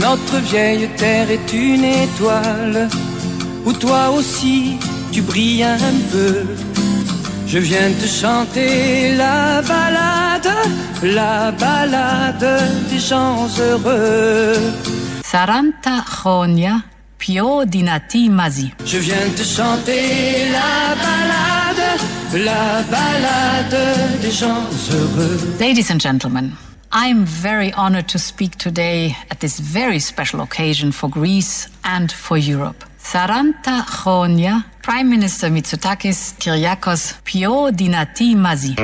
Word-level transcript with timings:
Notre 0.00 0.38
vieille 0.38 0.88
terre 0.96 1.30
est 1.30 1.52
une 1.52 1.84
étoile 1.84 2.88
où 3.64 3.72
toi 3.72 4.10
aussi 4.10 4.78
tu 5.10 5.22
brilles 5.22 5.64
un 5.64 5.96
peu. 6.12 6.44
Je 7.46 7.58
viens 7.58 7.90
te 7.92 8.06
chanter 8.06 9.14
la 9.16 9.62
balade, 9.62 10.52
la 11.02 11.50
balade 11.52 12.70
des 12.90 12.98
gens 12.98 13.48
heureux. 13.58 14.58
Saranta 15.24 16.04
Khonia, 16.04 16.82
Pio 17.18 17.64
Dinati 17.64 18.28
Mazi. 18.28 18.72
Je 18.84 18.98
viens 18.98 19.28
te 19.34 19.42
chanter 19.42 20.50
la 20.52 20.94
balade, 21.06 21.86
la 22.44 22.82
balade 22.90 24.20
des 24.20 24.30
gens 24.30 24.64
heureux. 24.90 25.38
Ladies 25.58 25.90
and 25.90 26.00
gentlemen. 26.00 26.50
I 26.92 27.06
am 27.06 27.24
very 27.24 27.72
honored 27.72 28.08
to 28.08 28.18
speak 28.18 28.56
today 28.56 29.16
at 29.30 29.40
this 29.40 29.58
very 29.58 29.98
special 29.98 30.40
occasion 30.40 30.92
for 30.92 31.08
Greece 31.08 31.68
and 31.84 32.12
for 32.12 32.36
Europe. 32.36 32.84
Saranta 33.12 33.84
χρόνια 33.88 34.66
Prime 34.82 35.08
Minister 35.10 35.50
Mitsotakis 35.50 36.34
Kyriakos 36.38 37.18
πιο 37.22 37.50
δυνατή 37.74 38.36
μαζί. 38.36 38.74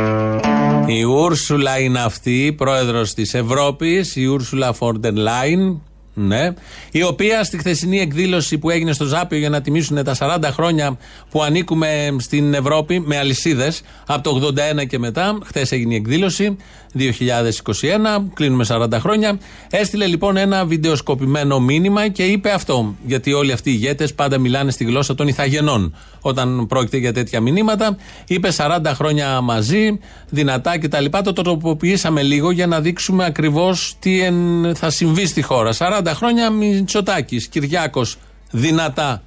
Η 0.87 1.02
Ούρσουλα 1.02 1.78
είναι 1.78 2.01
αυτή, 2.01 2.55
πρόεδρος 2.56 3.15
της 3.15 3.34
Ευρώπης, 3.34 4.16
η 4.16 4.25
Ούρσουλα 4.25 4.73
Φόρντεν 4.73 5.16
Λάιν, 5.16 5.80
ναι. 6.14 6.48
Η 6.91 7.03
οποία 7.03 7.45
στη 7.45 7.59
χθεσινή 7.59 8.00
εκδήλωση 8.00 8.59
που 8.59 8.70
έγινε 8.70 8.92
στο 8.92 9.05
Ζάπιο 9.05 9.39
για 9.39 9.48
να 9.48 9.61
τιμήσουν 9.61 10.05
τα 10.05 10.16
40 10.19 10.39
χρόνια 10.53 10.98
που 11.30 11.42
ανήκουμε 11.42 12.16
στην 12.19 12.55
Ευρώπη 12.55 13.00
με 13.00 13.19
αλυσίδες 13.19 13.83
από 14.06 14.23
το 14.23 14.53
81 14.80 14.87
και 14.87 14.98
μετά, 14.98 15.39
χθες 15.45 15.73
έγινε 15.73 15.95
η 15.95 15.97
εκδήλωση, 15.97 16.56
2021, 16.99 18.23
κλείνουμε 18.35 18.65
40 18.69 18.89
χρόνια. 18.93 19.39
Έστειλε 19.71 20.07
λοιπόν 20.07 20.37
ένα 20.37 20.65
βιντεοσκοπημένο 20.65 21.61
μήνυμα 21.61 22.09
και 22.09 22.25
είπε 22.25 22.51
αυτό. 22.51 22.95
Γιατί 23.07 23.33
όλοι 23.33 23.53
αυτοί 23.53 23.71
οι 23.71 23.77
ηγέτες 23.77 24.15
πάντα 24.15 24.39
μιλάνε 24.39 24.71
στη 24.71 24.84
γλώσσα 24.84 25.15
των 25.15 25.29
Ιθαγενών. 25.29 25.95
Όταν 26.21 26.67
πρόκειται 26.67 26.97
για 26.97 27.12
τέτοια 27.12 27.41
μηνύματα, 27.41 27.97
είπε 28.27 28.49
40 28.57 28.81
χρόνια 28.87 29.41
μαζί, 29.41 29.99
δυνατά 30.29 30.79
κτλ. 30.79 31.05
Το 31.25 31.33
τροποποιήσαμε 31.33 32.23
λίγο 32.23 32.51
για 32.51 32.67
να 32.67 32.81
δείξουμε 32.81 33.25
ακριβώς 33.25 33.97
τι 33.99 34.21
θα 34.75 34.91
συμβεί 34.91 35.27
στη 35.27 35.43
χώρα. 35.43 35.73
40 35.79 36.06
χρόνια 36.06 36.51
Μητσοτάκης, 36.51 37.47
Κυριάκος, 37.47 38.17
δυνατά 38.51 39.23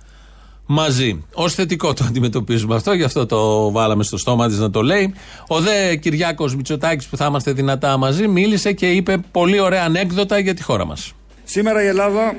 μαζί. 0.65 1.23
Ω 1.33 1.49
θετικό 1.49 1.93
το 1.93 2.03
αντιμετωπίζουμε 2.07 2.75
αυτό, 2.75 2.93
γι' 2.93 3.03
αυτό 3.03 3.25
το 3.25 3.71
βάλαμε 3.71 4.03
στο 4.03 4.17
στόμα 4.17 4.47
της 4.47 4.57
να 4.57 4.69
το 4.69 4.81
λέει. 4.81 5.13
Ο 5.47 5.59
δε 5.59 5.95
Κυριάκος 5.95 6.55
Μητσοτάκης, 6.55 7.07
που 7.07 7.17
θα 7.17 7.25
είμαστε 7.25 7.51
δυνατά 7.51 7.97
μαζί, 7.97 8.27
μίλησε 8.27 8.71
και 8.71 8.91
είπε 8.91 9.17
πολύ 9.31 9.59
ωραία 9.59 9.83
ανέκδοτα 9.83 10.39
για 10.39 10.53
τη 10.53 10.63
χώρα 10.63 10.85
μας. 10.85 11.13
Σήμερα 11.43 11.83
η 11.83 11.87
Ελλάδα 11.87 12.35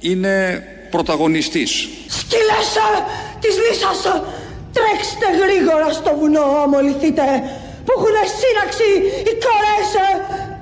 είναι 0.00 0.62
πρωταγωνιστής. 0.90 1.88
Σκυλέσα 2.06 2.88
της 3.40 3.54
λύσας, 3.64 4.00
τρέξτε 4.76 5.26
γρήγορα 5.42 5.92
στο 5.92 6.10
βουνό, 6.18 6.46
αμολυθείτε, 6.64 7.26
που 7.84 7.92
έχουν 7.96 8.16
σύναξη 8.40 8.88
οι 9.28 9.32
κορές 9.44 9.88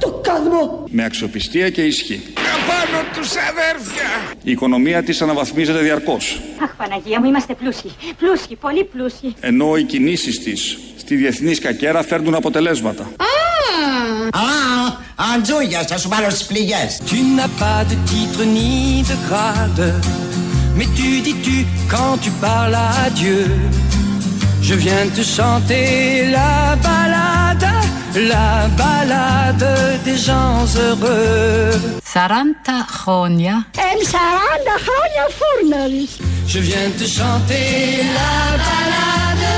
του 0.01 0.21
καδμού. 0.23 0.85
Με 0.91 1.05
αξιοπιστία 1.05 1.71
και 1.71 1.83
ισχύ. 1.83 2.23
Απάνω 2.35 3.03
τους 3.15 3.31
αδέρφια! 3.51 4.09
Η 4.43 4.51
οικονομία 4.51 5.03
της 5.03 5.23
αναβαθμίζεται 5.23 5.79
διαρκώς. 5.79 6.41
Αχ 6.63 6.71
Παναγία 6.77 7.21
μου 7.21 7.27
είμαστε 7.27 7.55
πλούσιοι, 7.55 7.91
πλούσιοι, 8.19 8.57
πολύ 8.57 8.85
πλούσιοι. 8.85 9.35
Ενώ 9.41 9.77
οι 9.77 9.83
κινήσεις 9.83 10.43
της 10.43 10.79
στη 10.97 11.15
διεθνή 11.17 11.55
σκακέρα 11.55 12.03
φέρνουν 12.03 12.35
αποτελέσματα. 12.35 13.03
Α, 14.33 14.41
αντζούγια, 15.35 15.83
θα 15.89 15.99
σου 15.99 16.09
πάρω 16.09 16.31
στις 16.31 16.47
πληγές. 16.47 17.01
Tu 17.11 17.17
n'as 17.37 17.53
pas 17.65 17.81
de 17.91 17.97
titre 18.11 18.43
ni 18.57 19.03
de 19.11 19.17
grade, 19.29 19.87
mais 20.77 20.89
tu 20.99 21.09
dis 21.27 21.39
tu 21.47 21.57
quand 21.93 22.15
tu 22.25 22.31
parles 22.47 22.79
à 22.93 23.11
Dieu. 23.21 23.41
Je 24.69 24.75
viens 24.85 25.07
te 25.17 25.23
chanter 25.37 25.79
la 26.37 26.53
balade, 26.87 27.20
la 28.15 28.69
balade 28.77 30.01
des 30.05 30.17
gens 30.17 30.65
heureux. 30.77 32.01
Saranta 32.15 32.79
χρόνια 32.89 33.67
Εν 33.77 33.99
40 34.11 34.77
χρόνια 34.87 35.25
φούρναρης. 35.39 36.11
Je 36.53 36.59
viens 36.69 36.91
te 37.01 37.07
chanter 37.19 37.69
la 38.19 38.35
balade, 38.69 39.53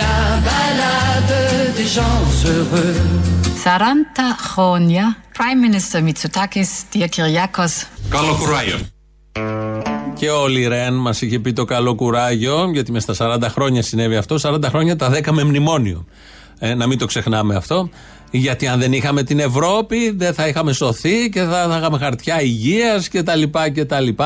la 0.00 0.16
balade 0.48 1.36
des 1.76 1.88
gens 1.96 2.22
heureux. 2.44 3.00
Saranta 3.64 4.28
χρόνια 4.38 5.16
Prime 5.38 5.60
Minister 5.66 6.00
Mitsotakis 6.08 6.70
Dear 6.92 7.08
Kyriakos 7.08 7.86
Καλό 8.08 8.34
κουράγιο. 8.38 8.78
Και 10.14 10.30
ο 10.30 10.46
Λιρέν 10.46 10.94
μας 10.94 11.22
είχε 11.22 11.38
πει 11.38 11.52
το 11.52 11.64
καλό 11.64 11.94
κουράγιο, 11.94 12.70
γιατί 12.72 12.92
μες 12.92 13.02
στα 13.02 13.14
40 13.18 13.48
χρόνια 13.48 13.82
συνέβη 13.82 14.16
αυτό. 14.16 14.36
40 14.42 14.64
χρόνια 14.64 14.96
τα 14.96 15.10
10 15.10 15.30
με 15.30 15.44
μνημόνιο. 15.44 16.06
Ε, 16.62 16.74
να 16.74 16.86
μην 16.86 16.98
το 16.98 17.06
ξεχνάμε 17.06 17.54
αυτό. 17.54 17.88
Γιατί 18.32 18.66
αν 18.66 18.80
δεν 18.80 18.92
είχαμε 18.92 19.22
την 19.22 19.38
Ευρώπη, 19.38 20.10
δεν 20.10 20.34
θα 20.34 20.48
είχαμε 20.48 20.72
σωθεί 20.72 21.28
και 21.28 21.40
θα, 21.40 21.66
θα 21.70 21.76
είχαμε 21.78 21.98
χαρτιά 21.98 22.42
υγείας 22.42 23.08
κτλ. 23.08 23.42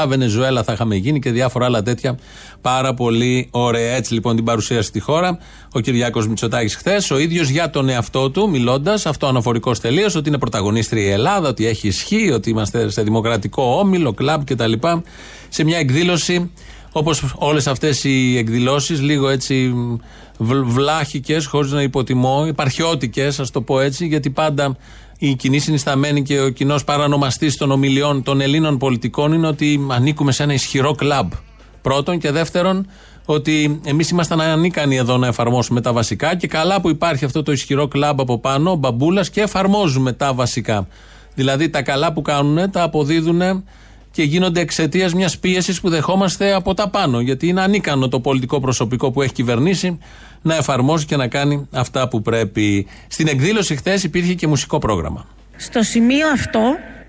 Βενεζουέλα 0.08 0.62
θα 0.62 0.72
είχαμε 0.72 0.94
γίνει 0.94 1.18
και 1.18 1.30
διάφορα 1.30 1.64
άλλα 1.64 1.82
τέτοια. 1.82 2.18
Πάρα 2.60 2.94
πολύ 2.94 3.48
ωραία. 3.50 3.94
Έτσι 3.94 4.14
λοιπόν 4.14 4.36
την 4.36 4.44
παρουσίαση 4.44 4.88
στη 4.88 5.00
χώρα. 5.00 5.38
Ο 5.72 5.80
Κυριάκος 5.80 6.28
Μητσοτάκης 6.28 6.76
χθες, 6.76 7.10
ο 7.10 7.18
ίδιος 7.18 7.48
για 7.48 7.70
τον 7.70 7.88
εαυτό 7.88 8.30
του, 8.30 8.50
μιλώντας, 8.50 9.06
αυτό 9.06 9.26
αναφορικός 9.26 9.80
τελείως, 9.80 10.14
ότι 10.14 10.28
είναι 10.28 10.38
πρωταγωνίστρια 10.38 11.02
η 11.02 11.10
Ελλάδα, 11.10 11.48
ότι 11.48 11.66
έχει 11.66 11.86
ισχύ, 11.86 12.30
ότι 12.30 12.50
είμαστε 12.50 12.90
σε 12.90 13.02
δημοκρατικό 13.02 13.78
όμιλο, 13.78 14.12
κλαμπ 14.12 14.42
κτλ. 14.44 14.72
Σε 15.48 15.64
μια 15.64 15.78
εκδήλωση 15.78 16.50
Όπως 16.96 17.34
όλες 17.34 17.66
αυτές 17.66 18.04
οι 18.04 18.36
εκδηλώσεις, 18.38 19.00
λίγο 19.00 19.28
έτσι 19.28 19.74
βλάχικες, 20.38 21.46
χωρίς 21.46 21.72
να 21.72 21.82
υποτιμώ, 21.82 22.46
υπαρχιώτικες, 22.46 23.40
ας 23.40 23.50
το 23.50 23.60
πω 23.60 23.80
έτσι, 23.80 24.06
γιατί 24.06 24.30
πάντα 24.30 24.76
η 25.18 25.34
κοινή 25.34 25.58
συνισταμένη 25.58 26.22
και 26.22 26.40
ο 26.40 26.48
κοινός 26.48 26.84
παρανομαστής 26.84 27.56
των 27.56 27.70
ομιλιών 27.70 28.22
των 28.22 28.40
Ελλήνων 28.40 28.78
πολιτικών 28.78 29.32
είναι 29.32 29.46
ότι 29.46 29.86
ανήκουμε 29.90 30.32
σε 30.32 30.42
ένα 30.42 30.52
ισχυρό 30.52 30.94
κλαμπ. 30.94 31.32
Πρώτον 31.82 32.18
και 32.18 32.30
δεύτερον, 32.30 32.86
ότι 33.24 33.80
εμείς 33.84 34.10
ήμασταν 34.10 34.40
ανίκανοι 34.40 34.96
εδώ 34.96 35.16
να 35.16 35.26
εφαρμόσουμε 35.26 35.80
τα 35.80 35.92
βασικά 35.92 36.36
και 36.36 36.46
καλά 36.46 36.80
που 36.80 36.88
υπάρχει 36.88 37.24
αυτό 37.24 37.42
το 37.42 37.52
ισχυρό 37.52 37.88
κλαμπ 37.88 38.20
από 38.20 38.38
πάνω, 38.38 38.70
ο 38.70 38.74
μπαμπούλας, 38.74 39.30
και 39.30 39.40
εφαρμόζουμε 39.40 40.12
τα 40.12 40.34
βασικά. 40.34 40.86
Δηλαδή 41.34 41.68
τα 41.68 41.82
καλά 41.82 42.12
που 42.12 42.22
κάνουν 42.22 42.70
τα 42.70 42.82
αποδίδουν 42.82 43.64
και 44.14 44.22
γίνονται 44.22 44.60
εξαιτίας 44.60 45.14
μιας 45.14 45.38
πίεσης 45.38 45.80
που 45.80 45.88
δεχόμαστε 45.88 46.52
από 46.52 46.74
τα 46.74 46.88
πάνω. 46.88 47.20
Γιατί 47.20 47.46
είναι 47.46 47.60
ανίκανο 47.60 48.08
το 48.08 48.20
πολιτικό 48.20 48.60
προσωπικό 48.60 49.10
που 49.10 49.22
έχει 49.22 49.32
κυβερνήσει 49.32 49.98
να 50.42 50.56
εφαρμόσει 50.56 51.06
και 51.06 51.16
να 51.16 51.28
κάνει 51.28 51.68
αυτά 51.72 52.08
που 52.08 52.22
πρέπει. 52.22 52.86
Στην 53.08 53.28
εκδήλωση 53.28 53.76
χθες 53.76 54.04
υπήρχε 54.04 54.34
και 54.34 54.46
μουσικό 54.46 54.78
πρόγραμμα. 54.78 55.26
Στο 55.56 55.82
σημείο 55.82 56.28
αυτό 56.28 56.60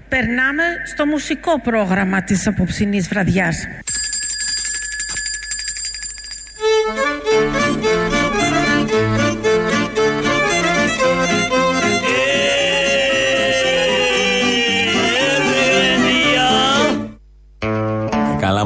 περνάμε 0.10 0.64
στο 0.94 1.06
μουσικό 1.06 1.62
πρόγραμμα 1.62 2.24
της 2.24 2.48
απόψινής 2.48 3.08
βραδιάς. 3.08 3.56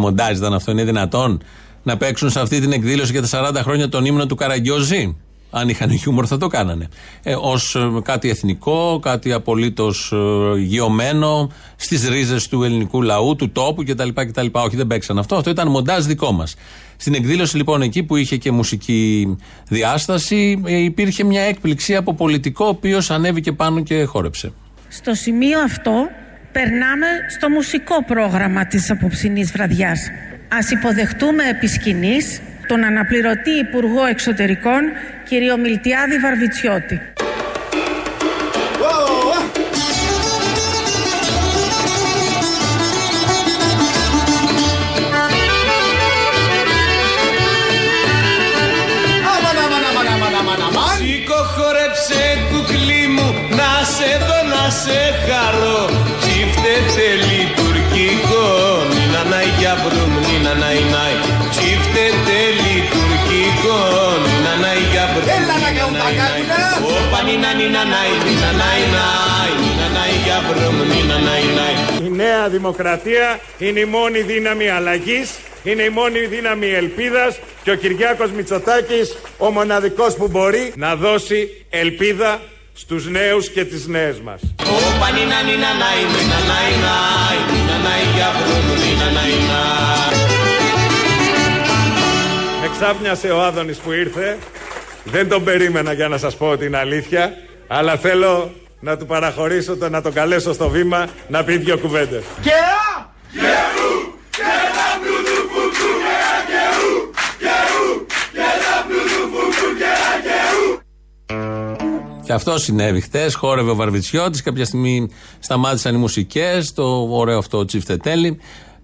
Μοντάζ 0.10 0.38
ήταν 0.38 0.54
αυτό, 0.54 0.72
είναι 0.72 0.84
δυνατόν 0.84 1.42
να 1.84 1.98
παίξουν 1.98 2.30
σε 2.30 2.40
αυτή 2.40 2.60
την 2.60 2.72
εκδήλωση 2.72 3.12
για 3.12 3.22
τα 3.22 3.52
40 3.60 3.62
χρόνια 3.64 3.90
τον 3.90 4.06
ύμνο 4.06 4.26
του 4.26 4.36
Καραγκιόζη; 4.36 5.18
Αν 5.52 5.70
είχαν 5.70 5.98
χιούμορ 5.98 6.26
θα 6.28 6.38
το 6.38 6.48
κάνανε. 6.48 6.88
Ε, 7.24 7.34
Ω 7.34 7.60
κάτι 8.02 8.30
εθνικό, 8.30 9.00
κάτι 9.02 9.34
απολύτως 9.34 10.12
ε, 10.12 10.60
γεωμένο 10.60 11.50
στις 11.76 12.10
ρίζες 12.10 12.48
του 12.48 12.64
ελληνικού 12.64 13.02
λαού, 13.02 13.36
του 13.36 13.52
τόπου 13.52 13.84
κτλ. 13.84 14.10
κτλ. 14.14 14.46
Όχι, 14.52 14.76
δεν 14.76 14.88
παίξαν 14.88 15.18
αυτό. 15.18 15.36
Αυτό 15.36 15.50
ήταν 15.50 15.68
μοντάζ 15.68 16.06
δικό 16.06 16.32
μας. 16.32 16.56
Στην 16.98 17.14
εκδήλωση 17.14 17.58
λοιπόν 17.58 17.82
εκεί 17.82 18.04
που 18.04 18.16
είχε 18.16 18.38
και 18.38 18.52
μουσική 18.52 19.36
διάσταση, 19.68 20.62
ε, 20.66 20.76
υπήρχε 20.76 21.24
μια 21.24 21.42
έκπληξη 21.42 21.96
από 21.96 22.14
πολιτικό, 22.14 22.66
ο 22.66 22.70
οποίος 22.70 23.12
ανέβηκε 23.12 23.52
πάνω 23.52 23.84
και 23.84 24.04
χόρεψε. 24.04 24.52
Στο 24.88 25.14
σημείο 25.14 25.60
αυτό 25.60 25.92
περνάμε 26.52 27.08
στο 27.28 27.50
μουσικό 27.50 28.04
πρόγραμμα 28.04 28.66
της 28.66 28.90
απόψινής 28.92 29.52
βραδιάς. 29.52 30.12
Ας 30.48 30.72
υποδεχτούμε 30.72 31.44
επί 31.50 31.68
σκηνής 31.68 32.42
τον 32.68 32.84
αναπληρωτή 32.84 33.50
Υπουργό 33.50 34.06
Εξωτερικών 34.06 34.82
κύριο 35.24 35.58
Μιλτιάδη 35.58 36.18
Βαρβιτσιώτη. 36.18 37.02
Η 72.10 72.12
νέα 72.12 72.50
δημοκρατία 72.50 73.40
είναι 73.58 73.80
η 73.80 73.86
μόνη 73.86 74.22
δύναμη 74.22 74.70
αλλαγής, 74.70 75.40
είναι 75.64 75.84
η 75.84 75.90
μόνη 75.90 76.20
δύναμη 76.20 76.68
ελπίδας 76.68 77.40
και 77.64 77.72
ο 77.72 77.76
Κυριάκος 77.76 78.32
Μητσοτάκης 78.32 79.18
ο 79.38 79.52
μοναδικός 79.52 80.16
που 80.16 80.28
μπορεί 80.28 80.74
να 80.76 80.96
δώσει 80.96 81.66
ελπίδα 81.70 82.42
στους 82.74 83.08
νέους 83.08 83.50
και 83.50 83.66
τις 83.66 83.88
νέες 83.88 84.20
μας. 84.20 84.42
Όπα 84.60 85.12
νίνα 85.12 85.42
νίνα 85.42 85.72
νάι 85.82 86.02
νίνα 86.14 86.40
νάι 86.50 86.72
νάι 86.86 87.38
νίνα 87.52 87.78
νάι 87.86 88.04
για 88.16 88.30
βρούμ 88.38 88.68
νίνα 88.84 89.12
νάι 89.12 89.34
νάι 89.50 90.20
Με 92.62 92.70
ξάφνιασε 92.78 93.30
ο 93.30 93.42
Άδωνης 93.42 93.78
που 93.78 93.92
ήρθε. 93.92 94.38
Δεν 95.04 95.30
τον 95.30 95.44
περίμενα 95.44 95.94
για 95.94 96.08
να 96.08 96.18
σας 96.18 96.36
πω 96.36 96.58
την 96.58 96.76
αλήθεια. 96.76 97.34
Αλλά 97.68 97.98
θέλω 97.98 98.52
να 98.80 98.98
του 98.98 99.06
παραχωρήσω 99.06 99.78
το 99.78 99.90
να 99.90 100.02
το 100.02 100.12
καλέσω 100.12 100.54
στο 100.54 100.70
βήμα 100.70 101.08
να 101.28 101.44
πει 101.44 101.58
δυο 101.58 101.78
κουβέντες. 101.78 102.24
Και 112.24 112.36
αυτό 112.36 112.58
συνέβη 112.58 113.02
χτες. 113.02 113.36
Χόρευε 113.36 113.70
ο 113.70 113.76
Βαρβιτσιώτης. 113.76 114.42
Κάποια 114.42 114.66
στιγμή 114.66 115.10
σταμάτησαν 115.40 115.96
οι 115.96 115.98
μουσικές. 115.98 116.74
Το 116.74 117.08
ωραίο 117.12 117.38
αυτό 117.38 117.66
τσιφτετέλι. 117.66 118.40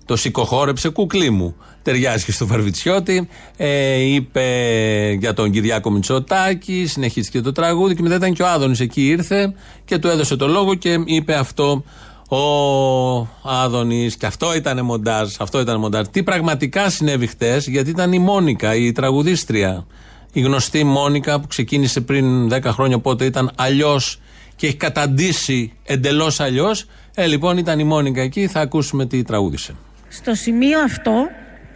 Το 0.06 0.16
σηκωχόρεψε 0.16 0.90
κουκλί 0.90 1.30
μου. 1.30 1.56
Ταιριάζει 1.86 2.26
και 2.26 2.32
στο 2.32 2.48
Βαρβιτσιώτη. 2.48 3.28
Ε, 3.58 3.96
είπε 3.96 4.44
για 5.20 5.34
τον 5.34 5.52
Κυριάκο 5.52 5.92
Μητσοτάκη. 5.92 6.86
Συνεχίστηκε 6.88 7.42
το 7.42 7.52
τραγούδι. 7.52 7.96
Και 7.96 8.02
μετά 8.02 8.16
ήταν 8.16 8.34
και 8.34 8.44
ο 8.44 8.48
Άδωνης 8.48 8.80
εκεί 8.80 9.08
ήρθε 9.08 9.54
και 9.86 9.98
του 9.98 10.08
έδωσε 10.08 10.36
το 10.36 10.48
λόγο 10.48 10.76
και 10.76 11.00
είπε 11.06 11.34
αυτό 11.34 11.84
ο 12.30 12.40
Άδωνης. 13.44 14.16
Και 14.16 14.26
αυτό 14.26 14.56
ήταν 14.56 14.86
μοντάζ. 14.86 15.34
Αυτό 15.40 15.60
ήταν 15.60 15.80
μοντάζ. 15.80 16.06
Τι 16.12 16.24
πραγματικά 16.24 16.90
συνέβη 16.90 17.28
χτες, 17.28 17.68
γιατί 17.68 17.90
ήταν 17.90 18.14
η 18.14 18.20
Μόνικα, 18.20 18.76
η 18.76 18.92
τραγουδίστρια. 18.92 19.86
Η 20.34 20.42
γνωστή 20.42 20.84
Μόνικα 20.84 21.40
που 21.40 21.48
ξεκίνησε 21.48 22.02
πριν 22.02 22.54
10 22.54 22.62
χρόνια, 22.64 22.96
οπότε 22.96 23.26
ήταν 23.26 23.52
αλλιώς 23.56 24.20
και 24.56 24.68
έχει 24.68 24.78
καταντήσει 24.78 25.74
εντελώς 25.84 26.40
αλλιώς. 26.40 26.86
Ε, 27.16 27.26
λοιπόν, 27.26 27.58
ήταν 27.58 27.80
η 27.80 27.84
Μόνικα 27.84 28.22
εκεί. 28.22 28.48
Θα 28.48 28.60
ακούσουμε 28.60 29.06
τι 29.06 29.24
τραγούδισε. 29.24 29.76
Στο 30.10 30.34
σημείο 30.34 30.80
αυτό 30.80 31.12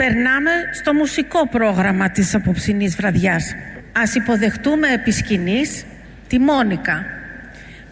περνάμε 0.01 0.51
στο 0.73 0.93
μουσικό 0.93 1.47
πρόγραμμα 1.47 2.09
της 2.09 2.35
απόψινής 2.35 2.95
βραδιάς. 2.95 3.55
Ας 3.91 4.15
υποδεχτούμε 4.15 4.87
επί 4.93 5.11
σκηνής 5.11 5.85
τη 6.27 6.39
Μόνικα, 6.39 7.05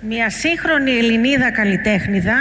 μια 0.01 0.29
σύγχρονη 0.29 0.91
Ελληνίδα 0.91 1.51
καλλιτέχνηδα 1.51 2.35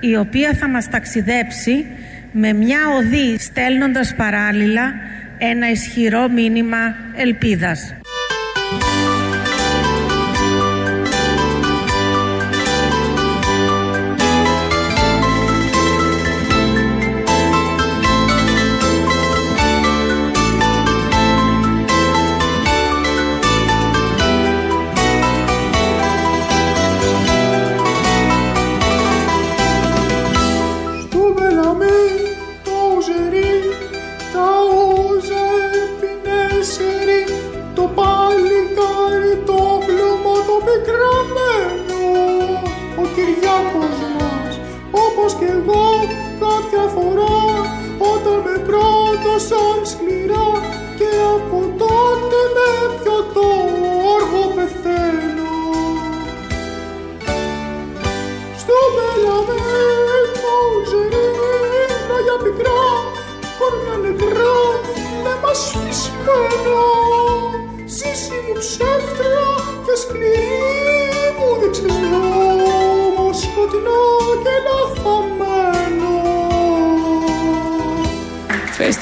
η 0.00 0.16
οποία 0.16 0.52
θα 0.52 0.68
μας 0.68 0.88
ταξιδέψει 0.88 1.86
με 2.32 2.52
μια 2.52 2.78
οδή 2.98 3.38
στέλνοντας 3.38 4.14
παράλληλα 4.14 4.94
ένα 5.38 5.70
ισχυρό 5.70 6.28
μήνυμα 6.28 6.94
ελπίδας. 7.16 7.94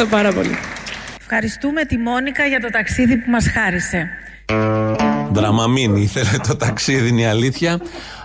Ευχαριστώ 0.00 0.16
πάρα 0.22 0.42
πολύ. 0.42 0.58
Ευχαριστούμε 1.20 1.84
τη 1.84 1.98
Μόνικα 1.98 2.46
για 2.46 2.60
το 2.60 2.68
ταξίδι 2.70 3.16
που 3.16 3.30
μας 3.30 3.46
χάρισε. 3.48 4.08
Δραμαμίνη 5.32 6.00
ήθελε 6.00 6.38
το 6.48 6.56
ταξίδι, 6.56 7.08
είναι 7.08 7.20
η 7.20 7.24
αλήθεια. 7.24 7.80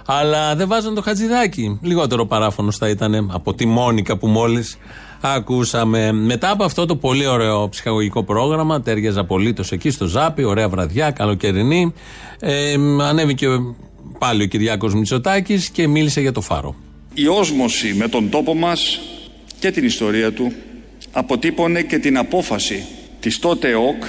Αλλά 0.05 0.55
δεν 0.55 0.67
βάζαν 0.67 0.95
το 0.95 1.01
χατζηδάκι. 1.01 1.79
Λιγότερο 1.81 2.25
παράφωνο 2.25 2.71
θα 2.71 2.89
ήταν 2.89 3.29
από 3.33 3.53
τη 3.53 3.65
Μόνικα 3.65 4.17
που 4.17 4.27
μόλις 4.27 4.77
ακούσαμε. 5.21 6.11
Μετά 6.11 6.49
από 6.51 6.63
αυτό 6.63 6.85
το 6.85 6.95
πολύ 6.95 7.27
ωραίο 7.27 7.69
ψυχαγωγικό 7.69 8.23
πρόγραμμα, 8.23 8.81
τέριαζε 8.81 9.19
απολύτως 9.19 9.71
εκεί 9.71 9.89
στο 9.89 10.05
Ζάπι, 10.05 10.43
ωραία 10.43 10.69
βραδιά, 10.69 11.11
καλοκαιρινή. 11.11 11.93
Ε, 12.39 12.73
ανέβηκε 13.01 13.47
πάλι 14.19 14.43
ο 14.43 14.45
Κυριάκος 14.45 14.93
Μητσοτάκης 14.93 15.69
και 15.69 15.87
μίλησε 15.87 16.21
για 16.21 16.31
το 16.31 16.41
φάρο. 16.41 16.75
Η 17.13 17.27
όσμωση 17.27 17.93
με 17.93 18.07
τον 18.07 18.29
τόπο 18.29 18.55
μας 18.55 18.99
και 19.59 19.71
την 19.71 19.85
ιστορία 19.85 20.33
του 20.33 20.53
αποτύπωνε 21.13 21.81
και 21.81 21.97
την 21.97 22.17
απόφαση 22.17 22.85
της 23.19 23.39
τότε 23.39 23.69
ΕΟΚ 23.69 24.03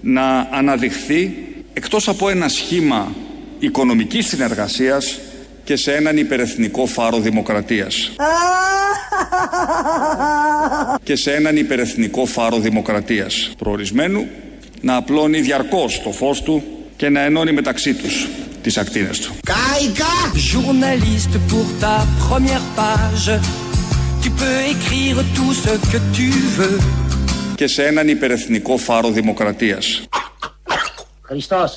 να 0.00 0.48
αναδειχθεί 0.50 1.46
εκτός 1.72 2.08
από 2.08 2.28
ένα 2.28 2.48
σχήμα 2.48 3.12
οικονομικής 3.58 4.26
συνεργασίας 4.26 5.18
και 5.64 5.76
σε 5.76 5.94
έναν 5.94 6.16
υπερεθνικό 6.16 6.86
φάρο 6.86 7.18
δημοκρατίας. 7.18 8.10
Και 11.02 11.16
σε 11.16 11.34
έναν 11.34 11.56
υπερεθνικό 11.56 12.26
φάρο 12.26 12.58
δημοκρατίας 12.58 13.50
προορισμένου 13.58 14.26
να 14.80 14.96
απλώνει 14.96 15.40
διαρκώς 15.40 16.02
το 16.02 16.12
φως 16.12 16.42
του 16.42 16.62
και 16.96 17.08
να 17.08 17.20
ενώνει 17.20 17.52
μεταξύ 17.52 17.94
τους 17.94 18.28
τις 18.62 18.78
ακτίνες 18.78 19.20
του. 19.20 19.34
Κάικα! 19.44 20.14
Tu 24.24 24.30
peux 24.40 24.58
écrire 24.74 25.16
tout 25.36 25.52
ce 25.64 25.72
que 25.90 25.98
tu 26.16 26.28
veux. 26.56 26.78
Και 27.54 27.66
σε 27.66 27.86
έναν 27.86 28.08
υπερεθνικό 28.08 28.76
φάρο 28.76 29.10
δημοκρατίας. 29.10 30.02
Χριστός. 31.22 31.74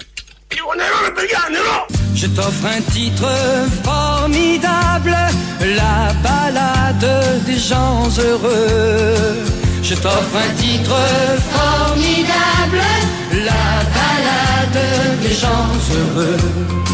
Je 2.21 2.27
t'offre 2.37 2.67
un 2.77 2.83
titre 2.97 3.29
formidable, 3.89 5.15
la 5.81 5.97
balade 6.27 7.09
des 7.47 7.61
gens 7.71 8.01
heureux. 8.25 9.35
Je 9.89 9.95
t'offre 10.03 10.37
un 10.47 10.51
titre 10.63 10.97
formidable, 11.55 12.81
la 13.49 13.65
balade 13.97 14.81
des 15.23 15.35
gens 15.43 15.71
heureux. 15.95 16.41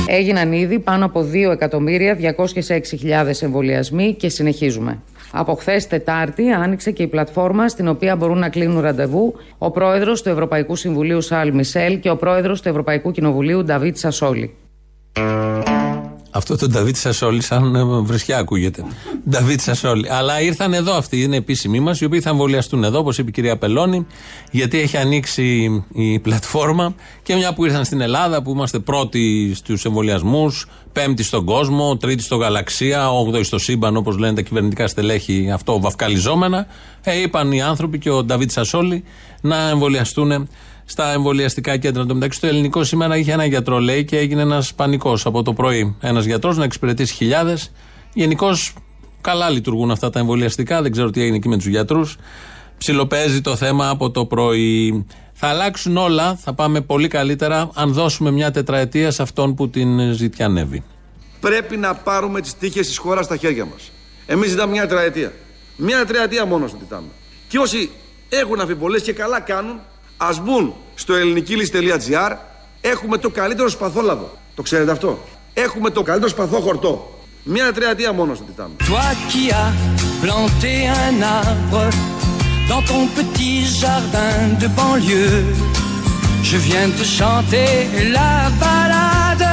Έγιναν 0.07 0.53
ήδη 0.53 0.79
πάνω 0.79 1.05
από 1.05 1.25
2.206.000 1.33 3.41
εμβολιασμοί 3.41 4.13
και 4.13 4.29
συνεχίζουμε. 4.29 5.01
Από 5.35 5.53
χθες 5.53 5.87
Τετάρτη 5.87 6.51
άνοιξε 6.51 6.91
και 6.91 7.03
η 7.03 7.07
πλατφόρμα 7.07 7.67
στην 7.67 7.87
οποία 7.87 8.15
μπορούν 8.15 8.37
να 8.37 8.49
κλείνουν 8.49 8.81
ραντεβού 8.81 9.33
ο 9.57 9.71
πρόεδρος 9.71 10.21
του 10.21 10.29
Ευρωπαϊκού 10.29 10.75
Συμβουλίου 10.75 11.21
Σαλ 11.21 11.53
Μισελ 11.53 11.99
και 11.99 12.09
ο 12.09 12.15
πρόεδρος 12.15 12.61
του 12.61 12.69
Ευρωπαϊκού 12.69 13.11
Κοινοβουλίου 13.11 13.63
Νταβίτ 13.63 13.97
Σασόλη. 13.97 14.55
Αυτό 16.35 16.57
το 16.57 16.67
Νταβίτ 16.67 16.95
Σασόλη, 16.95 17.41
σαν 17.41 17.75
ε, 17.75 17.83
βρισιά 17.83 18.37
ακούγεται. 18.37 18.83
Νταβίτ 19.29 19.61
Σασόλη. 19.61 20.11
Αλλά 20.11 20.41
ήρθαν 20.41 20.73
εδώ 20.73 20.93
αυτοί, 20.93 21.21
είναι 21.21 21.35
επίσημοι 21.35 21.79
μας, 21.79 22.01
οι 22.01 22.05
οποίοι 22.05 22.21
θα 22.21 22.29
εμβολιαστούν 22.29 22.83
εδώ, 22.83 22.99
όπως 22.99 23.17
είπε 23.17 23.29
η 23.29 23.31
κυρία 23.31 23.57
Πελώνη, 23.57 24.07
γιατί 24.51 24.79
έχει 24.79 24.97
ανοίξει 24.97 25.69
η 25.93 26.19
πλατφόρμα. 26.19 26.95
Και 27.23 27.35
μια 27.35 27.53
που 27.53 27.65
ήρθαν 27.65 27.85
στην 27.85 28.01
Ελλάδα, 28.01 28.41
που 28.41 28.51
είμαστε 28.51 28.79
πρώτοι 28.79 29.53
στους 29.55 29.85
εμβολιασμούς, 29.85 30.67
πέμπτη 30.91 31.23
στον 31.23 31.45
κόσμο, 31.45 31.97
τρίτη 31.97 32.23
στο 32.23 32.35
γαλαξία, 32.35 33.11
όγδοη 33.11 33.43
στο 33.43 33.57
σύμπαν, 33.57 33.97
όπως 33.97 34.17
λένε 34.17 34.33
τα 34.33 34.41
κυβερνητικά 34.41 34.87
στελέχη, 34.87 35.51
αυτό 35.53 35.79
βαφκαλιζόμενα. 35.79 36.67
Ε, 37.03 37.21
είπαν 37.21 37.51
οι 37.51 37.61
άνθρωποι 37.61 37.99
και 37.99 38.09
ο 38.09 38.23
Νταβίτ 38.23 38.51
Σασόλη 38.51 39.03
να 39.41 39.69
εμβολιαστούν 39.69 40.47
στα 40.85 41.11
εμβολιαστικά 41.11 41.77
κέντρα. 41.77 42.05
Το 42.05 42.13
μεταξύ, 42.13 42.39
το 42.39 42.47
ελληνικό 42.47 42.83
σήμερα 42.83 43.17
είχε 43.17 43.31
ένα 43.31 43.45
γιατρό, 43.45 43.79
λέει, 43.79 44.05
και 44.05 44.17
έγινε 44.17 44.41
ένας 44.41 44.73
πανικός 44.73 45.25
από 45.25 45.43
το 45.43 45.53
πρωί. 45.53 45.95
Ένας 45.99 46.25
γιατρός 46.25 46.57
να 46.57 46.63
εξυπηρετήσει 46.63 47.13
χιλιάδες. 47.13 47.71
Γενικώς 48.13 48.73
καλά 49.21 49.49
λειτουργούν 49.49 49.91
αυτά 49.91 50.09
τα 50.09 50.19
εμβολιαστικά. 50.19 50.81
Δεν 50.81 50.91
ξέρω 50.91 51.09
τι 51.09 51.21
έγινε 51.21 51.35
εκεί 51.35 51.47
με 51.47 51.55
τους 51.55 51.65
γιατρούς. 51.65 52.17
Ψιλοπαίζει 52.77 53.41
το 53.41 53.55
θέμα 53.55 53.89
από 53.89 54.11
το 54.11 54.25
πρωί. 54.25 55.05
Θα 55.33 55.47
αλλάξουν 55.47 55.97
όλα, 55.97 56.35
θα 56.35 56.53
πάμε 56.53 56.81
πολύ 56.81 57.07
καλύτερα 57.07 57.69
αν 57.73 57.93
δώσουμε 57.93 58.31
μια 58.31 58.51
τετραετία 58.51 59.11
σε 59.11 59.21
αυτόν 59.21 59.55
που 59.55 59.69
την 59.69 60.13
ζητιανεύει. 60.13 60.83
Πρέπει 61.39 61.77
να 61.77 61.95
πάρουμε 61.95 62.41
τις 62.41 62.57
τύχες 62.57 62.87
της 62.87 62.97
χώρας 62.97 63.25
στα 63.25 63.37
χέρια 63.37 63.65
μας. 63.65 63.91
Εμείς 64.25 64.49
ζητάμε 64.49 64.71
μια 64.71 64.81
τετραετία. 64.81 65.33
Μια 65.77 65.97
τετραετία 66.05 66.45
μόνος 66.45 66.69
σου 66.69 66.77
ζητάμε. 66.79 67.07
Και 67.47 67.57
όσοι 67.57 67.89
έχουν 68.29 68.59
αμφιβολίες 68.59 69.01
και 69.01 69.13
καλά 69.13 69.39
κάνουν, 69.39 69.79
ας 70.17 70.41
μπουν 70.41 70.73
στο 70.95 71.13
ελληνικήλυση.gr. 71.13 72.35
Έχουμε 72.81 73.17
το 73.17 73.29
καλύτερο 73.29 73.69
σπαθόλαδο. 73.69 74.37
Το 74.55 74.61
ξέρετε 74.61 74.91
αυτό; 74.91 75.19
Έχουμε 75.53 75.89
το 75.89 76.01
καλύτερο 76.01 76.29
σπαθό 76.29 76.59
χορτό. 76.59 77.19
Μια 77.43 77.73
τριετία 77.73 78.11
μόνος 78.13 78.37
σου 78.37 78.43
ζητάμε. 78.47 78.73
Toi 78.79 79.13
qui 79.29 79.43
as 79.51 79.73
planté 80.23 80.73
un 81.05 81.17
arbre 81.41 81.83
dans 82.69 82.83
ton 82.91 83.03
petit 83.17 83.57
jardin 83.81 84.37
de 84.61 84.67
banlieue, 84.77 85.43
je 86.49 86.57
viens 86.67 86.89
te 86.99 87.05
chanter 87.17 87.69
la 88.17 88.33
balade, 88.63 89.49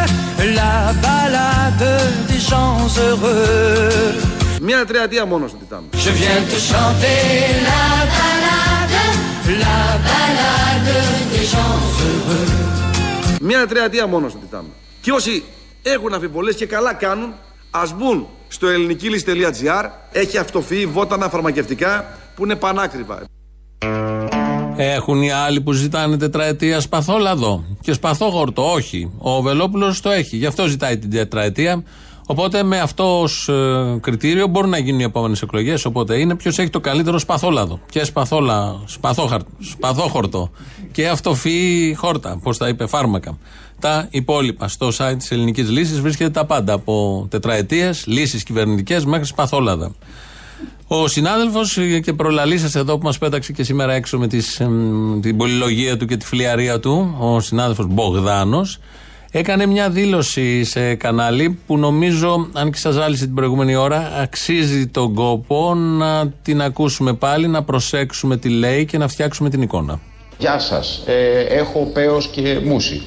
la 0.59 0.75
balade 1.07 1.88
des 2.29 2.40
gens 2.50 2.76
heureux. 3.05 4.14
Μια 4.62 4.85
τριετία 4.85 5.25
μόνος 5.25 5.50
σου 5.50 5.57
ζητάμε. 5.61 5.87
Je 5.93 6.11
viens 6.21 6.43
te 6.52 6.59
chanter 6.71 7.21
la 7.69 7.85
balade, 8.19 8.90
la 9.64 9.99
balade 10.09 10.99
des 11.33 11.45
gens 11.52 11.76
heureux. 12.00 12.50
Μια 13.40 13.66
τριετία 13.66 14.07
μόνο 14.07 14.28
σου 14.28 14.38
ζητάμε. 14.40 14.69
Και 15.00 15.12
όσοι 15.12 15.42
έχουν 15.83 16.14
αμφιβολίες 16.14 16.54
και 16.54 16.66
καλά 16.66 16.95
κάνουν, 16.95 17.33
ας 17.71 17.95
μπουν 17.95 18.26
στο 18.49 18.69
ελληνικήλυση.gr. 18.69 19.85
Έχει 20.12 20.38
αυτοφυή 20.38 20.87
βότανα 20.87 21.28
φαρμακευτικά 21.28 22.19
που 22.35 22.45
είναι 22.45 22.57
πανάκριβα. 22.57 23.23
Έχουν 24.76 25.23
οι 25.23 25.30
άλλοι 25.30 25.61
που 25.61 25.73
ζητάνε 25.73 26.16
τετραετία 26.16 26.80
σπαθόλαδο 26.80 27.64
και 27.80 27.92
σπαθόγορτο. 27.92 28.73
Όχι. 28.73 29.11
Ο 29.19 29.42
Βελόπουλος 29.42 30.00
το 30.00 30.11
έχει. 30.11 30.37
Γι' 30.37 30.47
αυτό 30.47 30.66
ζητάει 30.66 30.99
την 30.99 31.11
τετραετία. 31.11 31.83
Οπότε 32.31 32.63
με 32.63 32.81
αυτό 32.81 33.21
ως 33.21 33.49
ε, 33.49 33.99
κριτήριο 34.01 34.47
μπορούν 34.47 34.71
να 34.71 34.79
γίνουν 34.79 35.01
οι 35.01 35.03
επόμενες 35.03 35.43
εκλογές. 35.43 35.85
Οπότε 35.85 36.19
είναι 36.19 36.35
ποιος 36.35 36.59
έχει 36.59 36.71
το 36.71 36.81
καλύτερο 36.81 37.19
σπαθόλαδο. 37.19 37.81
Και 37.91 38.05
σπαθόλα, 38.05 38.81
σπαθόχορτο. 39.59 40.51
Και 40.93 41.09
αυτοφυή 41.09 41.95
χόρτα. 41.95 42.39
Πώ 42.43 42.57
τα 42.57 42.69
είπε, 42.69 42.87
φάρμακα. 42.87 43.39
Τα 43.81 44.07
υπόλοιπα 44.11 44.69
στο 44.69 44.89
site 44.99 45.15
της 45.19 45.31
Ελληνικής 45.31 45.71
Λύσης 45.71 46.01
βρίσκεται 46.01 46.31
τα 46.31 46.45
πάντα. 46.45 46.73
Από 46.73 47.27
τετραετίες, 47.31 48.05
λύσεις 48.07 48.43
κυβερνητικές 48.43 49.05
μέχρι 49.05 49.27
σπαθόλαδα. 49.27 49.93
Ο 50.87 51.09
συνάδελφος 51.09 51.79
και 52.03 52.13
προλαλή 52.13 52.59
σα 52.59 52.79
εδώ 52.79 52.99
που 52.99 53.05
μας 53.05 53.19
πέταξε 53.19 53.53
και 53.53 53.63
σήμερα 53.63 53.93
έξω 53.93 54.19
με 54.19 54.27
τις, 54.27 54.61
εμ, 54.61 55.21
την 55.21 55.37
πολυλογία 55.37 55.97
του 55.97 56.07
και 56.07 56.17
τη 56.17 56.27
φλιαρία 56.27 56.81
του, 56.81 57.17
ο 57.19 57.41
συνάδελφος 57.41 57.87
Μπογδάνος, 57.89 58.79
έκανε 59.31 59.67
μια 59.67 59.91
δήλωση 59.91 60.65
σε 60.65 60.95
κανάλι 60.95 61.59
που 61.67 61.79
νομίζω, 61.79 62.49
αν 62.53 62.71
και 62.71 62.79
σας 62.79 62.95
ζάλισε 62.95 63.25
την 63.25 63.35
προηγούμενη 63.35 63.75
ώρα, 63.77 64.13
αξίζει 64.23 64.87
τον 64.87 65.15
κόπο 65.15 65.75
να 65.75 66.29
την 66.43 66.63
ακούσουμε 66.63 67.13
πάλι, 67.13 67.49
να 67.49 67.63
προσέξουμε 67.63 68.37
τι 68.37 68.49
λέει 68.49 68.85
και 68.85 68.99
να 68.99 69.09
φτιάξουμε 69.09 69.51
την 69.51 69.63
εικόνα. 69.63 70.01
Γεια 70.39 70.59
σας, 70.59 71.03
ε, 71.07 71.41
έχω 71.41 71.91
πέος 71.93 72.27
και 72.27 72.61
μουσι. 72.65 73.03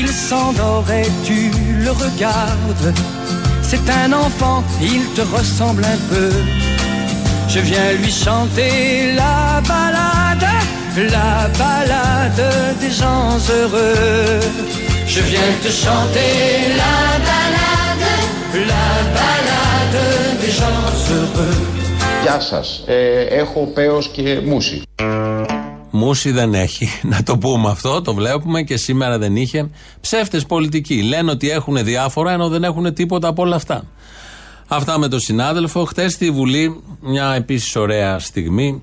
Il 0.00 0.08
s'endort 0.28 0.88
et 1.00 1.10
tu 1.28 1.38
le 1.84 1.92
regardes. 2.06 2.88
C'est 3.70 3.86
un 4.02 4.10
enfant, 4.24 4.58
il 4.94 5.02
te 5.16 5.24
ressemble 5.36 5.82
un 5.94 6.00
peu. 6.10 6.28
Je 7.54 7.60
viens 7.68 7.88
lui 8.00 8.12
chanter 8.24 8.72
la 9.22 9.38
balade, 9.72 10.50
la 11.14 11.32
balade 11.62 12.44
des 12.82 12.92
gens 13.00 13.30
heureux. 13.54 14.77
Je 15.14 15.22
viens 15.30 15.52
te 15.64 15.70
chanter 15.82 16.34
la 16.82 16.96
balade, 17.28 18.12
la 18.72 18.88
balade 19.18 20.04
des 20.40 20.52
gens 20.58 20.82
heureux. 21.08 21.56
Γεια 22.22 22.40
σας, 22.40 22.82
ε, 22.86 23.20
έχω 23.20 23.66
πέος 23.74 24.08
και 24.08 24.40
μουσι. 24.44 24.82
Μούση 25.90 26.30
δεν 26.30 26.54
έχει. 26.54 26.88
Να 27.12 27.22
το 27.22 27.38
πούμε 27.38 27.68
αυτό, 27.70 28.02
το 28.02 28.14
βλέπουμε 28.14 28.62
και 28.62 28.76
σήμερα 28.76 29.18
δεν 29.18 29.36
είχε. 29.36 29.70
Ψεύτες 30.00 30.46
πολιτικοί. 30.46 31.02
Λένε 31.02 31.30
ότι 31.30 31.50
έχουν 31.50 31.84
διάφορα 31.84 32.32
ενώ 32.32 32.48
δεν 32.48 32.64
έχουν 32.64 32.94
τίποτα 32.94 33.28
από 33.28 33.42
όλα 33.42 33.56
αυτά. 33.56 33.84
Αυτά 34.68 34.98
με 34.98 35.08
τον 35.08 35.20
συνάδελφο. 35.20 35.84
Χθε 35.84 36.08
στη 36.08 36.30
Βουλή, 36.30 36.82
μια 37.00 37.32
επίσης 37.34 37.76
ωραία 37.76 38.18
στιγμή 38.18 38.82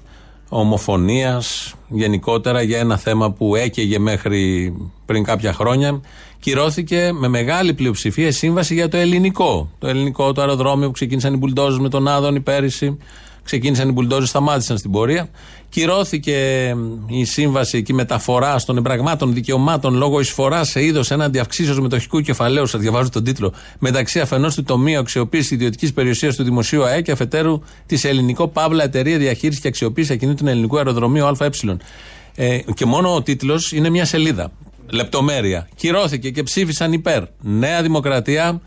ομοφωνίας 0.50 1.74
γενικότερα 1.88 2.62
για 2.62 2.80
ένα 2.80 2.98
θέμα 2.98 3.32
που 3.32 3.56
έκαιγε 3.56 4.00
μέχρι 4.00 4.74
πριν 5.06 5.24
κάποια 5.24 5.54
χρόνια. 5.54 6.02
Κυρώθηκε 6.40 7.12
με 7.14 7.28
μεγάλη 7.28 7.74
πλειοψηφία 7.74 8.28
η 8.28 8.32
σύμβαση 8.32 8.74
για 8.74 8.90
το 8.90 8.98
ελληνικό. 8.98 9.70
Το 9.80 9.88
ελληνικό, 9.88 10.32
το 10.32 10.42
αεροδρόμιο 10.42 10.88
που 10.88 10.94
ξεκίνησαν 10.94 11.34
οι 11.34 11.38
μπουλντόζες 11.38 11.80
με 11.80 11.90
τον 11.90 12.08
Άδωνη 12.08 12.40
πέρυσι. 12.40 12.98
Ξεκίνησαν 13.44 13.90
οι 13.90 13.92
μπουλντόζες, 13.92 14.30
σταμάτησαν 14.30 14.78
στην 14.78 14.92
πορεία. 14.92 15.30
Κυρώθηκε 15.76 16.76
η 17.08 17.26
σύμβαση 17.26 17.84
και 17.84 17.92
η 17.92 17.96
μεταφορά 17.96 18.56
των 18.66 18.78
εμπραγμάτων 18.78 19.34
δικαιωμάτων 19.34 19.96
λόγω 19.96 20.20
εισφοράς 20.20 20.70
σε 20.70 20.84
είδος 20.84 21.12
έναντι 21.12 21.40
αυξήσεως 21.40 21.80
μετοχικού 21.80 22.22
κεφαλαίου, 22.22 22.66
σας 22.66 22.82
διαβάζω 22.82 23.10
τον 23.10 23.24
τίτλο, 23.24 23.54
μεταξύ 23.80 24.20
αφενός 24.20 24.56
του 24.56 24.64
τομείου 24.64 25.00
αξιοποίηση 25.00 25.54
ιδιωτικής 25.54 25.94
περιουσίας 25.94 26.36
του 26.36 26.44
Δημοσίου 26.44 26.84
ΑΕ 26.84 27.02
και 27.02 27.12
αφετέρου 27.12 27.62
της 27.86 28.04
Ελληνικό 28.04 28.48
Παύλα 28.48 28.84
Εταιρεία 28.84 29.18
Διαχείρισης 29.18 29.62
και 29.62 29.68
Αξιοποίησης 29.68 30.12
Ακινήτων 30.12 30.48
Ελληνικού 30.48 30.78
Αεροδρομίου 30.78 31.26
ΑΕ. 31.26 31.50
Ε, 32.36 32.60
και 32.74 32.86
μόνο 32.86 33.16
ο 33.16 33.22
τίτλος 33.22 33.72
είναι 33.72 33.90
μια 33.90 34.06
σελίδα. 34.06 34.52
Λεπτομέρεια. 34.90 35.68
Κυρώθηκε 35.76 36.30
και 36.30 36.44
ψήφισαν 36.44 36.94
υπέρ 36.94 37.24
Νέα 37.42 37.82
Δημοκρατία, 37.82 38.62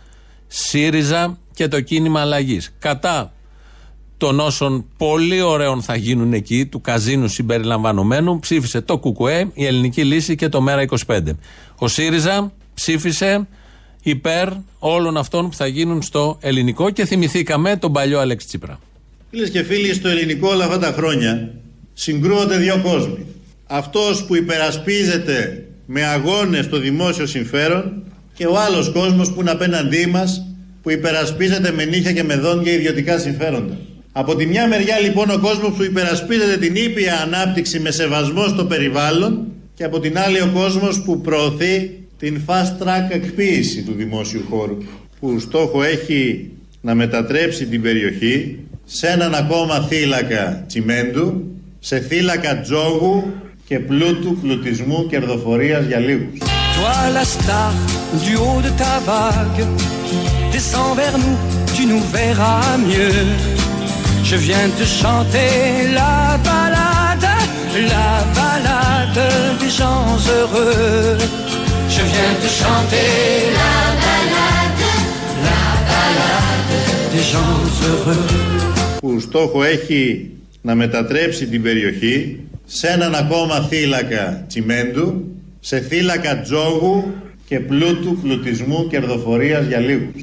ΣΥΡΙΖΑ 0.47 1.39
και 1.55 1.69
το 1.69 1.81
κίνημα 1.81 2.21
αλλαγής. 2.21 2.75
Κατά 2.79 3.33
των 4.19 4.41
όσων 4.41 4.85
πολύ 4.97 5.41
ωραίων 5.41 5.83
θα 5.83 5.97
γίνουν 5.97 6.33
εκεί, 6.33 6.67
του 6.67 6.81
καζίνου 6.81 7.29
συμπεριλαμβανομένου, 7.29 8.39
ψήφισε 8.39 8.81
το 8.81 8.99
ΚΚΕ, 8.99 9.51
η 9.55 9.67
Ελληνική 9.67 10.05
Λύση 10.05 10.35
και 10.35 10.49
το 10.49 10.65
ΜΕΡΑ25. 10.69 11.21
Ο 11.79 11.89
ΣΥΡΙΖΑ 11.89 12.53
ψήφισε 12.75 13.49
υπέρ 14.03 14.49
όλων 14.79 15.17
αυτών 15.17 15.49
που 15.49 15.55
θα 15.55 15.67
γίνουν 15.67 16.03
στο 16.03 16.39
ελληνικό 16.41 16.91
και 16.91 17.05
θυμηθήκαμε 17.05 17.77
τον 17.77 17.93
παλιό 17.93 18.19
Αλέξη 18.19 18.47
Τσίπρα. 18.47 18.79
Φίλες 19.31 19.51
και 19.51 19.63
φίλοι, 19.63 19.95
στο 19.95 20.09
ελληνικό 20.09 20.49
όλα 20.49 20.65
αυτά 20.65 20.79
τα 20.79 20.93
χρόνια 20.97 21.51
συγκρούονται 21.95 22.57
δύο 22.57 22.81
κόσμοι. 22.85 23.27
Αυτός 23.67 24.25
που 24.25 24.37
υπερασπίζεται 24.37 25.67
με 25.87 26.05
αγώνες 26.05 26.69
το 26.69 26.79
δημόσιο 26.79 27.27
συμφέρον 27.27 28.03
και 28.35 28.47
ο 28.47 28.59
άλλος 28.59 28.91
κόσμος 28.91 29.33
που 29.33 29.41
είναι 29.41 29.51
απέναντί 29.51 30.07
μας 30.07 30.47
που 30.83 30.91
υπερασπίζεται 30.91 31.73
με 31.73 31.85
νύχια 31.85 32.13
και 32.13 32.23
με 32.23 32.37
δόντια 32.37 32.73
ιδιωτικά 32.73 33.19
συμφέροντα. 33.19 33.79
Από 34.21 34.37
τη 34.37 34.47
μια 34.47 34.69
μεριά 34.69 34.99
λοιπόν 34.99 35.31
ο 35.31 35.39
κόσμος 35.39 35.73
που 35.77 35.83
υπερασπίζεται 35.83 36.57
την 36.57 36.77
ήπια 36.77 37.21
ανάπτυξη 37.21 37.81
με 37.81 37.91
σεβασμό 37.91 38.49
στο 38.49 38.65
περιβάλλον 38.65 39.47
και 39.75 39.85
από 39.85 40.01
την 40.01 40.19
άλλη 40.19 40.41
ο 40.41 40.51
κόσμος 40.55 41.03
που 41.03 41.21
προωθεί 41.21 42.01
την 42.19 42.41
fast 42.47 42.83
track 42.83 43.11
εκποίηση 43.11 43.83
του 43.83 43.93
δημόσιου 43.97 44.45
χώρου 44.51 44.77
που 45.21 45.39
στόχο 45.39 45.83
έχει 45.83 46.51
να 46.81 46.95
μετατρέψει 46.95 47.67
την 47.67 47.83
περιοχή 47.83 48.59
σε 48.85 49.07
έναν 49.07 49.35
ακόμα 49.35 49.87
θύλακα 49.89 50.65
τσιμέντου, 50.67 51.45
σε 51.79 52.01
θύλακα 52.01 52.61
τζόγου 52.61 53.33
και 53.67 53.79
πλούτου, 53.79 54.39
πλουτισμού, 54.43 55.07
κερδοφορίας 55.07 55.87
για 55.87 55.99
λίγους. 55.99 56.39
Toi 56.79 57.07
la 57.17 57.25
star 57.37 57.73
du 58.25 58.35
haut 58.43 58.61
de 58.67 58.73
ta 58.83 58.95
vague, 59.11 59.65
descends 60.55 60.95
vers 61.03 61.17
nous, 61.23 61.37
tu 61.75 61.83
nous 61.91 62.03
verras 62.19 62.77
mieux. 62.89 63.68
Je 64.31 64.37
viens 64.37 64.69
te 64.81 64.85
chanter 64.85 65.55
la 66.01 66.39
balade, 66.49 67.33
la 67.93 68.11
balade 68.39 69.23
des 69.61 69.73
gens 69.81 70.05
heureux. 70.35 71.17
Je 71.95 72.03
viens 72.11 72.35
te 72.43 72.49
chanter 72.61 73.11
la 73.61 73.77
balade, 74.05 74.89
la 75.49 75.65
balade 75.91 76.75
des 77.15 77.25
gens 77.33 77.59
heureux. 77.87 78.27
που 79.01 79.21
στόχο 79.21 79.63
έχει 79.63 80.31
να 80.63 80.75
μετατρέψει 80.75 81.47
την 81.47 81.63
περιοχή 81.63 82.41
σε 82.67 82.89
έναν 82.89 83.15
ακόμα 83.15 83.67
θύλακα 83.69 84.45
τσιμέντου, 84.49 85.25
σε 85.61 85.81
θύλακα 85.81 86.41
τζόγου 86.41 87.15
και 87.47 87.61
πλούτου, 87.61 88.19
πλουτισμού, 88.23 88.87
κερδοφορίας 88.89 89.67
για 89.67 89.79
λίγους. 89.79 90.21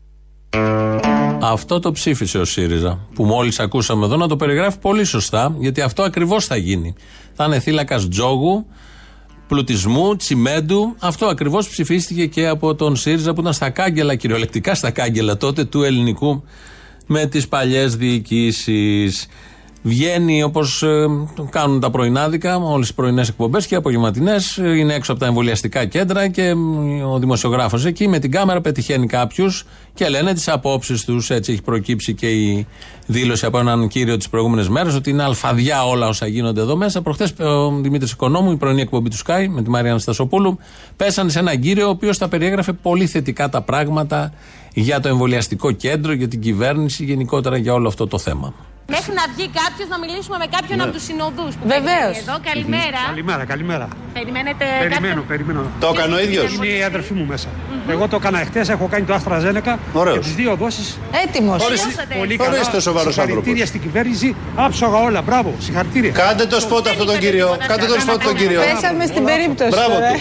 Αυτό 1.41 1.79
το 1.79 1.91
ψήφισε 1.91 2.37
ο 2.37 2.45
ΣΥΡΙΖΑ, 2.45 2.99
που 3.13 3.23
μόλις 3.23 3.59
ακούσαμε 3.59 4.05
εδώ 4.05 4.15
να 4.15 4.27
το 4.27 4.35
περιγράφει 4.35 4.79
πολύ 4.79 5.03
σωστά, 5.03 5.55
γιατί 5.59 5.81
αυτό 5.81 6.03
ακριβώς 6.03 6.45
θα 6.45 6.55
γίνει. 6.55 6.93
Θα 7.33 7.45
είναι 7.45 7.59
θύλακας 7.59 8.07
τζόγου, 8.07 8.65
πλουτισμού, 9.47 10.15
τσιμέντου. 10.15 10.95
Αυτό 10.99 11.25
ακριβώς 11.25 11.69
ψηφίστηκε 11.69 12.25
και 12.25 12.47
από 12.47 12.75
τον 12.75 12.95
ΣΥΡΙΖΑ 12.95 13.33
που 13.33 13.41
ήταν 13.41 13.53
στα 13.53 13.69
κάγκελα, 13.69 14.15
κυριολεκτικά 14.15 14.75
στα 14.75 14.91
κάγκελα 14.91 15.37
τότε 15.37 15.63
του 15.63 15.83
ελληνικού 15.83 16.43
με 17.05 17.25
τις 17.25 17.47
παλιές 17.47 17.95
διοικήσεις. 17.95 19.27
Βγαίνει 19.87 20.43
όπως 20.43 20.83
κάνουν 21.49 21.79
τα 21.79 21.89
πρωινάδικα, 21.89 22.55
όλες 22.55 22.85
τις 22.85 22.95
πρωινές 22.95 23.29
εκπομπές 23.29 23.67
και 23.67 23.75
απογευματινές. 23.75 24.57
Είναι 24.57 24.93
έξω 24.93 25.11
από 25.11 25.21
τα 25.21 25.27
εμβολιαστικά 25.27 25.85
κέντρα 25.85 26.27
και 26.27 26.53
ο 27.11 27.19
δημοσιογράφος 27.19 27.85
εκεί 27.85 28.07
με 28.07 28.19
την 28.19 28.31
κάμερα 28.31 28.61
πετυχαίνει 28.61 29.07
κάποιους 29.07 29.65
και 29.93 30.09
λένε 30.09 30.33
τις 30.33 30.47
απόψεις 30.47 31.05
τους. 31.05 31.29
Έτσι 31.29 31.51
έχει 31.51 31.61
προκύψει 31.61 32.13
και 32.13 32.29
η 32.29 32.67
δήλωση 33.05 33.45
από 33.45 33.59
έναν 33.59 33.87
κύριο 33.87 34.17
τις 34.17 34.29
προηγούμενες 34.29 34.69
μέρες 34.69 34.95
ότι 34.95 35.09
είναι 35.09 35.23
αλφαδιά 35.23 35.85
όλα 35.85 36.07
όσα 36.07 36.27
γίνονται 36.27 36.61
εδώ 36.61 36.75
μέσα. 36.75 37.01
Προχθές 37.01 37.33
ο 37.39 37.71
Δημήτρης 37.81 38.11
Οικονόμου, 38.11 38.51
η 38.51 38.57
πρωινή 38.57 38.81
εκπομπή 38.81 39.09
του 39.09 39.17
Sky 39.17 39.47
με 39.49 39.61
τη 39.61 39.69
Μαρία 39.69 39.97
Στασοπούλου, 39.97 40.57
πέσανε 40.95 41.29
σε 41.29 41.39
έναν 41.39 41.59
κύριο 41.59 41.87
ο 41.87 41.89
οποίος 41.89 42.17
τα 42.17 42.27
περιέγραφε 42.27 42.73
πολύ 42.73 43.05
θετικά 43.05 43.49
τα 43.49 43.61
πράγματα 43.61 44.33
για 44.73 44.99
το 44.99 45.07
εμβολιαστικό 45.07 45.71
κέντρο, 45.71 46.13
για 46.13 46.27
την 46.27 46.39
κυβέρνηση, 46.39 47.03
γενικότερα 47.03 47.57
για 47.57 47.73
όλο 47.73 47.87
αυτό 47.87 48.07
το 48.07 48.17
θέμα. 48.17 48.53
Μέχρι 48.87 49.13
να 49.19 49.23
βγει 49.35 49.47
κάποιος 49.61 49.87
να 49.93 49.97
μιλήσουμε 50.03 50.37
με 50.43 50.47
κάποιον 50.55 50.77
Ναι. 50.77 50.83
από 50.83 50.91
τους 50.95 51.03
συνοδούς. 51.03 51.53
Βεβαίως. 51.75 52.15
Εδώ, 52.23 52.35
καλημέρα. 52.49 52.99
Καλημέρα, 53.11 53.43
καλημέρα. 53.45 53.87
Περιμένετε 54.13 54.65
Περιμένω, 54.79 55.05
κάποιον; 55.07 55.25
περιμένω. 55.27 55.61
Το 55.79 55.87
έκανε 55.93 56.13
ο 56.15 56.19
ίδιος; 56.19 56.53
Είναι 56.53 56.67
η 56.67 56.83
αδερφή 56.83 57.13
μου 57.13 57.25
μέσα. 57.25 57.47
Εγώ 57.89 58.07
το 58.07 58.15
έκανα 58.15 58.39
εχθές, 58.39 58.69
έχω 58.69 58.87
κάνει 58.87 59.05
το 59.05 59.13
Άστρα 59.13 59.39
Ζένεκα. 59.39 59.79
Ωραίος. 59.93 60.15
Και 60.15 60.21
τις 60.23 60.35
δύο 60.35 60.55
δόσεις. 60.55 60.97
Έτοιμος. 61.25 61.63
Πολύ 61.63 61.77
Ορίστε 62.21 62.43
καλά. 62.43 62.75
ο 62.75 62.79
σοβαρός 62.79 63.13
Συγχαρητήρια 63.13 63.51
άνθρωπος. 63.51 63.67
στην 63.67 63.81
κυβέρνηση. 63.81 64.35
Άψογα 64.55 64.97
όλα. 64.97 65.21
Μπράβο, 65.21 65.53
συγχαρητήρια. 65.59 66.11
Κάντε 66.11 66.45
το 66.45 66.59
σπότ 66.59 66.87
αυτόν 66.87 67.05
τον 67.05 67.17
κύριο. 67.19 67.57
Κάντε 67.67 67.85
τον 67.85 67.99
σπότ 68.01 68.23
τον 68.23 68.35
κύριο. 68.35 68.61
Πέσαμε 68.61 69.05
στην 69.05 69.23
περίπτωση. 69.25 69.69
Μπράβο 69.69 69.93
τώρα. 69.93 70.11
του. 70.11 70.19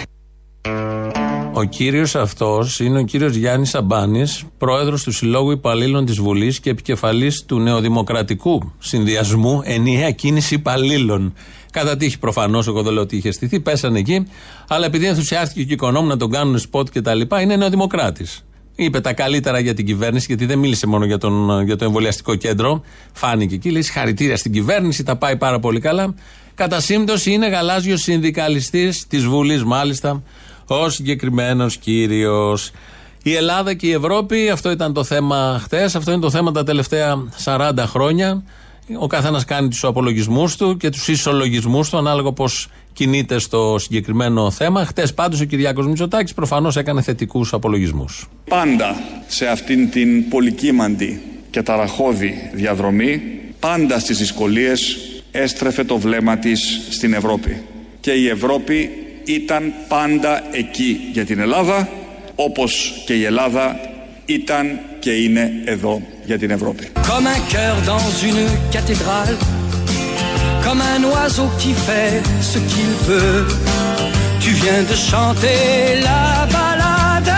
Ο 1.57 1.63
κύριος 1.63 2.15
αυτός 2.15 2.79
είναι 2.79 2.99
ο 2.99 3.03
κύριος 3.03 3.35
Γιάννης 3.35 3.69
Σαμπάνης, 3.69 4.43
πρόεδρος 4.57 5.03
του 5.03 5.11
Συλλόγου 5.11 5.51
Υπαλλήλων 5.51 6.05
της 6.05 6.19
Βουλής 6.19 6.59
και 6.59 6.69
επικεφαλής 6.69 7.45
του 7.45 7.59
νεοδημοκρατικού 7.59 8.73
συνδυασμού 8.79 9.61
Ενιαία 9.63 10.11
Κίνηση 10.11 10.53
Υπαλλήλων. 10.53 11.33
Κατά 11.71 11.97
τύχη 11.97 12.19
προφανώς, 12.19 12.67
εγώ 12.67 12.83
δεν 12.83 12.93
λέω 12.93 13.01
ότι 13.01 13.15
είχε 13.15 13.31
στηθεί, 13.31 13.59
πέσανε 13.59 13.99
εκεί, 13.99 14.27
αλλά 14.67 14.85
επειδή 14.85 15.05
ενθουσιάστηκε 15.05 15.63
και 15.63 15.71
ο 15.71 15.73
Οικονόμου 15.73 16.07
να 16.07 16.17
τον 16.17 16.31
κάνουν 16.31 16.59
σποτ 16.59 16.89
και 16.89 17.01
τα 17.01 17.13
λοιπά, 17.13 17.41
είναι 17.41 17.55
νεοδημοκράτης. 17.55 18.45
Είπε 18.75 18.99
τα 18.99 19.13
καλύτερα 19.13 19.59
για 19.59 19.73
την 19.73 19.85
κυβέρνηση, 19.85 20.25
γιατί 20.27 20.45
δεν 20.45 20.59
μίλησε 20.59 20.87
μόνο 20.87 21.05
για, 21.05 21.17
τον, 21.17 21.61
για 21.61 21.75
το 21.75 21.85
εμβολιαστικό 21.85 22.35
κέντρο. 22.35 22.81
Φάνηκε 23.13 23.55
εκεί, 23.55 23.69
λέει 23.69 23.81
συγχαρητήρια 23.81 24.37
στην 24.37 24.51
κυβέρνηση, 24.51 25.03
τα 25.03 25.15
πάει 25.15 25.37
πάρα 25.37 25.59
πολύ 25.59 25.79
καλά. 25.79 26.13
Κατά 26.55 26.79
σύμπτωση 26.79 27.31
είναι 27.31 27.47
γαλάζιος 27.47 28.01
συνδικαλιστής 28.01 29.07
της 29.07 29.25
Βουλής, 29.25 29.63
μάλιστα, 29.63 30.23
ο 30.67 30.89
συγκεκριμένος 30.89 31.77
κύριος. 31.77 32.71
Η 33.23 33.33
Ελλάδα 33.33 33.73
και 33.73 33.87
η 33.87 33.91
Ευρώπη, 33.91 34.49
αυτό 34.49 34.71
ήταν 34.71 34.93
το 34.93 35.03
θέμα 35.03 35.59
χτε, 35.63 35.83
αυτό 35.83 36.11
είναι 36.11 36.21
το 36.21 36.29
θέμα 36.29 36.51
τα 36.51 36.63
τελευταία 36.63 37.15
40 37.43 37.71
χρόνια. 37.77 38.43
Ο 38.99 39.07
καθένας 39.07 39.45
κάνει 39.45 39.67
τους 39.67 39.83
απολογισμούς 39.83 40.55
του 40.55 40.77
και 40.77 40.89
τους 40.89 41.07
ισολογισμούς 41.07 41.89
του 41.89 41.97
ανάλογα 41.97 42.31
πώς 42.31 42.67
κινείται 42.93 43.39
στο 43.39 43.75
συγκεκριμένο 43.79 44.51
θέμα. 44.51 44.85
Χτε 44.85 45.07
πάντως 45.15 45.41
ο 45.41 45.45
Κυριάκος 45.45 45.87
Μητσοτάκης 45.87 46.33
προφανώς 46.33 46.75
έκανε 46.75 47.01
θετικούς 47.01 47.53
απολογισμούς. 47.53 48.27
Πάντα 48.49 48.95
σε 49.27 49.47
αυτήν 49.47 49.89
την 49.89 50.29
πολυκύμαντη 50.29 51.21
και 51.49 51.61
ταραχώδη 51.61 52.49
διαδρομή, 52.53 53.21
πάντα 53.59 53.99
στις 53.99 54.17
δυσκολίες 54.17 54.97
έστρεφε 55.31 55.83
το 55.83 55.97
βλέμμα 55.97 56.37
της 56.37 56.87
στην 56.89 57.13
Ευρώπη. 57.13 57.61
Και 57.99 58.11
η 58.11 58.27
Ευρώπη 58.27 58.89
ήταν 59.25 59.73
πάντα 59.87 60.41
εκεί 60.51 60.99
για 61.11 61.25
την 61.25 61.39
Ελλάδα, 61.39 61.89
όπως 62.35 62.93
και 63.05 63.13
η 63.13 63.23
Ελλάδα 63.23 63.79
ήταν 64.25 64.79
και 64.99 65.11
είναι 65.11 65.51
εδώ 65.65 66.01
για 66.25 66.37
την 66.37 66.49
Ευρώπη. 66.51 66.91
Comme 66.95 67.27
un 67.27 67.41
cœur 67.53 67.75
dans 67.93 68.07
une 68.29 68.43
cathédrale, 68.75 69.35
comme 70.65 70.81
un 70.95 71.03
oiseau 71.13 71.47
qui 71.61 71.73
fait 71.87 72.15
ce 72.51 72.59
qu'il 72.69 72.91
veut. 73.07 73.45
Tu 74.43 74.51
viens 74.61 74.83
de 74.91 74.95
chanter 75.11 75.61
la 76.09 76.25
balade, 76.57 77.33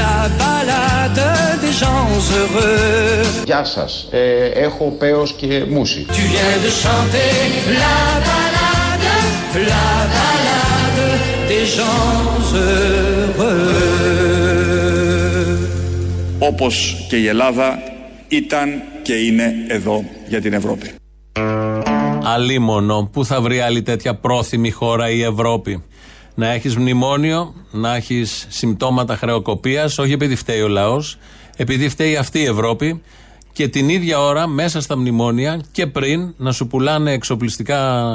la 0.00 0.16
balade 0.42 1.24
des 1.62 1.74
gens 1.82 2.08
heureux. 2.36 3.44
Γεια 3.44 3.64
σας. 3.64 4.08
Ε, 4.10 4.44
έχω 4.44 4.96
πέος 4.98 5.32
και 5.32 5.64
μουσι. 5.68 6.06
Tu 6.08 6.24
viens 6.32 6.58
de 6.66 6.70
chanter 6.82 7.32
la 7.82 7.98
balade, 8.28 9.14
la 9.70 9.88
balade 10.14 10.46
des 10.46 10.55
gens 11.66 12.52
heureux. 12.52 13.76
Όπως 16.38 17.06
και 17.08 17.16
η 17.16 17.26
Ελλάδα 17.26 17.78
ήταν 18.28 18.68
και 19.02 19.12
είναι 19.14 19.52
εδώ 19.68 20.04
για 20.28 20.40
την 20.40 20.52
Ευρώπη. 20.52 20.90
Αλίμονο. 22.24 23.08
Πού 23.12 23.24
θα 23.24 23.40
βρει 23.40 23.60
άλλη 23.60 23.82
τέτοια 23.82 24.14
πρόθυμη 24.14 24.70
χώρα 24.70 25.10
η 25.10 25.22
Ευρώπη; 25.22 25.82
Να 26.34 26.50
έχεις 26.50 26.76
μνημόνιο, 26.76 27.54
να 27.70 27.94
έχεις 27.94 28.46
συμπτώματα 28.48 29.16
χρεοκοπίας, 29.16 29.98
όχι 29.98 30.12
επειδή 30.12 30.36
φταίει 30.36 30.60
ο 30.60 30.68
λαός, 30.68 31.18
επειδή 31.56 31.88
φταίει 31.88 32.16
αυτή 32.16 32.38
η 32.38 32.44
Ευρώπη 32.44 33.02
και 33.52 33.68
την 33.68 33.88
ίδια 33.88 34.20
ώρα 34.20 34.46
μέσα 34.46 34.80
στα 34.80 34.96
μνημόνια 34.96 35.60
και 35.72 35.86
πριν 35.86 36.34
να 36.36 36.52
σου 36.52 36.66
πουλάνε 36.66 37.12
εξοπλιστικά, 37.12 38.10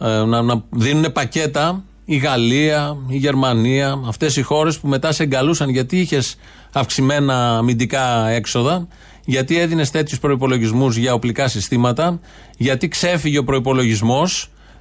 ε, 0.00 0.24
να, 0.24 0.42
να 0.42 0.62
δίνουν 0.70 1.12
πακέτα 1.12 1.82
η 2.10 2.16
Γαλλία, 2.16 2.96
η 3.08 3.16
Γερμανία, 3.16 4.00
αυτές 4.06 4.36
οι 4.36 4.42
χώρες 4.42 4.78
που 4.78 4.88
μετά 4.88 5.12
σε 5.12 5.22
εγκαλούσαν 5.22 5.68
γιατί 5.68 6.00
είχες 6.00 6.36
αυξημένα 6.72 7.56
αμυντικά 7.56 8.28
έξοδα, 8.28 8.88
γιατί 9.24 9.58
έδινες 9.58 9.90
τέτοιους 9.90 10.18
προπολογισμού 10.20 10.88
για 10.88 11.14
οπλικά 11.14 11.48
συστήματα, 11.48 12.20
γιατί 12.56 12.88
ξέφυγε 12.88 13.38
ο 13.38 13.44
προπολογισμό, 13.44 14.22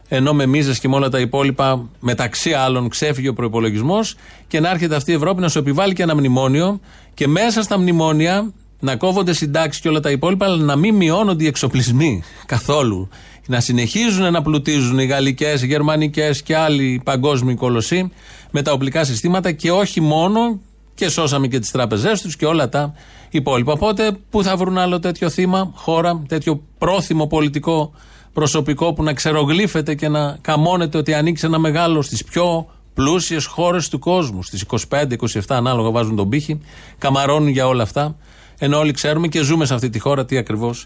ενώ 0.07 0.33
με 0.33 0.45
μίζες 0.45 0.79
και 0.79 0.87
με 0.87 0.95
όλα 0.95 1.09
τα 1.09 1.19
υπόλοιπα, 1.19 1.89
μεταξύ 1.99 2.53
άλλων, 2.53 2.89
ξέφυγε 2.89 3.29
ο 3.29 3.33
προπολογισμό, 3.33 3.99
και 4.47 4.59
να 4.59 4.69
έρχεται 4.69 4.95
αυτή 4.95 5.11
η 5.11 5.13
Ευρώπη 5.13 5.41
να 5.41 5.49
σου 5.49 5.59
επιβάλλει 5.59 5.93
και 5.93 6.03
ένα 6.03 6.15
μνημόνιο, 6.15 6.79
και 7.13 7.27
μέσα 7.27 7.61
στα 7.61 7.79
μνημόνια 7.79 8.53
να 8.79 8.95
κόβονται 8.95 9.33
συντάξεις 9.33 9.81
και 9.81 9.89
όλα 9.89 9.99
τα 9.99 10.11
υπόλοιπα, 10.11 10.45
αλλά 10.45 10.63
να 10.63 10.75
μην 10.75 10.95
μειώνονται 10.95 11.43
οι 11.43 11.47
εξοπλισμοί 11.47 12.23
καθόλου. 12.45 13.09
Να 13.47 13.59
συνεχίζουν 13.59 14.31
να 14.31 14.41
πλουτίζουν 14.41 14.99
οι 14.99 15.05
γαλλικές, 15.05 15.61
οι 15.61 15.65
γερμανικές 15.65 16.41
και 16.41 16.55
άλλοι 16.55 17.01
παγκόσμιοι 17.03 17.55
κολοσσοί 17.55 18.11
με 18.51 18.61
τα 18.61 18.71
οπλικά 18.71 19.03
συστήματα 19.03 19.51
και 19.51 19.71
όχι 19.71 20.01
μόνο 20.01 20.59
και 20.95 21.09
σώσαμε 21.09 21.47
και 21.47 21.59
τις 21.59 21.71
τράπεζές 21.71 22.21
τους 22.21 22.35
και 22.35 22.45
όλα 22.45 22.69
τα 22.69 22.93
υπόλοιπα. 23.29 23.73
Οπότε, 23.73 24.11
πού 24.29 24.43
θα 24.43 24.57
βρουν 24.57 24.77
άλλο 24.77 24.99
τέτοιο 24.99 25.29
θύμα, 25.29 25.71
χώρα, 25.75 26.23
τέτοιο 26.27 26.61
πρόθυμο 26.77 27.27
πολιτικό 27.27 27.93
προσωπικό 28.33 28.93
που 28.93 29.03
να 29.03 29.13
ξερογλύφεται 29.13 29.95
και 29.95 30.07
να 30.07 30.37
καμώνεται 30.41 30.97
ότι 30.97 31.13
ανοίξει 31.13 31.45
ένα 31.45 31.59
μεγάλο 31.59 32.01
στις 32.01 32.23
πιο 32.23 32.67
πλούσιες 32.93 33.45
χώρες 33.45 33.89
του 33.89 33.99
κόσμου. 33.99 34.43
Στις 34.43 34.65
25-27 34.89 35.39
ανάλογα 35.47 35.91
βάζουν 35.91 36.15
τον 36.15 36.29
πύχη, 36.29 36.59
καμαρώνουν 36.97 37.47
για 37.47 37.67
όλα 37.67 37.83
αυτά. 37.83 38.15
Ενώ 38.57 38.77
όλοι 38.77 38.91
ξέρουμε 38.91 39.27
και 39.27 39.41
ζούμε 39.41 39.65
σε 39.65 39.73
αυτή 39.73 39.89
τη 39.89 39.99
χώρα 39.99 40.25
τι 40.25 40.37
ακριβώς 40.37 40.85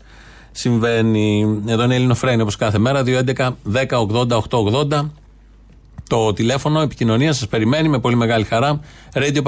συμβαίνει. 0.52 1.62
Εδώ 1.66 1.84
είναι 1.84 1.96
Ελληνοφρένη 1.96 2.42
όπως 2.42 2.56
κάθε 2.56 2.78
μέρα. 2.78 3.04
2.11.10.80.880 3.06 5.10
το 6.12 6.34
τηλέφωνο 6.34 6.82
επικοινωνίας 6.82 7.38
σας 7.38 7.48
περιμένει 7.48 7.90
με 7.90 8.00
πολύ 8.00 8.16
μεγάλη 8.16 8.44
χαρά. 8.44 8.80
radio 9.14 9.42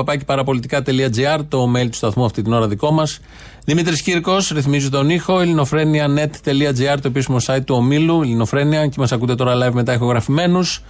το 1.48 1.72
mail 1.76 1.88
του 1.90 1.96
σταθμού 1.96 2.26
αυτή 2.26 2.42
την 2.42 2.54
ώρα 2.54 2.68
δικό 2.68 2.92
μας. 2.92 3.20
Δημήτρης 3.66 4.02
Κύρκος 4.02 4.50
ρυθμίζει 4.50 4.90
τον 4.90 5.10
ήχο. 5.10 5.40
ελληνοφρένια.net.gr 5.40 6.98
το 7.02 7.08
επίσημο 7.08 7.38
site 7.46 7.64
του 7.66 7.76
ομίλου. 7.76 8.22
Ελληνοφρένια 8.22 8.88
και 8.88 8.96
μας 8.98 9.12
ακούτε 9.12 9.36
τώρα 9.36 9.56
live 9.56 9.74
μετά 9.74 9.94
ηχογραφημένους. 9.94 10.84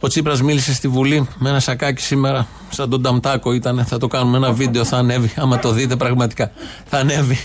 Ο 0.00 0.08
Τσίπρας 0.08 0.42
μίλησε 0.42 0.74
στη 0.74 0.88
Βουλή 0.88 1.28
με 1.38 1.48
ένα 1.48 1.60
σακάκι 1.60 2.02
σήμερα, 2.02 2.46
σαν 2.70 2.90
τον 2.90 3.02
Ταμτάκο 3.02 3.52
ήταν. 3.52 3.84
Θα 3.84 3.98
το 3.98 4.06
κάνουμε 4.06 4.36
ένα 4.36 4.52
βίντεο, 4.52 4.84
θα 4.84 4.96
ανέβει. 4.96 5.32
Άμα 5.36 5.58
το 5.58 5.70
δείτε 5.70 5.96
πραγματικά, 5.96 6.50
θα 6.84 6.98
ανέβει 6.98 7.38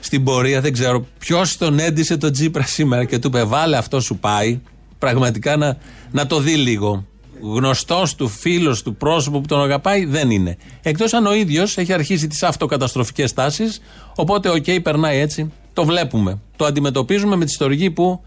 στην 0.00 0.24
πορεία. 0.24 0.60
Δεν 0.60 0.72
ξέρω 0.72 1.06
ποιος 1.18 1.56
τον 1.56 1.78
έντυσε 1.78 2.16
τον 2.16 2.32
Τσίπρα 2.32 2.62
σήμερα 2.62 3.04
και 3.04 3.18
του 3.18 3.28
είπε: 3.28 3.44
Βάλε 3.44 3.76
αυτό 3.76 4.00
σου 4.00 4.16
πάει. 4.16 4.60
Πραγματικά 4.98 5.56
να, 5.56 5.76
να 6.10 6.26
το 6.26 6.40
δει 6.40 6.54
λίγο. 6.54 7.06
Γνωστός 7.40 8.14
του, 8.14 8.28
φίλος 8.28 8.82
του, 8.82 8.94
πρόσωπο 8.96 9.40
που 9.40 9.46
τον 9.46 9.62
αγαπάει 9.62 10.04
δεν 10.04 10.30
είναι. 10.30 10.56
Εκτός 10.82 11.12
αν 11.12 11.26
ο 11.26 11.34
ίδιος 11.34 11.76
έχει 11.76 11.92
αρχίσει 11.92 12.26
τις 12.26 12.42
αυτοκαταστροφικές 12.42 13.32
τάσεις. 13.32 13.80
Οπότε, 14.14 14.48
οκ, 14.48 14.64
περνάει 14.82 15.18
έτσι. 15.18 15.52
Το 15.72 15.84
βλέπουμε. 15.84 16.40
Το 16.56 16.64
αντιμετωπίζουμε 16.64 17.36
με 17.36 17.44
τη 17.44 17.52
στοργή 17.52 17.90
που 17.90 18.20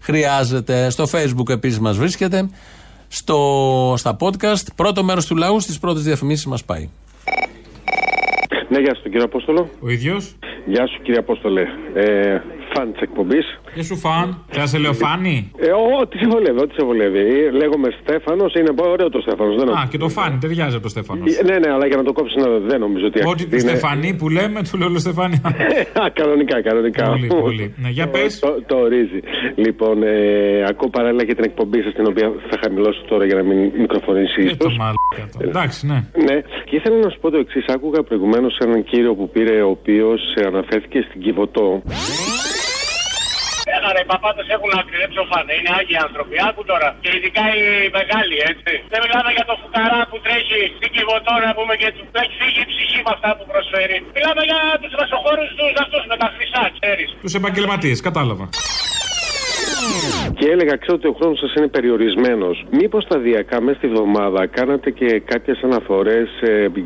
χρειάζεται. 0.00 0.90
Στο 0.90 1.08
Facebook 1.12 1.48
επίσης 1.48 1.78
μας 1.78 1.96
βρίσκεται 1.96 2.48
στο, 3.12 3.38
στα 3.96 4.16
podcast. 4.20 4.66
Πρώτο 4.76 5.04
μέρος 5.04 5.26
του 5.26 5.36
λαού 5.36 5.60
στις 5.60 5.78
πρώτες 5.78 6.02
διαφημίσεις 6.02 6.46
μας 6.46 6.64
πάει. 6.64 6.88
Ναι, 8.68 8.78
γεια 8.78 8.94
σου, 8.94 9.02
κύριε 9.02 9.22
Απόστολο. 9.22 9.68
Ο 9.80 9.88
ίδιος. 9.88 10.36
Γεια 10.66 10.86
σου, 10.86 11.02
κύριε 11.02 11.18
Απόστολε. 11.18 11.62
Ε, 11.94 12.40
φαν 12.74 12.92
της 12.92 13.00
εκπομπής. 13.00 13.46
Και 13.74 13.82
σου 13.82 13.96
φαν; 13.96 14.44
Θα 14.48 14.66
σε 14.66 14.78
λέω 14.78 14.92
φάνη; 14.92 15.50
Ε, 15.56 15.70
ό,τι 16.00 16.18
σε 16.18 16.26
βολεύει, 16.32 16.60
ό,τι 16.60 16.74
σε 16.78 16.84
βολεύει. 16.84 17.18
Ε, 17.18 17.50
Λέγομαι 17.50 17.88
Στέφανος, 18.02 18.54
είναι 18.54 18.72
πολύ 18.72 18.90
ωραίο 18.90 19.08
το 19.08 19.20
Στέφανος. 19.20 19.54
Δεν 19.56 19.68
Α, 19.68 19.86
και 19.90 19.98
το 19.98 20.08
φάνη, 20.08 20.38
ταιριάζει 20.40 20.74
από 20.74 20.82
το 20.82 20.88
Στέφανος. 20.88 21.36
Ε, 21.38 21.42
Ναι, 21.44 21.58
ναι, 21.58 21.70
αλλά 21.74 21.86
για 21.86 21.96
να 21.96 22.02
το 22.02 22.12
κόψεις 22.12 22.36
να 22.42 22.48
δεν 22.70 22.80
νομίζω 22.80 23.06
ότι. 23.06 23.20
Ό,τι 23.26 23.44
τη 23.46 23.48
είναι- 23.50 23.58
Στεφανή 23.58 24.14
που 24.18 24.28
λέμε, 24.28 24.58
του 24.70 24.78
λέω 24.78 24.98
Στεφανή. 24.98 25.40
Α, 26.02 26.10
κανονικά, 26.12 26.62
κανονικά. 26.62 27.04
Πολύ, 27.08 27.26
πολύ. 27.40 27.74
Ναι, 27.82 27.88
για 27.88 28.06
πες. 28.08 28.38
Το, 28.38 28.62
το 28.66 28.76
ορίζει. 28.76 29.20
Λοιπόν, 29.54 30.02
ε, 30.02 30.64
ακούω 30.68 30.88
παράλληλα 30.90 31.24
και 31.24 31.34
την 31.34 31.44
εκπομπή 31.44 31.82
σας, 31.82 31.92
την 31.94 32.06
οποία 32.06 32.32
θα 32.50 32.58
χαμηλώσω 32.62 33.02
τώρα 33.08 33.24
για 33.24 33.34
να 33.34 33.42
μην 33.42 33.58
μικροφωνήσει 33.78 34.40
Ε, 34.40 34.44
ίσως. 34.44 34.56
το 34.58 34.68
μαλάκα 34.70 35.24
το. 35.32 35.38
Εντάξει, 35.48 35.86
ναι. 35.86 35.98
Ναι, 36.28 36.36
και 36.64 36.76
ήθελα 36.76 36.96
να 36.96 37.10
σου 37.10 37.18
πω 37.20 37.30
το 37.30 37.38
εξής. 37.38 37.64
Άκουγα 37.74 38.02
προηγουμένως 38.02 38.58
έναν 38.64 38.84
κύριο 38.84 39.14
που 39.14 39.28
πήρε, 39.30 39.62
ο 39.62 39.68
οποίος 39.70 40.20
αναφέρθηκε 40.46 41.04
στην 41.08 41.20
Κιβωτό. 41.20 41.82
Έλα 43.76 43.88
ρε, 43.94 44.00
οι 44.04 44.08
παπάτες 44.12 44.46
έχουν 44.54 44.70
άκρη, 44.78 44.96
δεν 45.02 45.10
ψοφάνε. 45.14 45.52
Είναι 45.58 45.70
άγιοι 45.78 45.96
άνθρωποι. 46.06 46.34
Άκου 46.48 46.62
τώρα. 46.72 46.88
Και 47.04 47.10
ειδικά 47.16 47.44
οι 47.58 47.64
μεγάλοι, 47.98 48.36
έτσι. 48.50 48.72
Δεν 48.92 49.00
μιλάμε 49.04 49.30
για 49.36 49.46
το 49.50 49.54
φουκαρά 49.60 50.00
που 50.10 50.16
τρέχει 50.24 50.60
στην 50.76 50.88
Κιβωτό 50.94 51.34
να 51.46 51.50
πούμε 51.58 51.72
και 51.80 51.88
του 51.96 52.04
έχει 52.22 52.34
φύγει 52.40 52.60
η 52.66 52.68
ψυχή 52.72 52.98
με 53.06 53.10
αυτά 53.16 53.30
που 53.36 53.44
προσφέρει. 53.52 53.96
Μιλάμε 54.16 54.42
για 54.50 54.60
τους 54.82 54.92
μεσοχώρου 55.00 55.44
τους 55.58 55.72
αυτούς 55.84 56.04
με 56.10 56.16
τα 56.22 56.28
χρυσά, 56.34 56.64
ξέρεις. 56.76 57.08
Τους 57.24 57.34
επαγγελματίες, 57.40 57.98
κατάλαβα. 58.08 58.44
Και 60.38 60.48
έλεγα, 60.50 60.76
ξέρω 60.76 60.96
ότι 61.00 61.08
ο 61.08 61.14
χρόνος 61.18 61.38
σας 61.38 61.54
είναι 61.54 61.68
περιορισμένος. 61.68 62.64
Μήπως 62.70 63.02
σταδιακά 63.04 63.60
μέσα 63.60 63.78
στη 63.78 63.88
βδομάδα 63.88 64.46
κάνατε 64.46 64.90
και 64.90 65.22
κάποιες 65.24 65.60
αναφορές 65.62 66.28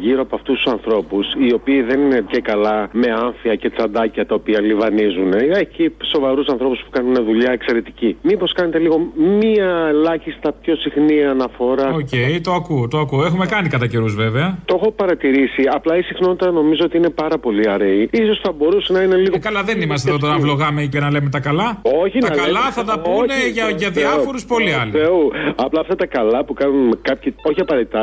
γύρω 0.01 0.21
από 0.21 0.35
αυτούς 0.37 0.55
τους 0.63 0.73
ανθρώπους, 0.73 1.27
οι 1.49 1.53
οποίοι 1.55 1.83
δεν 1.83 2.01
είναι 2.01 2.25
και 2.31 2.41
καλά 2.41 2.89
με 2.93 3.07
άμφια 3.25 3.55
και 3.55 3.71
τσαντάκια 3.71 4.27
τα 4.27 4.35
οποία 4.35 4.61
λιβανίζουν. 4.61 5.33
Ε, 5.33 5.59
Εκεί 5.59 5.93
σοβαρούς 6.13 6.47
ανθρώπους 6.49 6.79
που 6.85 6.91
κάνουν 6.91 7.15
δουλειά 7.25 7.51
εξαιρετική. 7.53 8.17
Μήπως 8.23 8.53
κάνετε 8.53 8.79
λίγο 8.79 8.97
μία 9.17 9.87
ελάχιστα 9.89 10.53
πιο 10.63 10.77
συχνή 10.77 11.25
αναφορά. 11.25 11.89
Οκ, 11.89 12.41
το 12.43 12.53
ακούω, 12.53 12.89
το 12.89 12.99
ακούω. 12.99 13.25
Έχουμε 13.25 13.47
κάνει 13.47 13.69
κατά 13.69 13.87
καιρούς 13.87 14.15
βέβαια. 14.15 14.59
Το 14.65 14.79
έχω 14.81 14.91
παρατηρήσει. 14.93 15.63
Απλά 15.75 15.97
η 15.97 16.03
συχνότητα 16.03 16.51
νομίζω 16.51 16.85
ότι 16.85 16.97
είναι 16.97 17.11
πάρα 17.11 17.39
πολύ 17.39 17.69
αραιή. 17.71 18.11
Ίσως 18.13 18.39
θα 18.43 18.53
μπορούσε 18.53 18.93
να 18.93 19.03
είναι 19.03 19.17
λίγο. 19.17 19.35
Ε, 19.37 19.39
καλά, 19.39 19.63
δεν 19.63 19.81
είμαστε 19.81 20.09
εδώ 20.11 20.19
τώρα 20.19 20.33
να 20.33 20.39
βλογάμε 20.39 20.83
και 20.83 21.01
να 21.01 21.11
λέμε 21.11 21.29
τα 21.31 21.41
καλά. 21.41 21.81
Όχι, 22.05 22.19
τα 22.19 22.29
να 22.29 22.35
καλά 22.35 22.47
λέμε- 22.49 22.65
θα 22.79 22.85
τα 22.91 22.97
πούνε 23.05 23.35
Όχι, 23.35 23.49
για, 23.57 23.67
για 23.83 23.91
Θεού, 23.91 24.01
διάφορου 24.01 24.41
πολλοί 24.53 24.71
Θεού. 24.71 24.81
άλλοι. 24.81 24.91
Θεού. 25.01 25.23
Απλά 25.67 25.81
αυτά 25.85 25.95
τα 26.03 26.07
καλά 26.07 26.45
που 26.45 26.55
κάνουν 26.61 26.99
κάποιοι, 27.09 27.35
όχι 27.49 27.61
απαραίτητα 27.61 28.03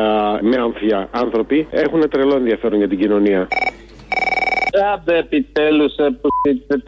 με 0.49 0.55
άμφια 0.65 0.99
άνθρωποι, 1.23 1.67
έχουν 1.83 2.01
τρελό 2.09 2.35
ενδιαφέρον 2.41 2.77
για 2.77 2.87
την 2.87 2.99
κοινωνία. 2.99 3.41
Άντε 4.93 5.15
επιτέλους 5.25 5.93
που 6.21 6.27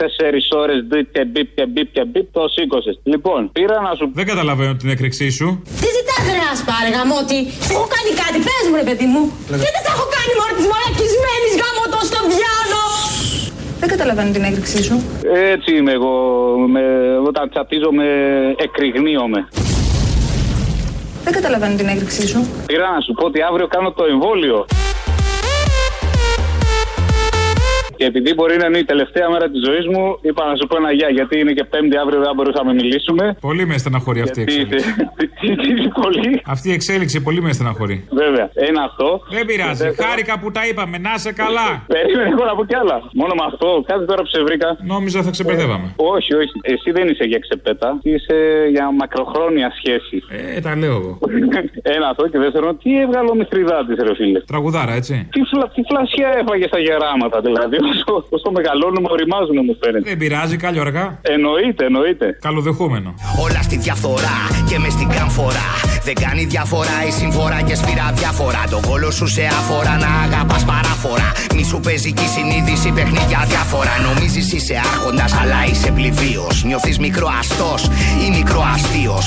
τέσσερις 0.02 0.46
ώρες 0.64 0.80
μπίπ 0.88 1.08
και 1.16 1.24
μπίπ 1.32 1.48
και 1.58 1.66
μπίπ 1.72 1.88
και 1.96 2.04
μπίπ 2.12 2.28
το 2.38 2.42
σήκωσες. 2.56 2.96
Λοιπόν, 3.14 3.40
πήρα 3.58 3.76
να 3.88 3.92
σου 3.98 4.06
Δεν 4.20 4.26
καταλαβαίνω 4.32 4.74
την 4.82 4.90
έκρηξή 4.96 5.28
σου. 5.38 5.48
Τι 5.82 5.88
ζητάτε 5.98 6.32
ρε 6.38 6.46
ασπάρε 6.54 6.90
γαμώτη 6.96 7.40
Έχω 7.74 7.86
κάνει 7.96 8.12
κάτι 8.24 8.38
πες 8.48 8.64
μου 8.70 8.76
ρε 8.82 8.86
παιδί 8.90 9.08
μου 9.14 9.22
Και 9.62 9.72
δεν 9.76 9.84
τα 9.86 9.92
έχω 9.96 10.06
κάνει 10.18 10.32
μόνο 10.40 10.52
της 10.60 10.68
μαλακισμένης 10.72 11.52
γαμώτο 11.62 11.98
στο 12.10 12.20
διάλο 12.34 12.85
Δεν 13.88 13.98
καταλαβαίνω 13.98 14.32
την 14.32 14.44
έκρηξή 14.44 14.84
σου 14.84 15.04
Έτσι 15.34 15.76
είμαι 15.76 15.92
εγώ. 15.92 16.14
Με, 16.68 16.82
όταν 17.28 17.50
τσατίζομαι, 17.50 18.06
εκρηγνίομαι. 18.58 19.48
Δεν 21.24 21.34
καταλαβαίνω 21.34 21.76
την 21.76 21.88
έκρηξή 21.88 22.28
σου 22.28 22.48
Πήρα 22.66 22.92
να 22.92 23.02
σου 23.02 23.14
πω 23.14 23.26
ότι 23.26 23.42
αύριο 23.42 23.68
κάνω 23.68 23.92
το 23.92 24.04
εμβόλιο. 24.04 24.66
Και 27.98 28.06
επειδή 28.06 28.34
μπορεί 28.34 28.56
να 28.58 28.66
είναι 28.66 28.78
η 28.78 28.84
τελευταία 28.86 29.30
μέρα 29.30 29.50
της 29.50 29.62
ζωής 29.68 29.86
μου, 29.94 30.04
είπα 30.22 30.42
να 30.50 30.56
σου 30.56 30.68
πω 30.68 30.76
ένα 30.78 30.92
γεια. 30.92 31.10
Γιατί 31.10 31.40
είναι 31.40 31.54
και 31.58 31.64
Πέμπτη 31.64 31.98
αύριο, 31.98 32.20
δεν 32.20 32.32
μπορούσαμε 32.36 32.70
να 32.74 32.76
μιλήσουμε. 32.82 33.38
Πολύ 33.42 33.66
με 33.66 33.78
στεναχωρεί 33.78 34.22
αυτή 34.22 34.40
η 34.40 34.44
εξέλιξη. 34.44 34.90
πολύ. 36.02 36.42
Αυτή 36.46 36.70
η 36.70 36.74
εξέλιξη 36.74 37.22
πολύ 37.22 37.42
με 37.42 37.52
στεναχωρεί. 37.54 38.08
Βέβαια, 38.12 38.50
ένα 38.54 38.82
αυτό. 38.90 39.22
Δεν 39.30 39.46
πειράζει. 39.46 39.84
Δεύτερο- 39.84 40.08
Χάρηκα 40.10 40.40
που 40.40 40.52
τα 40.52 40.62
είπαμε. 40.70 40.98
Να 40.98 41.18
σε 41.18 41.32
καλά. 41.34 41.68
Περίμενε 41.88 42.30
εγώ 42.36 42.44
να 42.46 42.56
πω 42.56 42.66
κι 42.66 42.76
άλλα. 42.76 42.98
Μόνο 43.14 43.34
με 43.40 43.44
αυτό, 43.52 43.84
κάτι 43.88 44.06
τώρα 44.06 44.22
που 44.22 44.28
σε 44.36 44.42
βρήκα. 44.44 44.78
Νόμιζα 44.94 45.22
θα 45.24 45.30
ξεπερδεύαμε. 45.32 45.88
Όχι, 45.96 46.32
όχι. 46.36 46.52
Εσύ 46.62 46.92
δεν 46.92 47.08
είσαι 47.10 47.24
για 47.24 47.40
ξεπέτα. 47.40 48.00
Είσαι 48.04 48.38
για 48.70 48.92
μακροχρόνια 48.92 49.72
σχέση. 49.80 50.18
Ε, 50.56 50.60
τα 50.60 50.76
λέω 50.76 50.96
εγώ. 51.02 51.20
Ένα 51.96 52.08
αυτό 52.10 52.28
και 52.28 52.38
δεύτερον, 52.40 52.78
τι 52.84 53.00
έβγαλε 53.02 53.30
ο 53.30 53.36
Μηθριδάτη, 53.36 53.94
ρε 54.08 54.16
φίλε; 54.16 54.40
Τραγουδάρα, 54.40 54.94
έτσι. 54.94 55.28
Τι, 55.32 55.42
φλα, 55.52 55.66
τι 55.76 55.82
φλασιά 55.90 56.30
έφαγε 56.42 56.66
στα 56.68 56.80
γεράματα, 56.80 57.42
δηλαδή. 57.42 57.78
Όσο, 57.90 58.14
όσο 58.36 58.50
μεγαλώνουμε, 58.58 59.08
οριμάζουμε, 59.16 59.62
μου 59.68 59.76
φαίνεται. 59.82 60.10
Δεν 60.10 60.18
πειράζει, 60.18 60.56
κάλλιο 60.64 60.82
αργά. 60.88 61.06
Εννοείται, 61.22 61.86
εννοείται. 61.86 62.38
Καλοδεχούμενο. 62.48 63.10
Όλα 63.46 63.62
στη 63.68 63.78
διαφθορά 63.78 64.38
και 64.70 64.80
μες 64.80 64.94
στην 64.98 65.10
καμφορά. 65.18 65.70
Δεν 66.08 66.16
κάνει 66.26 66.44
διαφορά 66.46 66.98
η 67.10 67.12
συμφορά 67.12 67.60
και 67.68 67.76
σφυρά 67.76 68.08
διάφορα. 68.20 68.62
Το 68.70 68.80
κόλο 68.88 69.12
σου 69.12 69.28
σε 69.28 69.46
αφορά 69.46 69.98
να 70.06 70.12
αγαπάς 70.26 70.64
παράφορα. 70.66 71.30
Μη 71.56 71.64
σου 71.64 71.80
παίζει 71.86 72.12
και 72.14 72.26
η 72.30 72.32
συνείδηση 72.36 72.90
παιχνίδια 72.98 73.40
διάφορα. 73.52 73.94
Νομίζεις 74.08 74.54
είσαι 74.54 74.76
άρχοντας, 74.92 75.32
αλλά 75.42 75.60
είσαι 75.70 75.92
πληβίο. 75.98 76.46
Νιώθεις 76.66 76.98
μικροαστός 77.00 77.82
ή 78.26 78.28
μικροαστίος. 78.38 79.26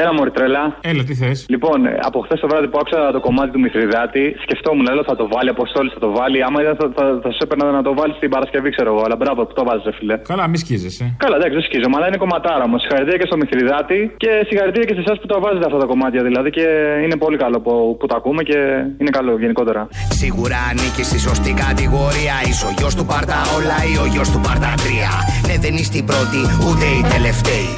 Έλα 0.00 0.12
μωρή 0.16 0.30
τρελά. 0.38 0.64
Έλα, 0.90 1.02
τι 1.08 1.14
θες. 1.20 1.38
Λοιπόν, 1.54 1.78
ε, 1.86 1.98
από 2.08 2.18
χθες 2.24 2.38
το 2.40 2.46
βράδυ 2.50 2.68
που 2.70 2.78
άκουσα 2.80 2.98
το 3.16 3.20
κομμάτι 3.26 3.50
του 3.54 3.60
Μηθριδάτη, 3.64 4.24
σκεφτόμουν, 4.44 4.86
λέω 4.96 5.04
θα 5.10 5.16
το 5.20 5.26
βάλει, 5.34 5.48
Αποστόλη 5.56 5.88
θα 5.96 6.00
το 6.06 6.10
βάλει. 6.18 6.38
Άμα 6.46 6.58
ήταν 6.62 6.74
θα, 6.80 6.86
θα, 6.96 7.04
θα 7.24 7.30
σου 7.34 7.40
έπαιρνα 7.44 7.64
να 7.78 7.82
το 7.88 7.92
βάλεις 7.98 8.16
στην 8.20 8.28
Παρασκευή, 8.34 8.68
ξέρω 8.76 8.88
εγώ. 8.94 9.02
Αλλά 9.06 9.16
μπράβο 9.20 9.40
που 9.46 9.54
το 9.58 9.64
βάζεις, 9.68 9.84
φίλε. 9.98 10.16
Καλά, 10.32 10.44
μη 10.50 10.58
σκίζεσαι. 10.64 11.04
Καλά, 11.24 11.34
εντάξει, 11.38 11.54
δεν 11.58 11.64
σκίζομαι, 11.68 11.94
αλλά 11.98 12.06
είναι 12.10 12.20
κομματάρα 12.24 12.64
μου. 12.68 12.76
Συγχαρητήρια 12.82 13.18
και 13.22 13.28
στο 13.30 13.36
Μηθριδάτη 13.40 13.98
και 14.22 14.30
συγχαρητήρια 14.48 14.86
και 14.88 14.94
σε 14.98 15.02
εσάς 15.06 15.16
που 15.20 15.26
το 15.32 15.36
βάζετε 15.44 15.64
αυτά 15.68 15.78
τα 15.82 15.86
κομμάτια 15.92 16.22
δηλαδή. 16.28 16.50
Και 16.56 16.66
είναι 17.04 17.16
πολύ 17.24 17.36
καλό 17.44 17.58
που, 17.64 17.72
που 17.98 18.06
το 18.10 18.14
ακούμε 18.20 18.42
και 18.48 18.58
είναι 19.00 19.12
καλό 19.18 19.32
γενικότερα. 19.44 19.82
Σίγουρα 20.20 20.58
ανήκει 20.70 21.02
στη 21.10 21.18
σωστή 21.26 21.52
κατηγορία. 21.66 22.34
Είσαι 22.48 22.64
ο 22.70 22.72
γιος 22.78 22.94
του 22.98 23.04
Παρταόλα 23.10 23.78
ή 23.92 23.94
ο 24.04 24.06
γιος 24.12 24.28
του 24.32 24.40
Παρτατρία. 24.46 25.12
Ναι, 25.48 25.56
δεν 25.64 25.74
είστε 25.80 25.96
οι 26.00 26.04
πρώτοι, 26.10 26.40
ούτε 26.68 26.84
οι 26.96 27.00
τελευταίοι. 27.14 27.68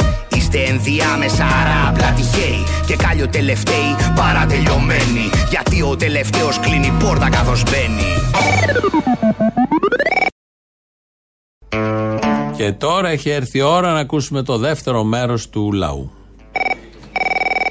Είστε 0.56 0.72
ενδιάμεσα, 0.72 1.44
άρα 1.44 1.88
απλά 1.88 2.12
τυχαίοι. 2.12 2.64
Και 2.86 2.96
κάλιο 2.96 3.28
τελευταίοι, 3.28 3.96
παρατελειωμένοι. 4.14 5.30
Γιατί 5.50 5.82
ο 5.82 5.96
τελευταίος 5.96 6.60
κλείνει 6.60 6.92
πόρτα 6.98 7.30
καθώς 7.30 7.62
μπαίνει. 7.62 8.12
Και 12.56 12.72
τώρα 12.72 13.08
έχει 13.08 13.30
έρθει 13.30 13.58
η 13.58 13.62
ώρα 13.62 13.92
να 13.92 13.98
ακούσουμε 13.98 14.42
το 14.42 14.58
δεύτερο 14.58 15.04
μέρος 15.04 15.48
του 15.48 15.72
λαού. 15.72 16.10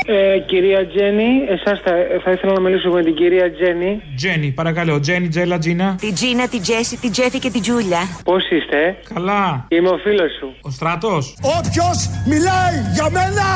Ε, 0.07 0.39
κυρία 0.39 0.87
Τζέννη, 0.87 1.29
εσάς 1.49 1.79
θα, 1.83 1.91
θα 2.23 2.31
ήθελα 2.31 2.53
να 2.53 2.59
μιλήσω 2.59 2.89
με 2.89 3.03
την 3.03 3.15
κυρία 3.15 3.51
Τζέννη. 3.53 4.01
Τζέννη, 4.15 4.51
παρακαλώ. 4.51 4.99
Τζέννη, 4.99 5.27
Τζέλα, 5.27 5.57
Τζίνα. 5.57 5.95
Την 5.99 6.13
Τζίνα, 6.13 6.47
την 6.47 6.61
Τζέσι, 6.61 6.97
την 6.97 7.11
Τζέφη 7.11 7.39
και 7.39 7.49
την 7.49 7.61
Τζούλια 7.61 8.01
Πώς 8.23 8.43
είστε; 8.49 8.97
Καλά. 9.13 9.65
Είμαι 9.67 9.89
ο 9.89 9.97
φίλος 9.97 10.31
σου. 10.39 10.47
Ο 10.61 10.69
στρατός. 10.69 11.23
Όποιος 11.57 11.97
μιλάει 12.31 12.75
για 12.93 13.07
μένα 13.17 13.47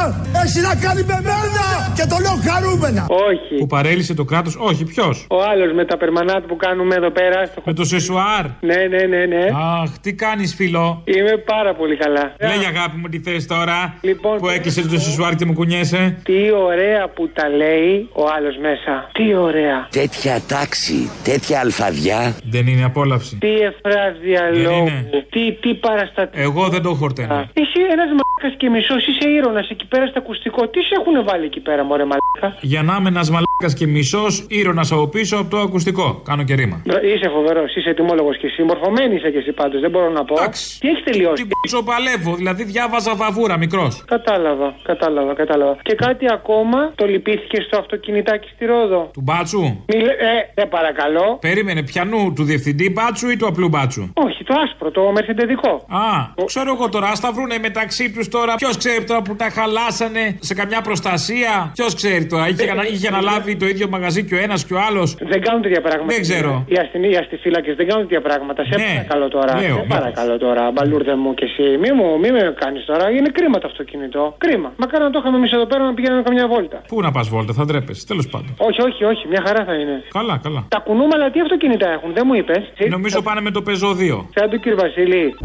έχει 0.43 0.59
να 0.59 0.73
κάνει 0.85 1.01
με 1.11 1.17
μένα 1.29 1.65
και 1.97 2.05
το 2.11 2.17
λέω 2.23 2.35
χαρούμενα. 2.47 3.05
Όχι. 3.29 3.55
Που 3.59 3.67
παρέλυσε 3.67 4.13
το 4.13 4.23
κράτος. 4.23 4.55
Όχι, 4.59 4.83
ποιος; 4.85 5.25
Ο 5.29 5.37
άλλος 5.51 5.73
με 5.73 5.85
τα 5.85 5.97
περμανάτ 5.97 6.43
που 6.45 6.55
κάνουμε 6.55 6.95
εδώ 6.95 7.11
πέρα. 7.11 7.45
Στο... 7.45 7.61
Με 7.65 7.73
το 7.73 7.83
σεσουάρ. 7.83 8.45
Ναι, 8.69 8.79
ναι, 8.93 9.01
ναι, 9.13 9.25
ναι. 9.25 9.43
Αχ, 9.81 9.89
τι 10.01 10.13
κάνεις, 10.13 10.55
φίλο; 10.55 11.01
Είμαι 11.05 11.37
πάρα 11.53 11.75
πολύ 11.75 11.95
καλά. 11.97 12.35
Λέγε 12.39 12.67
αγάπη 12.73 12.97
μου 12.97 13.07
τι 13.09 13.19
θες 13.19 13.45
τώρα. 13.47 13.97
Λοιπόν, 14.01 14.37
που 14.37 14.49
έκλεισε 14.49 14.81
το 14.81 14.99
σεσουάρ 14.99 15.35
και 15.35 15.45
μου 15.45 15.53
κουνιέσαι. 15.53 16.17
Τι 16.23 16.38
ωραία 16.67 17.07
που 17.15 17.29
τα 17.37 17.49
λέει 17.49 18.09
ο 18.13 18.23
άλλος 18.35 18.55
μέσα. 18.67 18.93
Τι 19.11 19.35
ωραία. 19.35 19.87
Τέτοια 19.91 20.35
τάξη, 20.47 20.99
τέτοια 21.23 21.59
αλφαδιά. 21.59 22.19
Δεν 22.53 22.67
είναι 22.67 22.83
απόλαυση. 22.83 23.37
Τι 23.37 23.51
εφράζια 23.69 24.43
Δεν 24.53 24.61
λόγου. 24.61 24.77
είναι. 24.87 25.25
Τι, 25.29 25.43
τι 25.61 25.73
παραστατικά. 25.73 26.41
Εγώ 26.41 26.67
δεν 26.73 26.81
το 26.81 26.93
χορταίνω. 26.93 27.35
Εσύ 27.53 27.79
ένας 27.95 28.09
μαλάκας 28.17 28.53
και 28.57 28.69
μισός 28.69 29.07
είσαι 29.07 29.29
ήρωνα 29.29 29.63
εκεί 29.69 29.85
πέρα 29.87 30.05
στο 30.07 30.19
ακουστικό. 30.19 30.67
Τι 30.67 30.79
σε 30.81 30.93
έχουν 30.99 31.23
βάλει 31.23 31.45
εκεί 31.45 31.59
πέρα, 31.59 31.83
μωρέ 31.83 32.05
μαλάκα; 32.11 32.57
Για 32.61 32.81
να 32.83 32.95
είμαι 32.99 33.09
ένας 33.09 33.29
μαλάκας 33.29 33.73
και 33.79 33.87
μισός 33.87 34.45
ήρωνα 34.49 34.83
από 34.91 35.07
πίσω 35.07 35.37
από 35.37 35.49
το 35.49 35.57
ακουστικό. 35.57 36.21
Κάνω 36.25 36.43
και 36.43 36.53
ρήμα. 36.53 36.81
Είσαι 37.13 37.29
φοβερός, 37.29 37.75
είσαι 37.75 37.89
ετοιμόλογος 37.89 38.37
κι 38.37 38.45
εσύ. 38.45 38.63
Μορφωμένη 38.63 39.15
είσαι 39.15 39.29
κι 39.31 39.37
εσύ 39.37 39.51
πάντως, 39.51 39.81
δεν 39.81 39.89
μπορώ 39.89 40.09
να 40.09 40.23
πω. 40.25 40.35
Τι 40.79 40.87
έχεις 40.87 41.03
τελειώσει; 41.03 41.43
Τι 41.43 41.77
παλεύω, 41.85 42.35
δηλαδή 42.35 42.63
διάβαζα 42.63 43.15
βαβούρα 43.15 43.57
μικρός. 43.57 44.03
Κατάλαβα, 44.07 44.75
κατάλαβα, 44.83 45.33
κατάλαβα. 45.33 45.77
Και 45.81 45.95
κάτι 45.95 46.25
ακόμα 46.33 46.91
το 46.95 47.05
λυπήθηκε 47.05 47.61
στο 47.61 47.77
αυτοκινητάκι 47.77 48.49
στη 48.55 48.65
Ρόδο. 48.65 49.09
Του 49.13 49.21
μπάτσου; 49.21 49.61
Μιλ... 49.87 50.07
Ε, 50.07 50.61
σε 50.61 50.65
παρακαλώ. 50.67 51.37
Περίμενε, 51.41 51.83
πιανού, 51.83 52.33
του 52.35 52.43
διευθυντή 52.43 52.89
μπάτσου 52.89 53.29
ή 53.29 53.35
του 53.37 53.47
απλού 53.47 53.67
μπάτσου; 53.69 54.11
Όχι, 54.13 54.43
το 54.43 54.53
άσπρο, 54.63 54.91
το 54.91 55.11
μερσεντεδικό. 55.11 55.69
Α, 55.89 56.45
ξέρω 56.45 56.73
εγώ 56.75 56.89
τώρα, 56.89 57.07
ας 57.07 57.19
τα 57.19 57.31
βρούνε 57.31 57.57
μεταξύ 57.61 58.11
τους 58.13 58.27
τώρα. 58.27 58.55
Ποιος 58.55 58.77
ξέρει 58.77 59.03
τώρα 59.03 59.21
που 59.21 59.35
τα 59.35 59.49
χαλάσανε 59.49 60.37
σε 60.39 60.53
καμιά 60.53 60.81
προστασία; 60.81 61.71
Ποιος 61.73 61.93
ξέρει 61.95 62.25
τώρα, 62.25 62.47
είχε, 62.49 62.69
ανα- 62.71 62.87
είχε 62.87 63.07
αναλάβει 63.07 63.55
το 63.55 63.65
ίδιο 63.67 63.87
μαγαζί 63.89 64.23
και 64.25 64.35
ο 64.35 64.37
ένας 64.37 64.65
και 64.65 64.73
ο 64.73 64.79
άλλος. 64.89 65.15
Δεν 65.21 65.41
κάνουν 65.41 65.61
τέτοια 65.61 65.81
πράγματα. 65.81 66.13
Δεν 66.13 66.21
ξέρω. 66.21 66.63
Οι 66.67 66.75
αστυνοί, 66.83 67.09
οι 67.09 67.15
αστυφύλακες 67.15 67.75
δεν 67.75 67.87
κάνουν 67.87 68.07
τέτοια 68.07 68.21
πράγματα. 68.21 68.63
Σε 68.63 68.75
Ναι, 68.75 68.85
παρακαλώ 68.95 69.27
τώρα. 69.27 69.51
λέω, 69.61 69.75
σε 69.75 69.81
μήπως. 69.81 69.97
παρακαλώ 69.97 70.37
τώρα, 70.37 70.71
μπαλούρδε 70.71 71.15
μου 71.15 71.33
και 71.33 71.45
εσύ. 71.45 71.77
Μη 71.77 71.91
μου, 71.97 72.19
μη 72.21 72.31
με 72.31 72.53
κάνεις 72.63 72.85
τώρα. 72.85 73.09
Είναι 73.11 73.29
κρίμα 73.37 73.57
το 73.59 73.67
αυτοκίνητο. 73.71 74.35
Κρίμα. 74.37 74.73
Μακάρι 74.77 75.03
να 75.03 75.09
το 75.09 75.19
είχαμε 75.19 75.37
εμείς 75.37 75.51
εδώ 75.51 75.65
πέρα 75.65 75.83
να 75.83 75.93
πηγαίνουμε 75.93 76.18
καμιά 76.23 76.47
βόλτα. 76.47 76.81
Πού 76.87 77.01
να 77.01 77.11
πας 77.11 77.29
βόλτα, 77.29 77.53
θα 77.53 77.65
ντρέπεσαι, 77.65 78.05
τέλος 78.05 78.27
πάντων. 78.27 78.55
Όχι, 78.57 78.81
όχι, 78.81 79.03
όχι. 79.03 79.27
Μια 79.27 79.43
χαρά 79.45 79.65
θα 79.65 79.73
είναι. 79.73 80.03
Καλά, 80.13 80.39
καλά. 80.43 80.65
Τα 80.67 80.79
κουνούμαλα 80.79 81.31
τι 81.31 81.39
αυτοκίνητα 81.39 81.89
έχουν, 81.89 82.13
δεν 82.13 82.23
μου 82.27 82.33
είπες. 82.33 82.63
Νομίζω 82.89 83.21
πάνε 83.21 83.41
με 83.41 83.51
το 83.51 83.61
πεζό 83.61 83.91
2. 83.93 84.27
Σαν 84.33 84.49
του 84.49 84.59
κύριε 84.59 84.77
Βασίλη. 84.83 85.35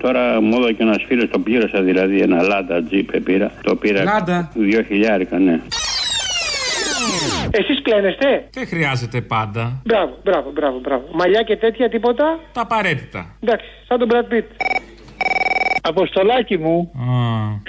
Τώρα 0.00 0.40
μου 0.40 0.54
έδωσε 0.56 0.72
και 0.72 0.82
ένας 0.82 1.04
φίλος, 1.06 1.28
το 1.30 1.38
πλήρωσα 1.38 1.82
δηλαδή 1.82 2.20
ένα 2.20 2.42
λάντα 2.42 2.82
τζιπ 2.82 3.20
πήρα. 3.20 3.52
Το 3.62 3.76
πήρα. 3.76 4.02
Λάντα. 4.02 4.50
Δύο 4.54 4.82
χιλιάρικα, 4.82 5.38
ναι. 5.38 5.60
Εσείς 7.50 7.82
πλένεστε. 7.82 8.48
Δεν 8.52 8.66
χρειάζεται 8.66 9.20
πάντα. 9.20 9.82
Μπράβο, 9.84 10.18
μπράβο, 10.24 10.50
μπράβο, 10.50 10.78
μπράβο. 10.78 11.04
Μαλλιά 11.12 11.42
και 11.42 11.56
τέτοια 11.56 11.88
τίποτα. 11.88 12.38
Τα 12.52 12.60
απαραίτητα. 12.60 13.36
Εντάξει, 13.40 13.66
σαν 13.88 13.98
τον 13.98 14.08
Brad 14.12 14.32
Pitt. 14.32 14.44
Αποστολάκι 15.92 16.56
μου, 16.64 16.76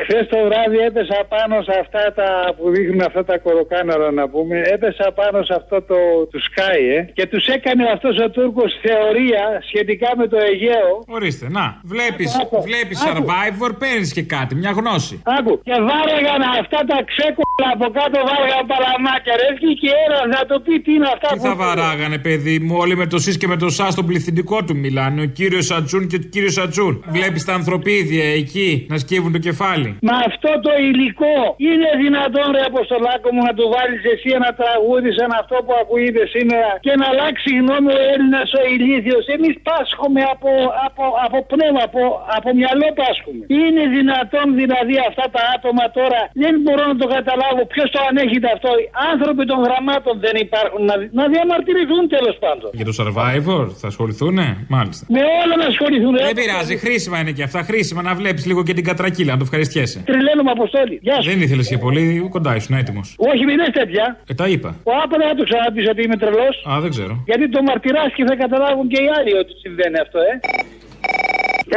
χθες 0.04 0.24
το 0.32 0.38
βράδυ 0.48 0.78
έπεσα 0.90 1.18
πάνω 1.34 1.56
σε 1.68 1.74
αυτά 1.84 2.04
τα 2.20 2.28
που 2.58 2.66
δείχνουν 2.74 3.02
αυτά 3.10 3.22
τα 3.30 3.36
κοροκάναρα 3.46 4.12
να 4.20 4.26
πούμε. 4.34 4.56
Έπεσα 4.76 5.06
πάνω 5.20 5.38
σε 5.48 5.54
αυτό 5.60 5.78
το 5.90 5.98
του 6.32 6.40
Sky 6.48 6.80
ε, 6.98 7.02
και 7.18 7.26
τους 7.32 7.46
έκανε 7.48 7.84
αυτός 7.96 8.16
ο 8.26 8.30
Τούρκος 8.36 8.72
θεωρία 8.86 9.44
σχετικά 9.70 10.10
με 10.20 10.26
το 10.32 10.38
Αιγαίο. 10.48 10.92
Ορίστε, 11.18 11.46
να. 11.58 11.66
Βλέπεις 11.94 12.30
Άκου, 12.42 12.62
βλέπεις 12.70 12.98
άκου. 13.02 13.10
survivor, 13.12 13.72
παίρνεις 13.82 14.12
και 14.18 14.24
κάτι, 14.36 14.52
μια 14.62 14.72
γνώση. 14.80 15.16
Άκου, 15.38 15.54
και 15.68 15.76
βάρεγαν 15.90 16.42
αυτά 16.62 16.80
τα 16.92 16.98
ξέκολα 17.12 17.68
από 17.76 17.88
κάτω, 17.98 18.18
βάρεγαν 18.30 18.64
παλαμάκια. 18.72 19.34
Ρε, 19.42 19.48
βγήκε 19.60 19.90
ένας 20.06 20.26
να 20.36 20.42
το 20.50 20.56
πει 20.66 20.74
τι 20.86 20.92
είναι 20.98 21.10
αυτά 21.16 21.28
Τι 21.36 21.40
θα 21.48 21.56
βαράγανε, 21.64 22.18
παιδί 22.28 22.56
μου, 22.66 22.76
όλοι 22.84 22.96
με 23.02 23.06
το 23.14 23.18
ΣΥΣ 23.24 23.38
και 23.42 23.48
με 23.54 23.58
το 23.64 23.70
ΣΑ 23.78 23.86
στον 23.96 24.06
πληθυντικό 24.10 24.58
του 24.66 24.76
μιλάνε. 24.84 25.22
Ο 25.22 25.30
κύριος 25.40 25.72
Ατζούν 25.78 26.04
και 26.08 26.16
ο 26.16 26.24
κύριος 26.34 26.58
Ατζούν. 26.58 26.94
Βλέπεις 27.18 27.46
τα 27.46 27.54
ανθρωπίδια 27.54 28.04
εκεί 28.42 28.70
να 28.92 28.98
σκύβουν 29.04 29.32
το 29.36 29.42
κεφάλι. 29.48 29.90
Με 30.10 30.14
αυτό 30.30 30.52
το 30.66 30.72
υλικό 30.90 31.38
είναι 31.70 31.90
δυνατόν 32.04 32.48
ρε 32.56 32.64
Αποστολάκο 32.72 33.28
μου 33.36 33.42
να 33.48 33.54
του 33.58 33.66
βάλεις 33.76 34.02
εσύ 34.14 34.30
ένα 34.40 34.50
τραγούδι 34.62 35.10
σαν 35.18 35.32
αυτό 35.42 35.56
που 35.66 35.74
ακούγεται 35.82 36.24
σήμερα 36.36 36.70
και 36.86 36.94
να 37.00 37.06
αλλάξει 37.12 37.50
γνώμη 37.62 37.90
ο 37.98 38.00
Έλληνας 38.14 38.48
ο 38.60 38.62
ηλίθιος. 38.74 39.24
Εμείς 39.36 39.54
πάσχουμε 39.68 40.22
από, 40.34 40.52
από, 40.88 41.04
από 41.26 41.38
πνεύμα, 41.52 41.82
από, 41.90 42.02
από 42.38 42.50
μυαλό 42.60 42.88
πάσχουμε. 43.02 43.44
Είναι 43.62 43.84
δυνατόν 43.98 44.46
δηλαδή 44.62 44.96
αυτά 45.10 45.26
τα 45.36 45.42
άτομα 45.56 45.86
τώρα 46.00 46.22
δεν 46.44 46.54
μπορώ 46.64 46.84
να 46.92 46.96
το 47.02 47.08
καταλάβω 47.18 47.62
ποιος 47.74 47.88
το 47.96 48.00
ανέχεται 48.10 48.50
αυτό. 48.56 48.70
Άνθρωποι 49.12 49.44
των 49.52 49.60
γραμμάτων 49.66 50.14
δεν 50.26 50.36
υπάρχουν 50.46 50.82
να, 50.90 50.96
να 51.20 51.24
διαμαρτυρηθούν 51.34 52.04
τέλος 52.16 52.36
πάντων. 52.44 52.70
Για 52.80 52.88
το 52.90 52.94
survivor 53.02 53.64
θα 53.82 53.88
ασχοληθούνε, 53.92 54.46
μάλιστα. 54.76 55.04
Με 55.16 55.22
όλα 55.42 55.56
να 55.62 55.66
ασχοληθούν. 55.74 56.12
ρε. 56.18 56.24
Δεν 56.30 56.36
πειράζει, 56.42 56.74
χρήσιμα 56.84 57.18
είναι 57.22 57.32
και 57.38 57.44
αυτά. 57.50 57.60
Χρήσιμα 57.70 57.95
να 58.02 58.14
βλέπεις 58.16 58.46
λίγο 58.46 58.64
και 58.64 58.74
την 58.74 58.84
κατρακύλα, 58.84 59.32
να 59.32 59.38
το 59.38 59.44
ευχαριστιέσαι. 59.44 60.00
Τριλαίνομαι 60.06 60.52
Αποστόλη. 60.52 61.00
Γεια 61.02 61.22
σου. 61.22 61.30
Δεν 61.30 61.42
ήθελε 61.42 61.64
και 61.64 61.78
πολύ, 61.78 62.28
κοντά 62.30 62.56
ήσουν 62.56 62.76
έτοιμος. 62.78 63.16
Όχι 63.18 63.44
μην 63.46 63.56
λες 63.58 63.70
τέτοια. 63.80 64.06
Ε, 64.28 64.34
τα 64.34 64.48
είπα. 64.48 64.70
Ο 64.84 64.92
Άπα 65.04 65.16
δεν 65.20 65.28
θα 65.30 65.36
το 65.36 65.44
ξαναπείς 65.50 65.86
ότι 65.90 66.02
είμαι 66.04 66.18
τρελός. 66.18 66.56
Α, 66.72 66.80
δεν 66.84 66.90
ξέρω. 66.96 67.24
Γιατί 67.30 67.50
το 67.50 67.62
μαρτυράς 67.70 68.12
και 68.16 68.24
θα 68.30 68.36
καταλάβουν 68.44 68.88
και 68.92 69.00
οι 69.04 69.08
άλλοι 69.18 69.34
ότι 69.42 69.54
συμβαίνει 69.64 69.98
αυτό, 70.06 70.20
ε. 70.32 70.34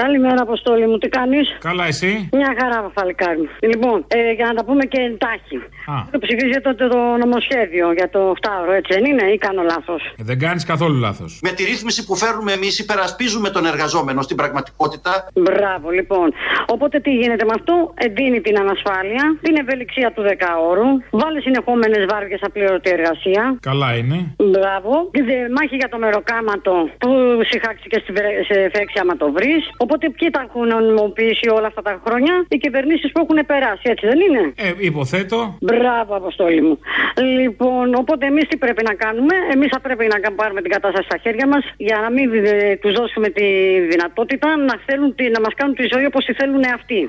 Καλημέρα, 0.02 0.40
Αποστόλη 0.48 0.86
μου, 0.88 0.98
τι 0.98 1.08
κάνεις; 1.08 1.46
Καλά, 1.68 1.84
εσύ; 1.92 2.28
Μια 2.32 2.50
χαρά, 2.58 2.90
φαλικάρι 2.96 3.38
μου. 3.38 3.48
Λοιπόν, 3.70 4.04
ε, 4.08 4.32
για 4.38 4.46
να 4.46 4.54
τα 4.58 4.64
πούμε 4.64 4.84
και 4.92 5.00
εντάχει. 5.08 5.56
Α. 5.92 5.96
Το 6.12 6.18
ψηφίζετε 6.24 6.74
το, 6.74 6.88
το 6.88 6.98
νομοσχέδιο 7.24 7.86
για 7.98 8.08
το 8.14 8.20
8ωρο, 8.40 8.72
έτσι 8.80 8.90
δεν 8.96 9.04
είναι, 9.10 9.24
ή 9.34 9.36
κάνω 9.46 9.62
λάθος; 9.72 10.02
Ε, 10.20 10.22
δεν 10.30 10.38
κάνεις 10.38 10.64
καθόλου 10.64 10.98
λάθος. 11.06 11.40
Με 11.42 11.50
τη 11.56 11.62
ρύθμιση 11.64 12.00
που 12.06 12.14
φέρνουμε 12.22 12.52
εμείς, 12.52 12.78
υπερασπίζουμε 12.78 13.48
τον 13.50 13.64
εργαζόμενο 13.72 14.20
στην 14.22 14.36
πραγματικότητα. 14.36 15.12
Μπράβο, 15.34 15.90
λοιπόν. 15.98 16.26
Οπότε 16.66 16.98
τι 17.00 17.10
γίνεται 17.10 17.44
με 17.44 17.54
αυτό, 17.58 17.74
εντείνει 18.06 18.40
την 18.40 18.58
ανασφάλεια, 18.58 19.24
την 19.42 19.56
ευελιξία 19.62 20.08
του 20.14 20.22
10ωρου, 20.30 20.88
βάλει 21.10 21.40
συνεχόμενες 21.42 22.02
βάρκε 22.12 22.36
απλήρωτη 22.48 22.90
εργασία. 22.90 23.42
Καλά 23.60 23.90
είναι. 23.96 24.18
Μπράβο. 24.54 24.92
Και 25.14 25.22
δε- 25.28 25.48
μάχη 25.56 25.76
για 25.82 25.88
το 25.88 25.98
μεροκάματο 25.98 26.74
που 27.02 27.10
συχάξηκε 27.50 27.96
στη 28.02 28.12
βρε- 28.12 28.44
σε 28.50 28.56
φέξη 28.74 28.96
άμα 29.02 29.16
το 29.16 29.26
βρεις. 29.36 29.62
Οπότε 29.88 30.04
ποιοι 30.16 30.28
τα 30.30 30.40
έχουν 30.46 30.66
νομιμοποιήσει 30.76 31.46
όλα 31.58 31.66
αυτά 31.66 31.82
τα 31.88 31.94
χρόνια, 32.04 32.34
οι 32.48 32.58
κυβερνήσεις 32.64 33.08
που 33.12 33.20
έχουν 33.24 33.38
περάσει, 33.46 33.84
έτσι 33.94 34.04
δεν 34.10 34.18
είναι; 34.26 34.42
Ε, 34.56 34.68
υποθέτω. 34.90 35.38
Μπράβο, 35.60 36.10
Αποστόλη 36.22 36.62
μου. 36.62 36.78
Λοιπόν, 37.38 37.94
οπότε 38.02 38.26
εμείς 38.26 38.44
τι 38.48 38.56
πρέπει 38.56 38.82
να 38.90 38.94
κάνουμε; 39.04 39.34
Εμείς 39.54 39.68
θα 39.74 39.80
πρέπει 39.80 40.04
να 40.14 40.18
κα- 40.18 40.32
πάρουμε 40.40 40.60
την 40.64 40.70
κατάσταση 40.70 41.04
στα 41.10 41.18
χέρια 41.24 41.46
μας 41.52 41.64
για 41.76 41.98
να 42.04 42.10
μην 42.10 42.26
τους 42.80 42.92
δώσουμε 42.98 43.28
τη 43.28 43.46
δυνατότητα 43.92 44.56
να, 44.56 44.74
θέλουν, 44.86 45.14
τη- 45.14 45.30
να 45.36 45.40
μας 45.40 45.54
κάνουν 45.56 45.74
τη 45.74 45.84
ζωή 45.92 46.04
όπως 46.04 46.24
τη 46.24 46.32
θέλουν 46.32 46.62
αυτοί. 46.78 47.00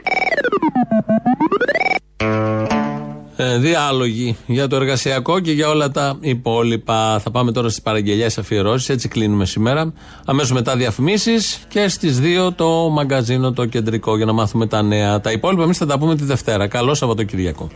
Ε, 3.42 3.58
διάλογοι 3.58 4.38
για 4.46 4.68
το 4.68 4.76
εργασιακό 4.76 5.40
και 5.40 5.52
για 5.52 5.70
όλα 5.70 5.92
τα 5.92 6.18
υπόλοιπα. 6.20 7.20
Θα 7.20 7.32
πάμε 7.32 7.52
τώρα 7.52 7.70
στις 7.70 7.82
παραγγελίε 7.82 8.26
αφιερώσεις. 8.26 8.90
Έτσι 8.90 9.08
κλείνουμε 9.08 9.46
σήμερα. 9.46 9.94
Αμέσως 10.26 10.52
μετά 10.52 10.76
διαφημίσεις 10.76 11.60
και 11.68 11.88
στις 11.88 12.20
2 12.20 12.54
το 12.56 12.90
μαγκαζίνο 12.90 13.52
το 13.52 13.66
κεντρικό 13.66 14.16
για 14.18 14.26
να 14.26 14.34
μάθουμε 14.34 14.68
τα 14.68 14.82
νέα. 14.82 15.22
Τα 15.22 15.32
υπόλοιπα 15.32 15.64
εμείς 15.64 15.78
θα 15.78 15.86
τα 15.86 16.00
πούμε 16.00 16.16
τη 16.16 16.24
Δευτέρα. 16.24 16.68
Καλό 16.68 16.94
Σαββατοκύριακο. 16.94 17.68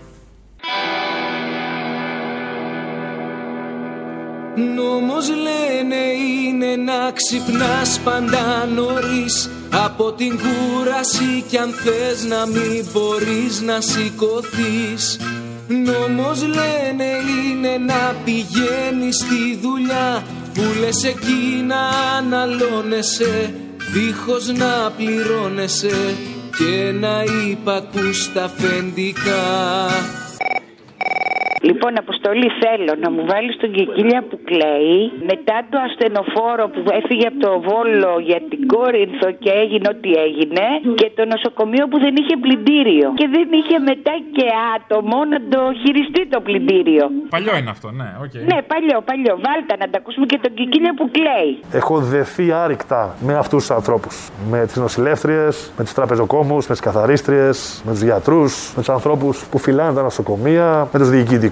Νόμος 4.76 5.30
λένε 5.30 6.04
είναι 6.48 6.76
να 6.76 7.12
ξυπνάς 7.12 8.00
πάντα 8.04 8.66
νωρίς 8.76 9.50
Από 9.86 10.12
την 10.12 10.40
κούραση 10.40 11.44
κι 11.50 11.58
αν 11.58 11.70
θες 11.70 12.24
να 12.26 12.46
μην 12.46 12.86
μπορείς 12.94 13.62
να 13.62 13.82
σηκωθείς 13.82 15.18
Νόμος 15.68 16.42
λένε 16.42 17.10
είναι 17.48 17.78
να 17.78 18.16
πηγαίνεις 18.26 19.16
στη 19.16 19.60
δουλειά. 19.62 20.24
Που 20.54 20.62
λες 20.80 21.04
εκεί 21.04 21.64
να 21.68 21.90
αναλώνεσαι 22.18 23.54
Δίχως 23.94 24.48
να 24.48 24.92
πληρώνεσαι. 24.98 26.16
Και 26.58 26.92
να 26.92 27.24
υπακούς 27.50 28.34
τα 28.34 28.44
αφεντικά 28.44 29.44
Λοιπόν, 31.70 31.92
Αποστολή, 32.04 32.50
θέλω 32.64 32.94
να 33.04 33.10
μου 33.14 33.24
βάλεις 33.32 33.56
τον 33.62 33.72
Κεκίλια 33.78 34.22
που 34.30 34.38
κλαίει 34.50 35.00
μετά 35.32 35.58
το 35.72 35.78
ασθενοφόρο 35.88 36.66
που 36.74 36.82
έφυγε 37.00 37.26
από 37.32 37.40
το 37.46 37.52
Βόλο 37.68 38.12
για 38.30 38.40
την 38.50 38.62
Κόρινθο 38.74 39.30
και 39.44 39.52
έγινε 39.64 39.86
ό,τι 39.94 40.10
έγινε 40.26 40.66
και 41.00 41.08
το 41.18 41.24
νοσοκομείο 41.34 41.86
που 41.92 41.98
δεν 42.06 42.14
είχε 42.20 42.36
πλυντήριο. 42.46 43.08
Και 43.20 43.28
δεν 43.36 43.48
είχε 43.60 43.78
μετά 43.92 44.16
και 44.36 44.46
άτομο 44.76 45.18
να 45.34 45.40
το 45.54 45.62
χειριστεί 45.82 46.22
το 46.34 46.40
πλυντήριο. 46.48 47.06
Παλιό 47.36 47.54
είναι 47.60 47.72
αυτό, 47.76 47.88
ναι, 48.00 48.10
οκ. 48.24 48.34
Ναι, 48.52 48.58
παλιό, 48.72 48.98
παλιό. 49.10 49.34
Βάλτε 49.46 49.74
να 49.82 49.88
τα 49.92 49.98
ακούσουμε 50.02 50.26
και 50.32 50.40
τον 50.44 50.52
Κικίλια 50.58 50.94
που 50.98 51.06
κλαίει. 51.16 51.52
Έχω 51.80 51.96
δεθεί 52.14 52.46
άρρηκτα 52.64 53.02
με 53.28 53.34
αυτούς 53.44 53.60
τους 53.66 53.72
ανθρώπους. 53.78 54.16
Με 54.52 54.60
τις 54.66 54.78
νοσηλεύτριες, 54.86 55.54
με 55.78 55.84
τους 55.84 55.94
τραπεζοκόμους, 55.94 56.68
με 56.68 56.74
τις 56.76 56.84
καθαρίστριες, 56.88 57.58
με 57.86 57.92
τους 57.92 58.04
γιατρούς, 58.10 58.52
με 58.76 58.80
τους 58.84 58.90
ανθρώπους 58.98 59.46
που 59.52 59.58
φυλάνε 59.58 59.94
τα 59.94 60.02
νοσοκομεία, 60.02 60.88
με 60.94 61.00
τους 61.00 61.10
διοικητικούς. 61.10 61.52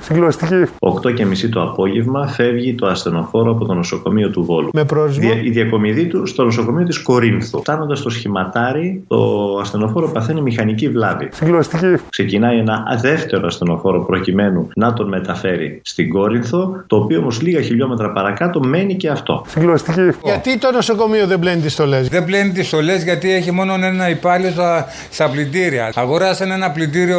Συγκλονιστική. 0.00 0.64
8 0.78 1.14
και 1.14 1.24
μισή 1.24 1.48
το 1.48 1.62
απόγευμα 1.62 2.26
φεύγει 2.28 2.74
το 2.74 2.86
ασθενοφόρο 2.86 3.50
από 3.50 3.64
το 3.64 3.74
νοσοκομείο 3.74 4.30
του 4.30 4.44
Βόλου. 4.44 4.68
Με 4.72 4.84
προορισμό. 4.84 5.28
Δια- 5.32 5.42
η 5.42 5.50
διακομιδή 5.50 6.06
του 6.06 6.26
στο 6.26 6.44
νοσοκομείο 6.44 6.84
της 6.84 6.98
Κορίνθου. 6.98 7.58
Φτάνοντας 7.60 7.98
στο 7.98 8.10
Σχηματάρι, 8.10 9.02
το 9.06 9.56
ασθενοφόρο 9.60 10.08
παθαίνει 10.08 10.40
μηχανική 10.40 10.88
βλάβη. 10.88 11.28
Συγκλονιστική. 11.32 11.94
Ξεκινάει 12.08 12.58
ένα 12.58 12.98
δεύτερο 13.00 13.46
ασθενοφόρο 13.46 14.04
προκειμένου 14.04 14.68
να 14.74 14.92
τον 14.92 15.08
μεταφέρει 15.08 15.80
στην 15.84 16.08
Κόρινθο, 16.08 16.82
το 16.86 16.96
οποίο 16.96 17.18
όμως 17.18 17.42
λίγα 17.42 17.60
χιλιόμετρα 17.60 18.12
παρακάτω 18.12 18.60
μένει 18.60 18.94
και 18.96 19.08
αυτό. 19.08 19.44
Συγκλονιστική. 19.48 20.00
Γιατί 20.24 20.58
το 20.58 20.70
νοσοκομείο 20.72 21.26
δεν 21.26 21.38
πλένει 21.38 21.60
τις 21.60 21.72
στολές; 21.72 22.08
Δεν 22.08 22.24
πλένει 22.24 22.50
τις 22.52 22.66
στολές 22.66 23.02
γιατί 23.04 23.32
έχει 23.32 23.50
μόνο 23.50 23.72
ένα 23.74 24.08
υπάλληλο 24.08 24.50
στα, 24.50 24.86
στα 25.10 25.28
πλυντήρια. 25.28 25.92
Αγοράσαν 25.94 26.50
ένα 26.50 26.70
πλυντήριο, 26.70 27.18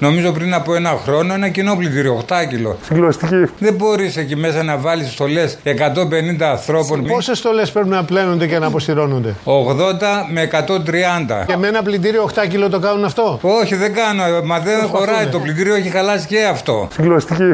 νομίζω 0.00 0.32
πριν 0.32 0.54
από 0.54 0.74
ένα 0.74 0.90
χρόνο, 1.04 1.34
ένα 1.34 1.48
κοινό 1.58 1.76
πλυντήριο, 1.76 2.24
8 2.28 2.34
κιλο. 2.48 2.78
Συγκλονιστική. 2.84 3.44
Δεν 3.58 3.74
μπορείς 3.74 4.16
εκεί 4.16 4.36
μέσα 4.36 4.62
να 4.62 4.76
βάλεις 4.76 5.12
στολές 5.12 5.58
150 5.62 6.50
ανθρώπων. 6.50 7.04
Πόσες 7.04 7.38
στολές 7.38 7.70
πρέπει 7.70 7.88
να 7.88 8.04
πλένονται 8.04 8.46
και 8.46 8.58
να 8.58 8.66
αποστηρώνονται; 8.66 9.34
80 9.44 10.26
με 10.32 10.42
130. 10.42 11.44
Και 11.46 11.56
με 11.56 11.66
ένα 11.66 11.82
πλυντήριο 11.82 12.30
8 12.34 12.46
κιλό 12.48 12.68
το 12.68 12.78
κάνουν 12.78 13.04
αυτό; 13.04 13.38
Όχι, 13.42 13.74
δεν 13.74 13.94
κάνω. 13.94 14.22
Μα 14.44 14.58
δεν 14.58 14.86
χωράει. 14.86 15.26
Το 15.26 15.38
πλυντήριο 15.38 15.74
έχει 15.74 15.88
χαλάσει 15.88 16.26
και 16.26 16.44
αυτό. 16.44 16.88
Συγκλονιστική. 16.92 17.52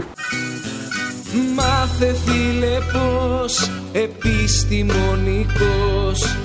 Μάθε 1.54 2.16
φίλε 2.24 2.78
πως 2.92 3.70
επιστημονικός 3.92 6.36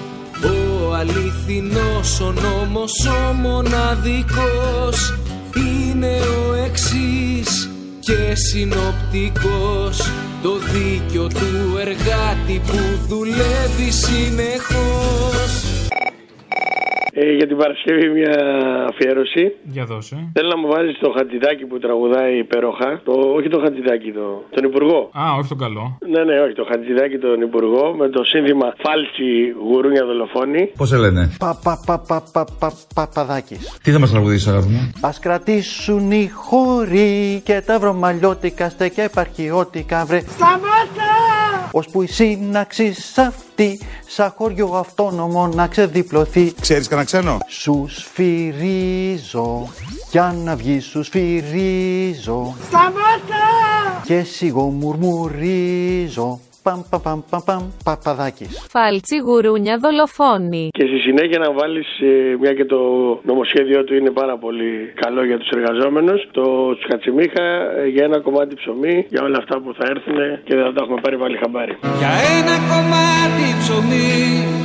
Ο 0.43 0.93
αληθινός 0.93 2.21
ο 2.21 2.33
νόμος 2.41 3.07
ο 3.07 3.33
μοναδικός 3.33 5.13
Είναι 5.55 6.19
ο 6.47 6.53
εξής 6.53 7.69
και 7.99 8.35
συνοπτικός. 8.35 10.12
Το 10.41 10.57
δίκιο 10.57 11.27
του 11.27 11.77
εργάτη 11.79 12.62
που 12.67 13.07
δουλεύει 13.07 13.91
συνεχώς 13.91 15.68
Ε, 17.21 17.32
για 17.39 17.47
την 17.47 17.58
Παρασκευή 17.58 18.08
μια 18.10 18.36
αφιέρωση. 18.89 19.43
Για 19.63 19.86
δώσε. 19.86 20.17
Θέλω 20.34 20.49
να 20.49 20.58
μου 20.58 20.67
βάζει 20.67 20.91
το 20.99 21.10
χατζηδάκι 21.17 21.65
που 21.65 21.79
τραγουδάει 21.79 22.38
υπέροχα. 22.38 23.01
Το, 23.03 23.13
όχι 23.38 23.47
το 23.49 23.60
χατζηδάκι, 23.63 24.12
το, 24.12 24.43
τον 24.55 24.63
Υπουργό. 24.69 25.10
Α, 25.21 25.23
όχι 25.39 25.47
τον 25.47 25.58
καλό. 25.58 25.97
Ναι, 26.13 26.23
ναι, 26.23 26.36
όχι, 26.41 26.53
το 26.53 26.65
χατζηδάκι 26.69 27.17
τον 27.17 27.41
Υπουργό 27.41 27.93
με 27.99 28.10
το 28.10 28.23
σύνθημα 28.23 28.67
Φάλτσι 28.84 29.29
γουρούνια 29.67 30.05
δολοφόνη. 30.05 30.71
Πώς 30.77 30.88
σε 30.88 30.97
λένε; 30.97 31.36
Πα, 31.39 31.60
πα, 31.63 31.73
πα, 31.86 31.95
πα, 32.08 32.23
πα, 32.34 32.45
πα, 32.60 32.71
Παπαδάκης. 32.95 33.79
Τι 33.84 33.91
θα 33.91 33.99
μας 33.99 34.12
τραγουδήσεις, 34.12 34.47
αγάπη 34.47 34.67
μου; 34.67 34.91
Ας 35.01 35.19
κρατήσουν 35.19 36.12
οι 36.12 36.29
χώροι 36.34 37.41
και 37.43 37.62
τα 37.65 37.79
βρωμαλιώτικα 37.79 38.69
στέκια 38.69 39.03
επαρχιώτικα 39.03 40.05
βρε. 40.05 40.19
Σταμάτα! 40.19 41.38
Ώσπου 41.71 42.01
η 42.01 42.08
σύναξη 42.08 42.93
σ' 42.93 43.17
αυτή, 43.17 43.79
σαν 44.08 44.34
χωριό 44.38 44.67
αυτόνομο 44.73 45.47
να 45.47 45.67
ξεδιπλωθεί. 45.67 46.53
Ξέρεις 46.62 46.88
κανένα 46.88 47.08
ξένο; 47.08 47.38
Σους 47.47 47.95
σφυρίζω, 47.95 49.67
για 50.12 50.36
να 50.43 50.55
βγει 50.55 50.79
σους 50.79 51.05
σφυρίζω 51.05 52.55
Σταμάτα! 52.67 54.01
και 54.03 54.23
σιγό 54.23 54.63
μουρμουρίζω. 54.63 56.39
Παμ, 56.63 56.81
παμ, 56.89 57.01
παμ, 57.01 57.21
παμ, 57.29 57.41
παμ, 57.45 57.63
Παπαδάκης. 57.83 58.67
Φάλτσι 58.69 59.17
γουρούνια 59.25 59.77
δολοφόνη. 59.77 60.69
Και 60.71 60.85
στη 60.89 60.97
συνέχεια 60.99 61.39
να 61.39 61.51
βάλεις, 61.51 61.87
μια 62.39 62.53
και 62.53 62.65
το 62.65 62.79
νομοσχέδιό 63.23 63.83
του 63.83 63.93
είναι 63.95 64.11
πάρα 64.11 64.37
πολύ 64.37 64.93
καλό 65.03 65.25
για 65.25 65.37
τους 65.37 65.49
εργαζόμενους, 65.49 66.27
το 66.31 66.75
Τσουκατσιμίχα 66.77 67.43
ε, 67.43 67.87
για 67.87 68.03
ένα 68.03 68.19
κομμάτι 68.19 68.55
ψωμί, 68.55 69.05
για 69.09 69.21
όλα 69.23 69.37
αυτά 69.37 69.55
που 69.61 69.73
θα 69.77 69.85
έρθουν 69.93 70.43
και 70.43 70.55
δεν 70.55 70.63
θα 70.65 70.73
τα 70.73 70.81
έχουμε 70.83 71.01
πάρει 71.01 71.17
πάλι 71.17 71.37
χαμπάρι. 71.37 71.77
Για 71.99 72.11
ένα 72.37 72.55
κομμάτι 72.71 73.45
ψωμί 73.61 74.58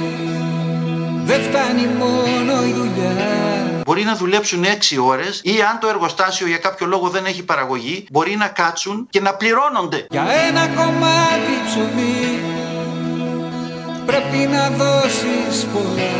δεν 1.24 1.40
φτάνει 1.40 1.86
μόνο 1.98 2.64
η 2.66 2.72
δουλειά 2.72 3.82
Μπορεί 3.86 4.04
να 4.04 4.16
δουλέψουν 4.16 4.64
6 4.64 4.68
ώρες 5.04 5.40
ή 5.44 5.50
αν 5.70 5.78
το 5.80 5.88
εργοστάσιο 5.88 6.46
για 6.46 6.56
κάποιο 6.56 6.86
λόγο 6.86 7.08
δεν 7.08 7.24
έχει 7.24 7.42
παραγωγή, 7.44 8.06
μπορεί 8.10 8.36
να 8.36 8.48
κάτσουν 8.48 9.06
και 9.10 9.20
να 9.20 9.34
πληρώνονται. 9.34 10.06
Για 10.10 10.26
ένα 10.48 10.66
κομμάτι 10.66 11.54
ψωμί 11.66 12.40
πρέπει 14.06 14.36
να 14.36 14.70
δώσεις 14.70 15.66
πολλά 15.72 16.12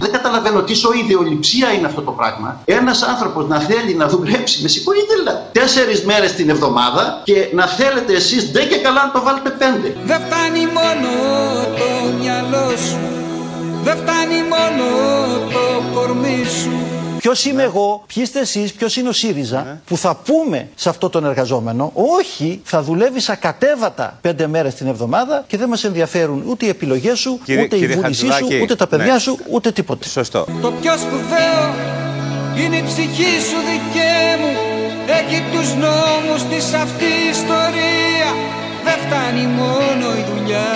Δεν 0.00 0.10
καταλαβαίνω 0.10 0.62
τι 0.62 0.74
σοή 0.74 0.98
ιδεολειψία 0.98 1.72
είναι 1.72 1.86
αυτό 1.86 2.02
το 2.02 2.10
πράγμα. 2.10 2.60
Ένας 2.64 3.02
άνθρωπος 3.02 3.46
να 3.46 3.60
θέλει 3.60 3.94
να 3.94 4.08
δουλέψει, 4.08 4.62
με 4.62 4.68
συγχωρείτε, 4.68 5.14
αλλά 5.20 5.48
τέσσερις 5.52 6.04
μέρες 6.04 6.34
την 6.34 6.48
εβδομάδα 6.50 7.20
και 7.24 7.48
να 7.52 7.66
θέλετε 7.66 8.12
εσείς 8.12 8.50
δεν 8.50 8.68
και 8.68 8.76
καλά 8.76 9.04
να 9.04 9.10
το 9.10 9.22
βάλετε 9.22 9.50
πέντε. 9.50 9.96
Δεν 10.04 10.20
φτάνει 10.20 10.66
μόνο 10.66 11.08
το 11.76 12.12
μυαλό 12.18 12.76
σου 12.76 13.17
Δεν 13.88 13.96
φτάνει 13.96 14.34
μόνο 14.42 14.84
το 15.52 15.82
κορμί 15.94 16.44
σου 16.62 16.70
Ποιος 17.18 17.44
είμαι 17.44 17.62
εγώ, 17.62 18.04
ποιοι 18.14 18.22
είστε 18.26 18.40
εσείς, 18.40 18.72
ποιος 18.72 18.96
είναι 18.96 19.08
ο 19.08 19.12
ΣΥΡΙΖΑ, 19.12 19.80
που 19.86 19.96
θα 19.96 20.14
πούμε 20.14 20.68
σε 20.74 20.88
αυτό 20.88 21.08
τον 21.08 21.24
εργαζόμενο, 21.24 21.92
Όχι, 22.18 22.60
θα 22.64 22.82
δουλεύει 22.82 23.20
ακατέβατα 23.26 24.18
πέντε 24.20 24.46
μέρες 24.46 24.74
την 24.74 24.86
εβδομάδα 24.86 25.44
και 25.46 25.56
δεν 25.56 25.68
μας 25.68 25.84
ενδιαφέρουν 25.84 26.42
ούτε 26.46 26.66
οι 26.66 26.68
επιλογές 26.68 27.18
σου, 27.18 27.38
Κύριε- 27.44 27.64
ούτε 27.64 27.76
η 27.76 27.78
κύριε 27.78 27.96
βούλησή 27.96 28.20
σου, 28.20 28.26
Χατζηδάκη, 28.32 28.62
ούτε 28.62 28.74
τα 28.76 28.86
παιδιά 28.86 29.12
ναι. 29.12 29.18
σου, 29.18 29.38
ούτε 29.50 29.70
τίποτε. 29.72 30.08
Σωστό. 30.08 30.46
Το 30.60 30.72
πιο 30.80 30.92
σπουδαίο 30.96 31.74
είναι 32.64 32.76
η 32.76 32.82
ψυχή 32.86 33.40
σου 33.48 33.56
δικαί 33.70 34.36
μου 34.40 34.52
Έχει 35.18 35.42
τους 35.52 35.74
νόμους 35.74 36.42
της 36.50 36.72
αυτή 36.74 37.04
η 37.04 37.28
ιστορία 37.30 38.28
Δεν 38.84 38.96
φτάνει 39.06 39.46
μόνο 39.46 40.06
η 40.20 40.24
δουλειά 40.32 40.66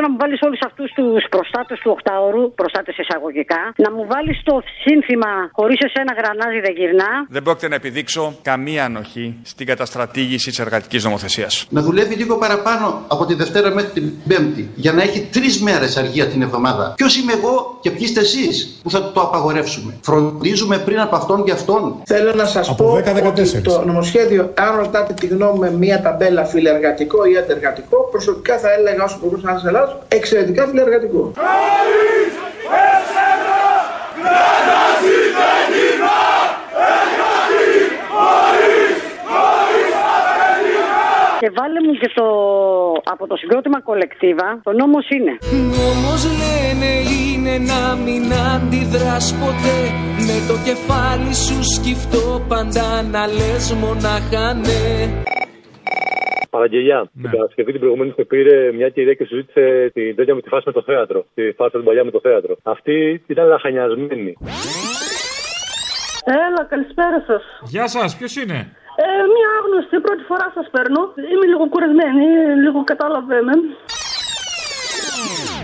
Θέλω 0.00 0.10
να 0.10 0.16
μου 0.16 0.22
βάλεις 0.26 0.40
όλους 0.46 0.60
αυτούς 0.68 0.92
τους 0.98 1.24
προστάτες 1.34 1.78
του 1.82 1.90
Οκτάωρου, 1.96 2.52
προστάτες 2.54 2.96
εισαγωγικά, 2.98 3.62
να 3.76 3.90
μου 3.94 4.06
βάλεις 4.12 4.36
το 4.42 4.54
σύνθημα 4.84 5.32
Χωρίς 5.52 5.78
εσένα 5.86 6.12
γρανάζι 6.20 6.60
δεν 6.60 6.74
γυρνά. 6.78 7.10
Δεν 7.28 7.42
πρόκειται 7.42 7.68
να 7.68 7.74
επιδείξω 7.74 8.22
καμία 8.42 8.84
ανοχή 8.84 9.26
στην 9.42 9.66
καταστρατήγηση 9.66 10.48
της 10.48 10.58
εργατικής 10.58 11.04
νομοθεσίας. 11.04 11.66
Να 11.70 11.80
δουλεύει 11.82 12.14
λίγο 12.14 12.36
παραπάνω 12.36 13.04
από 13.08 13.26
τη 13.26 13.34
Δευτέρα 13.34 13.74
μέχρι 13.74 13.90
την 13.90 14.12
Πέμπτη 14.28 14.70
για 14.74 14.92
να 14.92 15.02
έχει 15.02 15.20
τρεις 15.32 15.62
μέρες 15.62 15.96
αργία 15.96 16.26
την 16.26 16.42
εβδομάδα. 16.42 16.92
Ποιος 16.96 17.16
είμαι 17.16 17.32
εγώ 17.32 17.78
και 17.80 17.90
ποιοι 17.90 18.02
είστε 18.02 18.20
εσείς 18.20 18.80
που 18.82 18.90
θα 18.90 19.12
το 19.12 19.20
απαγορεύσουμε; 19.20 19.98
Φροντίζουμε 20.02 20.78
πριν 20.78 21.00
από 21.00 21.16
αυτόν 21.16 21.44
και 21.44 21.52
αυτόν. 21.52 22.02
Θέλω 22.04 22.32
να 22.34 22.44
σας 22.44 22.74
πω 22.74 22.84
ότι 23.26 23.60
το 23.60 23.84
νομοσχέδιο, 23.84 24.52
αν 24.56 24.76
ρωτάτε 24.76 25.12
τη 25.12 25.26
γνώμη 25.26 25.58
με 25.58 25.70
μία 25.70 26.02
ταμπέλα 26.02 26.44
φιλεργατικό 26.44 27.24
ή 27.24 27.36
αντεργατικό, 27.36 28.08
προσωπικά 28.10 28.58
θα 28.58 28.72
έλεγα 28.72 29.04
όσο 29.04 29.18
μπορούσα 29.22 29.52
να 29.52 29.58
σα 29.88 29.94
Ελλάδο, 29.94 30.02
εξαιρετικά 30.08 30.66
φιλεργατικό. 30.66 31.32
Και 41.40 41.50
βάλε 41.54 41.80
μου 41.84 41.92
και 41.92 42.10
το 42.14 42.26
από 43.04 43.26
το 43.26 43.36
συγκρότημα 43.36 43.80
κολεκτίβα, 43.80 44.60
το 44.62 44.72
νόμος 44.72 45.08
είναι. 45.08 45.38
Νόμος 45.50 46.24
λένε 46.24 46.92
είναι 47.20 47.58
να 47.58 47.94
μην 47.94 48.32
αντιδράς 48.54 49.34
ποτέ 49.34 49.78
Με 50.26 50.46
το 50.48 50.54
κεφάλι 50.64 51.34
σου 51.34 51.72
σκυφτό 51.74 52.42
πάντα 52.48 53.02
να 53.02 53.26
λες 53.26 53.72
μονάχα 53.72 54.54
ναι 54.54 55.47
Παραγγελιά. 56.50 57.10
Την 57.22 57.30
Παρασκευή 57.30 57.70
την 57.70 57.80
προηγούμενη 57.80 58.10
που 58.10 58.26
πήρε 58.26 58.72
μια 58.72 58.88
κυρία 58.88 59.14
και 59.14 59.24
συζήτησε 59.24 59.90
την 59.94 60.16
τέτοια 60.16 60.34
με 60.34 60.40
τη 60.40 60.48
φάση 60.48 60.62
με 60.66 60.72
το 60.72 60.82
θέατρο. 60.82 61.24
Τη 61.34 61.52
φάση 61.52 61.70
την 61.70 61.84
παλιά 61.84 62.04
με 62.04 62.10
το 62.10 62.20
θέατρο. 62.20 62.56
Αυτή 62.62 63.22
ήταν 63.26 63.46
λαχανιασμένη. 63.46 64.32
Έλα, 66.46 66.62
καλησπέρα 66.68 67.24
σας. 67.26 67.42
Γεια 67.74 67.86
σας, 67.88 68.16
ποιος 68.16 68.36
είναι; 68.36 68.58
Ε, 69.04 69.06
μία 69.34 69.48
άγνωστη, 69.58 69.96
πρώτη 70.06 70.22
φορά 70.30 70.46
σας 70.54 70.66
παίρνω. 70.74 71.00
Είμαι 71.32 71.46
λίγο 71.52 71.68
κουρασμένη, 71.68 72.26
λίγο 72.64 72.84
κατάλαβε 72.84 73.42
με. 73.42 73.54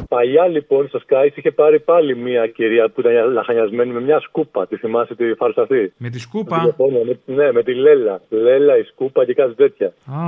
Παλιά 0.08 0.46
λοιπόν 0.46 0.88
στο 0.88 1.00
Sky 1.08 1.28
είχε 1.34 1.50
πάρει 1.50 1.80
πάλι 1.80 2.16
μια 2.16 2.46
κυρία 2.46 2.88
που 2.88 3.00
ήταν 3.00 3.32
λαχανιασμένη 3.32 3.92
με 3.92 4.00
μια 4.00 4.20
σκούπα. 4.20 4.66
Τη 4.66 4.76
θυμάσαι 4.76 5.14
τη 5.14 5.34
φάρσα 5.34 5.62
αυτή; 5.62 5.92
Με 5.96 6.08
τη 6.10 6.18
σκούπα; 6.18 6.56
Με 6.56 6.60
τη 6.62 6.66
Ιαπώνια, 6.66 7.00
με- 7.04 7.34
ναι, 7.34 7.52
με 7.52 7.62
τη 7.62 7.74
Λέλα. 7.74 8.20
Λέλα, 8.28 8.76
η 8.78 8.82
σκούπα 8.82 9.24
και 9.24 9.34
κάτι 9.34 9.54
τέτοια. 9.54 9.86
Α, 9.86 10.22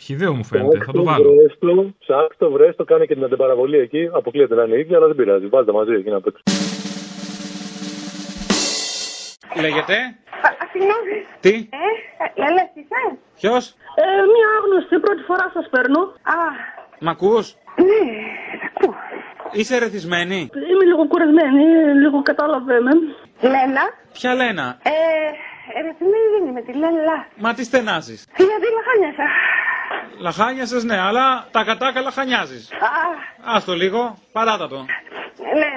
χιδαίο 0.00 0.34
μου 0.34 0.44
φαίνεται. 0.44 0.78
Θα 0.84 0.92
το 0.92 1.02
βάλω. 1.02 1.32
Βρέστο, 1.34 1.92
ψάξτε 1.98 2.44
το, 2.44 2.50
βρέστο, 2.50 2.84
κάνει 2.84 3.06
και 3.06 3.14
την 3.14 3.24
αντιπαραβολή 3.24 3.78
εκεί. 3.78 4.08
Αποκλείεται 4.12 4.54
να 4.54 4.62
είναι 4.62 4.76
η 4.76 4.78
ίδια, 4.80 4.96
αλλά 4.96 5.06
δεν 5.06 5.16
πειράζει. 5.16 5.46
Βάλτε 5.46 5.72
μαζί 5.72 5.92
εκεί 5.92 6.10
να 6.10 6.20
παίξουν. 6.20 6.42
Λέγεται; 9.60 9.94
Συγγνώμη. 10.72 11.16
Τι; 11.40 11.54
Ε, 11.54 12.40
Λέλα, 12.40 12.62
είσαι; 12.74 13.18
Ποιος; 13.40 13.64
Ε, 13.94 14.04
μία 14.34 14.48
άγνωστη, 14.58 14.98
πρώτη 14.98 15.22
φορά 15.22 15.50
σας 15.54 15.68
παίρνω. 15.70 16.00
Α, 16.36 16.40
Μ' 17.00 17.08
ακούς; 17.08 17.54
ναι, 17.88 18.02
Είσαι 19.52 19.74
ερεθισμένη; 19.76 20.50
είμαι 20.70 20.84
λίγο 20.84 21.06
κουρασμένη, 21.06 21.64
λίγο 22.02 22.22
κατάλαβε 22.22 22.80
με. 22.80 22.90
Λέλα. 23.40 23.84
Ποια 24.12 24.34
Λένα; 24.34 24.78
Ε, 24.82 24.90
ερεθισμένη 25.78 26.26
δεν 26.38 26.48
είμαι, 26.48 26.62
τη 26.62 26.72
Λέλα. 26.72 27.26
Μα 27.36 27.54
τι 27.54 27.64
στενάζεις. 27.64 28.26
Γιατί 28.36 28.66
λαχάνιασα; 28.76 29.26
Λαχάνιασες 30.18 30.84
ναι, 30.84 30.98
αλλά 30.98 31.46
τα 31.50 31.64
κατάκα 31.64 32.00
λαχανιάζεις. 32.00 32.72
Α, 32.72 33.54
Άστο 33.56 33.72
λίγο, 33.74 34.18
παράτα 34.32 34.68
το. 34.68 34.76
ναι, 35.60 35.70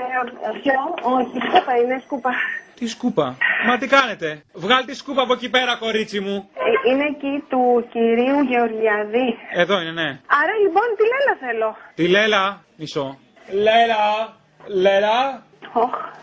ποιο, 0.61 0.73
όχι, 1.15 1.37
σκούπα 1.47 1.77
είναι, 1.77 2.01
σκούπα. 2.05 2.31
Τι 2.79 2.87
σκούπα; 2.87 3.37
Μα 3.67 3.77
τι 3.77 3.87
κάνετε; 3.87 4.41
Βγάλ 4.53 4.85
τη 4.85 4.95
σκούπα 4.95 5.21
από 5.21 5.33
εκεί 5.33 5.49
πέρα, 5.49 5.75
κορίτσι 5.75 6.19
μου. 6.19 6.49
Ε, 6.85 6.89
είναι 6.91 7.03
εκεί 7.03 7.43
του 7.49 7.87
κυρίου 7.91 8.39
Γεωργιαδή. 8.41 9.37
Εδώ 9.53 9.81
είναι, 9.81 9.91
ναι. 9.91 10.09
Άρα 10.41 10.53
λοιπόν 10.63 10.83
τη 10.97 11.03
Λέλα 11.03 11.35
θέλω. 11.39 11.75
Τη 11.95 12.07
Λέλα. 12.07 12.63
Μισό. 12.77 13.17
Λέλα. 13.49 14.33
Λέλα. 14.67 15.43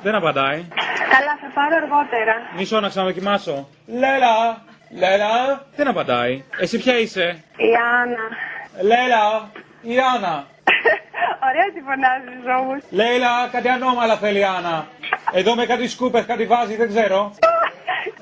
Δεν 0.03 0.14
απαντάει. 0.14 0.64
Καλά, 1.11 1.39
θα 1.41 1.51
πάρω 1.55 1.77
αργότερα. 1.77 2.35
Μισό 2.57 2.81
να 2.81 2.89
ξαναδοκιμάσω. 2.89 3.68
Λέλα! 3.87 4.62
Λέλα! 4.99 5.64
Δεν 5.77 5.89
απαντάει. 5.89 6.45
Εσύ 6.59 6.79
ποια 6.79 6.99
είσαι; 6.99 7.45
Η 7.57 7.70
Άννα. 8.01 8.27
Λέλα! 8.83 9.51
Η 9.83 9.99
Άννα! 10.14 10.47
Ωραία 11.49 11.68
τη 11.75 11.81
φωνάζεις 11.81 12.45
όμως. 12.61 12.83
Λέιλα, 12.91 13.49
κάτι 13.53 13.68
ανώμαλα 13.68 14.16
θέλει 14.16 14.39
η 14.39 14.45
Άννα. 14.45 14.87
Εδώ 15.33 15.55
με 15.55 15.66
κάτι 15.66 15.89
σκούπες, 15.89 16.25
κάτι 16.27 16.45
βάζει, 16.47 16.77
δεν 16.77 16.89
ξέρω. 16.89 17.35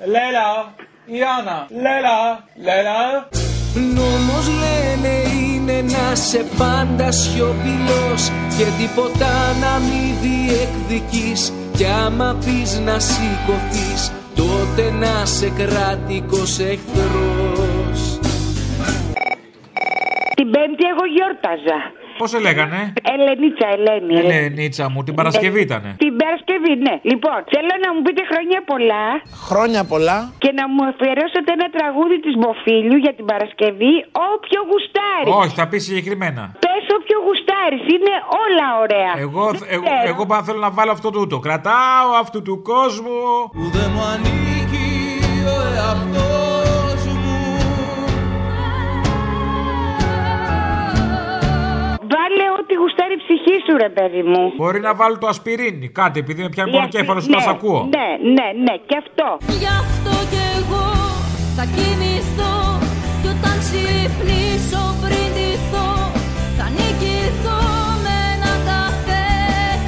Λέλα! 0.04 0.74
Η 1.04 1.18
Άννα! 1.38 1.66
Λέλα! 1.70 2.44
Λέλα! 2.54 3.28
Νόμος 3.74 4.48
λένε 4.48 5.08
είναι 5.08 5.29
να 5.82 6.14
σε 6.14 6.44
πάντα 6.58 7.10
σιωπηλός 7.12 8.30
Και 8.58 8.64
τίποτα 8.78 9.32
να 9.60 9.78
μη 9.78 10.16
διεκδικείς 10.22 11.52
Κι 11.76 11.84
άμα 11.84 12.38
πεις 12.44 12.80
να 12.80 12.98
σηκωθείς 12.98 14.12
Τότε 14.34 14.90
να 14.90 15.24
σε 15.24 15.50
κρατικός 15.50 16.58
εχθρός 16.58 18.18
Την 20.34 20.50
Πέμπτη 20.50 20.84
εγώ 20.92 21.04
γιόρταζα. 21.14 21.99
Πώς 22.20 22.30
σε 22.34 22.38
λέγανε; 22.46 22.80
Ελενίτσα, 23.12 23.66
Ελένη. 23.76 24.14
Ελενίτσα 24.22 24.84
μου, 24.92 25.00
την 25.06 25.14
Παρασκευή 25.20 25.60
ήτανε. 25.68 25.90
Την 26.04 26.12
Παρασκευή, 26.22 26.72
ναι. 26.86 26.94
Λοιπόν, 27.10 27.38
θέλω 27.52 27.72
να 27.84 27.88
μου 27.94 28.00
πείτε 28.06 28.22
χρόνια 28.32 28.58
πολλά 28.72 29.04
Χρόνια 29.48 29.82
πολλά. 29.92 30.18
και 30.42 30.50
να 30.58 30.64
μου 30.72 30.82
αφιερώσετε 30.90 31.50
ένα 31.58 31.68
τραγούδι 31.76 32.16
της 32.24 32.34
Μποφίλιου 32.40 32.98
για 33.04 33.14
την 33.18 33.24
Παρασκευή, 33.32 33.94
όποιο 34.32 34.60
γουστάρεις. 34.70 35.32
Όχι, 35.42 35.54
θα 35.60 35.64
πεις 35.70 35.82
συγκεκριμένα. 35.88 36.42
Πες 36.64 36.84
όποιο 36.98 37.18
γουστάρεις, 37.26 37.82
είναι 37.94 38.14
όλα 38.44 38.66
ωραία. 38.84 39.12
Εγώ, 39.26 39.44
εγώ, 39.76 39.86
εγώ 40.12 40.22
πάνω 40.30 40.42
θέλω 40.48 40.60
να 40.66 40.70
βάλω 40.78 40.92
αυτό 40.96 41.08
τούτο. 41.16 41.36
Κρατάω 41.46 42.08
αυτού 42.22 42.38
του 42.42 42.56
κόσμου. 42.72 43.18
Που 43.56 43.64
δεν 43.76 43.88
μου 43.94 44.02
ανήκει 44.12 44.88
ο 45.54 45.56
εαυτός 45.76 46.49
Βάλε 52.30 52.46
ό,τι 52.58 52.74
γουστάρει 52.80 53.14
η 53.18 53.20
ψυχή 53.24 53.56
σου, 53.64 53.72
ρε 53.84 53.90
παιδί 53.96 54.22
μου. 54.30 54.42
Μπορεί 54.56 54.80
να 54.88 54.92
βάλω 54.94 55.16
το 55.18 55.26
ασπιρίνι, 55.26 55.88
κάτι 56.00 56.16
επειδή 56.24 56.40
με 56.42 56.48
πιάνει 56.54 56.70
Γιατί- 56.70 56.86
πονοκέφαλο 56.88 57.20
ναι, 57.20 57.26
όταν 57.30 57.40
σ' 57.46 57.52
ακούω. 57.56 57.80
Ναι, 57.96 58.08
ναι, 58.36 58.48
ναι, 58.66 58.74
και 58.88 58.96
αυτό. 59.02 59.26
Γι' 59.62 59.72
αυτό 59.82 60.12
κι 60.32 60.42
εγώ 60.58 60.86
θα 61.56 61.64
κοιμηθώ 61.74 62.54
Κι 63.20 63.28
όταν 63.34 63.54
ξυπνήσω 63.64 64.82
πριν 65.02 65.28
ντυθώ 65.34 65.88
Θα 66.58 66.66
νικηθώ 66.76 67.60
με 68.04 68.14
ένα 68.34 68.52
καφέ 68.70 69.28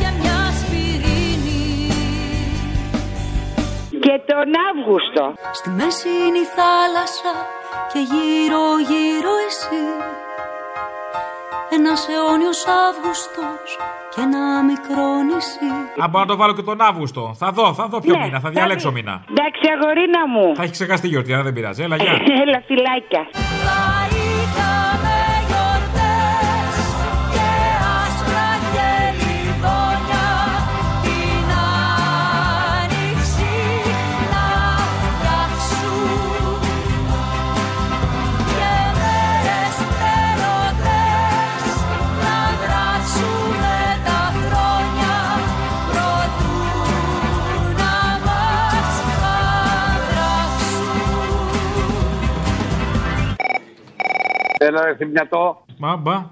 και 0.00 0.08
μια 0.20 0.40
σπιρίνη 0.60 1.64
Και 4.04 4.14
τον 4.30 4.48
Αύγουστο. 4.68 5.24
Στη 5.58 5.68
μέση 5.78 6.08
είναι 6.26 6.40
η 6.46 6.48
θάλασσα 6.58 7.32
και 7.92 8.00
γύρω 8.12 8.64
γύρω 8.90 9.32
εσύ 9.48 9.80
Ένας 11.78 12.08
αιώνιος 12.08 12.64
Αύγουστος 12.88 13.76
και 14.14 14.20
ένα 14.20 14.62
μικρό 14.62 15.22
νησί 15.22 15.70
Αν 16.02 16.10
μπορώ 16.10 16.24
να 16.24 16.30
το 16.30 16.36
βάλω 16.36 16.54
και 16.54 16.62
τον 16.62 16.80
Αύγουστο. 16.80 17.34
Θα 17.38 17.50
δω, 17.52 17.74
θα 17.74 17.86
δω 17.86 18.00
ποιο 18.00 18.14
Ναι, 18.16 18.24
μήνα, 18.24 18.34
θα 18.40 18.40
θα 18.40 18.50
διαλέξω 18.50 18.90
δεις. 18.90 19.02
μήνα. 19.02 19.24
Εντάξει, 19.30 19.62
αγορίνα 19.76 20.28
μου. 20.28 20.54
Θα 20.56 20.62
έχει 20.62 20.72
ξεχάσει 20.72 21.02
τη 21.02 21.08
γιορτή, 21.08 21.32
αλλά 21.32 21.42
δεν 21.42 21.52
πειράζει. 21.52 21.82
Έλα, 21.82 21.96
γεια. 21.96 22.12
Έλα, 22.44 22.62
φυλάκια. 22.66 23.22
Έλα, 54.66 54.84
ρε 54.84 54.94
θυμιατό. 54.96 55.64
Μπαμπα. 55.78 56.16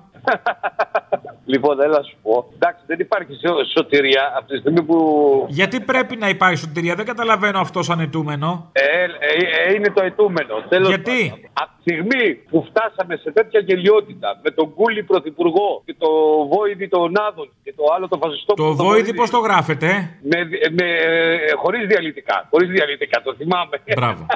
Λοιπόν, 1.53 1.81
έλα 1.81 1.97
να 1.97 2.03
σου 2.03 2.16
πω. 2.22 2.51
Εντάξει, 2.55 2.83
δεν 2.87 2.99
υπάρχει 3.01 3.33
σω- 3.43 3.64
σωτηρία 3.76 4.33
από 4.37 4.47
τη 4.47 4.57
στιγμή 4.59 4.83
που. 4.83 4.97
Γιατί 5.49 5.81
πρέπει 5.81 6.16
να 6.16 6.28
υπάρχει 6.28 6.57
σωτηρία, 6.57 6.95
δεν 6.95 7.07
καταλαβαίνω 7.07 7.59
αυτό 7.61 7.83
σαν 7.83 8.01
ετούμενο. 8.01 8.70
Ε, 8.72 8.83
ε, 8.83 9.09
ε, 9.68 9.74
είναι 9.74 9.91
το 9.91 10.03
ετούμενο. 10.05 10.55
Τέλος 10.68 10.89
Γιατί; 10.89 11.28
πάντων. 11.28 11.51
Από 11.53 11.70
τη 11.76 11.81
στιγμή 11.91 12.35
που 12.51 12.66
φτάσαμε 12.68 13.16
σε 13.16 13.31
τέτοια 13.33 13.61
γελιότητα 13.61 14.41
με 14.43 14.51
τον 14.51 14.74
Κούλι 14.74 15.03
Πρωθυπουργό 15.03 15.83
και 15.85 15.95
το 15.99 16.09
Βόηδη 16.53 16.89
τον 16.89 17.12
Άδων 17.28 17.51
και 17.62 17.72
το 17.76 17.85
άλλο 17.95 18.09
το 18.09 18.18
φασιστό 18.22 18.55
Το 18.55 18.74
βόηδι 18.74 19.14
πώς 19.14 19.31
το 19.31 19.39
γράφετε, 19.39 19.87
ε; 19.87 19.99
Με, 20.31 20.39
με, 20.78 20.87
ε, 20.91 21.53
χωρίς 21.62 21.87
διαλυτικά. 21.87 22.47
Χωρίς 22.51 22.68
διαλυτικά, 22.68 23.22
το 23.22 23.35
θυμάμαι. 23.35 23.76
Μπράβο. 23.97 24.26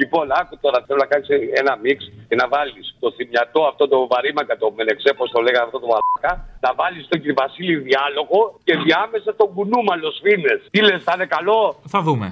λοιπόν, 0.00 0.24
άκου 0.40 0.58
τώρα, 0.60 0.84
θέλω 0.86 0.98
να 0.98 1.06
κάνεις 1.12 1.28
ένα 1.60 1.76
μίξ 1.82 2.12
και 2.28 2.34
να 2.34 2.48
βάλεις 2.48 2.96
το 3.00 3.12
θυμιατό 3.16 3.60
αυτό 3.70 3.88
το 3.88 4.06
βαρύμακα, 4.06 4.56
το 4.56 4.72
μενεξέ, 4.76 5.10
πώς 5.18 5.30
το 5.30 5.40
λέγανε 5.40 5.64
αυτό 5.64 5.78
το 5.80 5.86
μαλάκα, 5.92 6.32
να 6.60 6.74
βάλεις 6.74 7.08
τον 7.08 7.18
κύριο 7.20 7.34
Βασίλη 7.42 7.76
διάλογο 7.76 8.58
και 8.64 8.74
διάμεσα 8.84 9.34
τον 9.34 9.48
κουνούμαλο 9.54 10.10
σφίνε. 10.10 10.52
Τι 10.70 10.80
λες, 10.80 11.02
θα 11.02 11.12
είναι 11.16 11.26
καλό; 11.26 11.80
Θα 11.94 12.00
δούμε. 12.02 12.28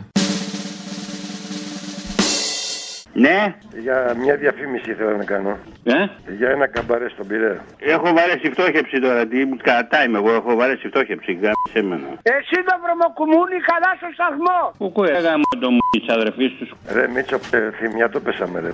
Ναι. 3.24 3.54
Για 3.82 4.14
μια 4.22 4.34
διαφήμιση 4.36 4.90
ήθελα 4.90 5.12
να 5.16 5.24
κάνω. 5.24 5.58
Ε; 5.84 5.94
Για 6.38 6.48
ένα 6.50 6.66
καμπαρέ 6.66 7.08
στον 7.08 7.26
Πειραιά. 7.26 7.60
Έχω 7.78 8.06
βαρέσει 8.16 8.50
φτώχευση 8.50 9.00
τώρα. 9.00 9.26
Τι 9.26 9.44
μου 9.44 9.56
κατά 9.62 10.04
είμαι 10.04 10.18
εγώ. 10.18 10.30
Έχω 10.40 10.54
βαρέσει 10.56 10.88
φτώχευση. 10.88 11.32
Γάμισε 11.32 11.78
εμένα. 11.84 12.08
Εσύ 12.22 12.56
το 12.68 12.74
βρωμοκουμούνι 12.82 13.58
καλά 13.70 13.90
στο 14.00 14.08
σταθμό. 14.16 14.58
Πού 14.78 14.86
κοίγαμε 14.94 15.44
το 15.60 15.70
μου 15.70 15.78
της 15.90 16.08
αδερφής 16.16 16.52
τους. 16.58 16.70
Ρε 16.96 17.08
Μίτσο, 17.14 17.38
ε, 17.50 17.70
θυμιά 17.78 18.08
το 18.08 18.20
πέσαμε 18.20 18.60
ρε. 18.60 18.70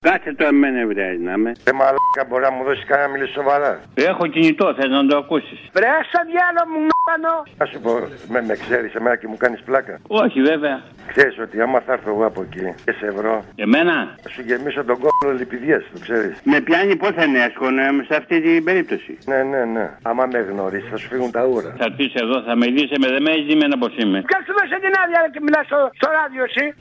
Κάτσε 0.00 0.34
το 0.34 0.44
εμένα 0.52 0.78
ευρέα 0.86 1.12
να 1.28 1.36
με. 1.42 1.50
Ρε 1.66 1.72
μαλάκα 1.72 2.22
μπορεί 2.28 2.42
να 2.42 2.50
μου 2.50 2.64
δώσεις 2.64 2.84
κανένα 2.90 3.08
μιλή 3.12 3.28
σοβαρά. 3.28 3.72
Έχω 3.94 4.26
κινητό, 4.26 4.74
θες 4.76 4.90
να 4.90 5.06
το 5.06 5.16
ακούσεις. 5.16 5.60
Βρε 5.76 5.90
στο 6.10 6.20
διάλογο 6.30 6.66
μου 6.72 6.80
νάνο. 7.06 7.34
Να 7.60 7.66
σου 7.70 7.78
πω, 7.84 7.92
με, 8.32 8.40
με 8.48 8.54
ξέρεις 8.64 8.94
εμένα 8.94 9.16
και 9.16 9.28
μου 9.30 9.36
κάνεις 9.36 9.60
πλάκα. 9.68 9.94
Όχι 10.08 10.40
βέβαια. 10.42 10.76
Ξέρεις 11.12 11.38
ότι 11.38 11.60
άμα 11.60 11.78
θα 11.86 11.92
έρθω 11.92 12.10
εγώ 12.10 12.24
από 12.26 12.40
εκεί 12.46 12.74
και 12.84 12.92
σε 12.98 13.06
ευρώ, 13.06 13.44
Εμένα. 13.56 13.83
Θα 14.22 14.28
σου 14.28 14.42
γεμίσω 14.46 14.84
τον 14.84 14.98
κόλλο 14.98 15.32
λιπηδιέ, 15.38 15.78
το 15.78 15.98
ξέρεις. 16.00 16.40
Με 16.44 16.60
πιάνει 16.60 16.96
πώς 16.96 17.10
θα 17.16 17.24
είναι 17.24 17.42
εύκολο 17.44 17.80
σε 18.08 18.14
αυτή 18.16 18.40
την 18.40 18.64
περίπτωση. 18.64 19.18
Ναι, 19.24 19.42
ναι, 19.42 19.64
ναι. 19.64 19.90
Άμα 20.02 20.26
με 20.32 20.38
γνωρίσεις, 20.38 20.90
θα 20.90 20.96
σου 20.96 21.08
φύγουν 21.08 21.30
τα 21.30 21.44
ούρα. 21.44 21.74
Θα 21.78 21.92
πεις 21.96 22.14
εδώ, 22.14 22.42
θα 22.42 22.56
με 22.56 22.66
δει, 22.66 22.82
με 23.00 23.08
δεν 23.08 23.22
με 23.22 23.30
έχει 23.30 23.52
εμένα 23.52 23.78
πώς 23.78 23.92
είμαι. 23.96 24.22
Ποιο 24.26 24.38
σου 24.46 24.52
δώσε 24.58 24.76
την 24.84 24.92
άδεια 25.02 25.20
ρε, 25.24 25.28
και 25.34 25.40
μιλάς 25.46 25.64
στο, 25.66 25.90
στο 25.98 26.08
ράδιο 26.18 26.42
εσύ. 26.44 26.74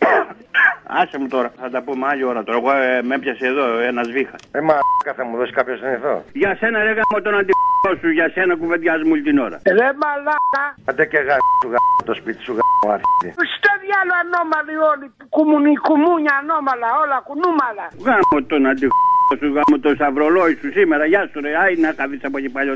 Άσε 1.02 1.18
μου 1.20 1.28
τώρα, 1.28 1.52
θα 1.62 1.70
τα 1.70 1.82
πούμε 1.82 2.08
άλλη 2.08 2.24
ώρα 2.24 2.44
τώρα. 2.44 2.58
Εγώ 2.58 2.72
ε, 2.72 3.02
με 3.04 3.16
έπιασε 3.16 3.46
εδώ 3.46 3.66
ένας 3.78 4.08
βήχας. 4.12 4.42
Ε, 4.52 4.60
μαλάκα 4.60 5.14
θα 5.16 5.24
μου 5.26 5.38
δώσει 5.38 5.52
κάποιος 5.52 5.82
εδώ. 5.82 6.24
Για 6.34 6.56
σένα 6.60 6.84
ρε 6.84 6.94
γάμο 6.98 7.22
τον 7.24 7.36
αντιπρό 7.36 7.73
σου, 8.00 8.10
για 8.18 8.28
σένα 8.34 8.54
κουβεντιάζουμε 8.62 9.12
όλη 9.16 9.24
την 9.30 9.38
ώρα. 9.46 9.58
Ρε 9.78 9.90
μαλάκα. 10.02 10.64
Άντε 10.90 11.06
και 11.12 11.20
γάμο 11.28 11.50
σου 11.62 11.68
γάμο 11.74 12.00
το 12.10 12.14
σπίτι 12.20 12.42
σου 12.46 12.54
γάμο 12.58 12.86
άρχιτη. 12.96 13.28
Στο 13.56 13.72
διάλογο 13.84 14.18
ανώμαλοι 14.24 14.76
όλοι. 14.92 15.06
Κουμουνι, 15.36 15.74
κουμούνια 15.88 16.34
ανώμαλα, 16.42 16.90
όλα 17.04 17.18
κουνούμαλα. 17.28 17.86
Γάμο 18.08 18.38
τον 18.52 18.62
αντιπρό 18.72 19.02
σου, 19.40 19.48
γάμο 19.56 19.76
το 19.86 19.90
σταυρολόι 19.98 20.54
σου 20.60 20.68
σήμερα. 20.78 21.04
Γεια 21.12 21.22
σου 21.30 21.38
ρε, 21.46 21.52
άι 21.64 21.74
να 21.84 21.90
καθείς 22.00 22.22
από 22.28 22.38
εκεί 22.40 22.50
παλιό, 22.56 22.74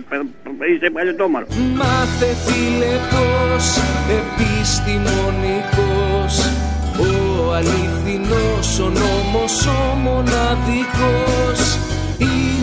είσαι 0.72 0.88
παλιωτόμαρο. 0.96 1.46
Μάθε 1.80 2.30
φίλε 2.46 2.94
πως 3.12 3.66
επιστημονικός 4.20 6.34
Ο 7.00 7.02
αληθινός 7.58 8.70
ο 8.86 8.88
νόμος 9.00 9.56
ο 9.68 9.70
μοναδικός 10.06 11.60
Είναι 12.20 12.28
ο 12.28 12.30
εξής 12.30 12.57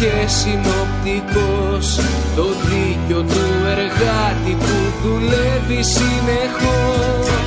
και 0.00 0.26
συνοπτικός. 0.26 1.96
Το 2.36 2.44
δίκιο 2.44 3.22
του 3.22 3.40
εργάτη 3.70 4.56
που 4.58 4.76
δουλεύει 5.02 5.82
συνεχώς 5.82 7.39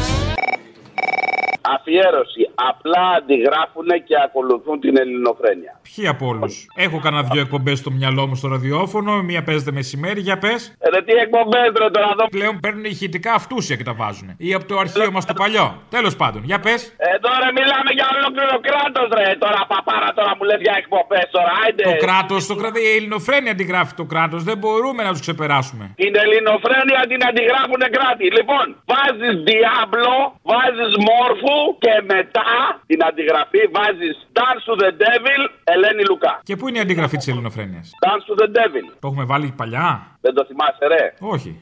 Αφιέρωση. 1.84 2.42
Απλά 2.70 3.06
αντιγράφουν 3.18 3.90
και 4.08 4.16
ακολουθούν 4.26 4.80
την 4.80 4.94
ελληνοφρένεια. 5.04 5.74
Ποιοι 5.88 6.08
από 6.08 6.24
όλους; 6.28 6.54
Έχω 6.76 7.00
κανένα 7.00 7.24
δύο 7.32 7.42
εκπομπές 7.42 7.78
στο 7.80 7.92
μυαλό 7.92 8.28
μου 8.28 8.36
στο 8.36 8.48
ραδιόφωνο. 8.48 9.12
Μία 9.30 9.44
παίζεται 9.44 9.72
μεσημέρι, 9.72 10.22
για 10.22 10.38
πες. 10.38 10.60
Ρε 10.94 11.02
τι 11.02 11.14
εκπομπές 11.26 11.68
ρε 11.82 11.90
τώρα 11.96 12.10
εδώ. 12.16 12.26
Πλέον 12.38 12.60
παίρνουν 12.60 12.84
ηχητικά 12.84 13.32
αυτούσια 13.34 13.76
και 13.76 13.84
τα 13.84 13.94
βάζουν. 13.94 14.28
Ή 14.38 14.54
από 14.54 14.66
το 14.66 14.78
αρχείο 14.78 15.12
μας 15.12 15.26
το 15.26 15.34
παλιό. 15.34 15.68
Τέλος 15.90 16.16
πάντων, 16.16 16.42
για 16.44 16.60
πες. 16.60 16.82
Εδώ 17.14 17.30
ρε 17.44 17.52
μιλάμε 17.60 17.92
για 17.98 18.08
ολόκληρο 18.16 18.56
κράτος 18.68 19.08
ρε 19.18 19.36
τώρα 19.44 19.62
παπά 19.68 19.94
Πάρα 19.94 20.10
τώρα 20.18 20.34
μου 20.38 20.44
λες 20.50 20.60
για 20.66 20.76
εκπομπές 20.82 21.28
τώρα, 21.36 21.52
άιντε. 21.64 21.84
Το 21.92 21.96
κράτος, 22.06 22.42
το 22.52 22.56
κράτο, 22.62 22.78
η 22.88 22.90
ελληνοφρένεια 22.98 23.52
αντιγράφει 23.56 23.94
το 24.02 24.06
κράτος. 24.14 24.42
Δεν 24.50 24.58
μπορούμε 24.62 25.02
να 25.04 25.12
τους 25.14 25.22
ξεπεράσουμε. 25.26 25.84
Την 26.04 26.14
ελληνοφρένεια 26.24 27.02
την 27.12 27.22
αντιγράφουν 27.30 27.82
κράτη. 27.96 28.26
Λοιπόν, 28.38 28.66
βάζεις 28.92 29.36
Diablo, 29.48 30.16
βάζεις 30.52 30.94
Μόρφου 31.08 31.58
και 31.80 31.94
μετά 32.14 32.50
την 32.86 33.00
αντιγραφή 33.04 33.62
βάζεις 33.76 34.16
Dance 34.38 34.64
to 34.70 34.74
the 34.84 34.90
Devil, 35.04 35.42
Ελένη 35.64 36.04
Λουκά. 36.10 36.40
Και 36.44 36.56
πού 36.56 36.68
είναι 36.68 36.78
η 36.78 36.82
αντιγραφή 36.82 37.18
της 37.18 37.28
ελληνοφρένειας; 37.28 37.90
Dance 38.06 38.26
to 38.30 38.34
the 38.42 38.48
Devil. 38.58 38.86
Το 39.00 39.08
έχουμε 39.08 39.24
βάλει 39.24 39.54
παλιά; 39.58 40.18
Δεν 40.22 40.34
το 40.34 40.46
θυμάσαι, 40.46 40.86
ρε. 40.88 41.14
Όχι. 41.20 41.62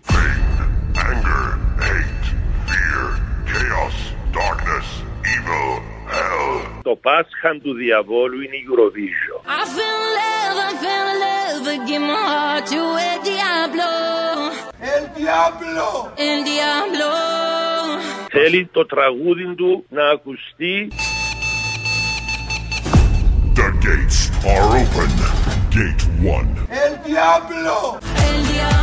Anger, 1.09 1.47
hate, 1.85 2.27
fear, 2.69 3.05
chaos, 3.51 3.97
darkness, 4.37 4.87
evil, 5.33 5.71
hell. 5.79 6.00
Το 6.81 6.95
Πάσχα 6.95 7.49
του 7.63 7.73
Διαβόλου 7.73 8.41
είναι 8.41 8.55
η 8.55 8.65
Γροδίσο. 8.71 9.35
Θέλει 18.29 18.69
το 18.71 18.85
τραγούδι 18.85 19.55
του 19.55 19.85
να 19.89 20.09
ακουστεί. 20.09 20.87
Open. 24.43 25.11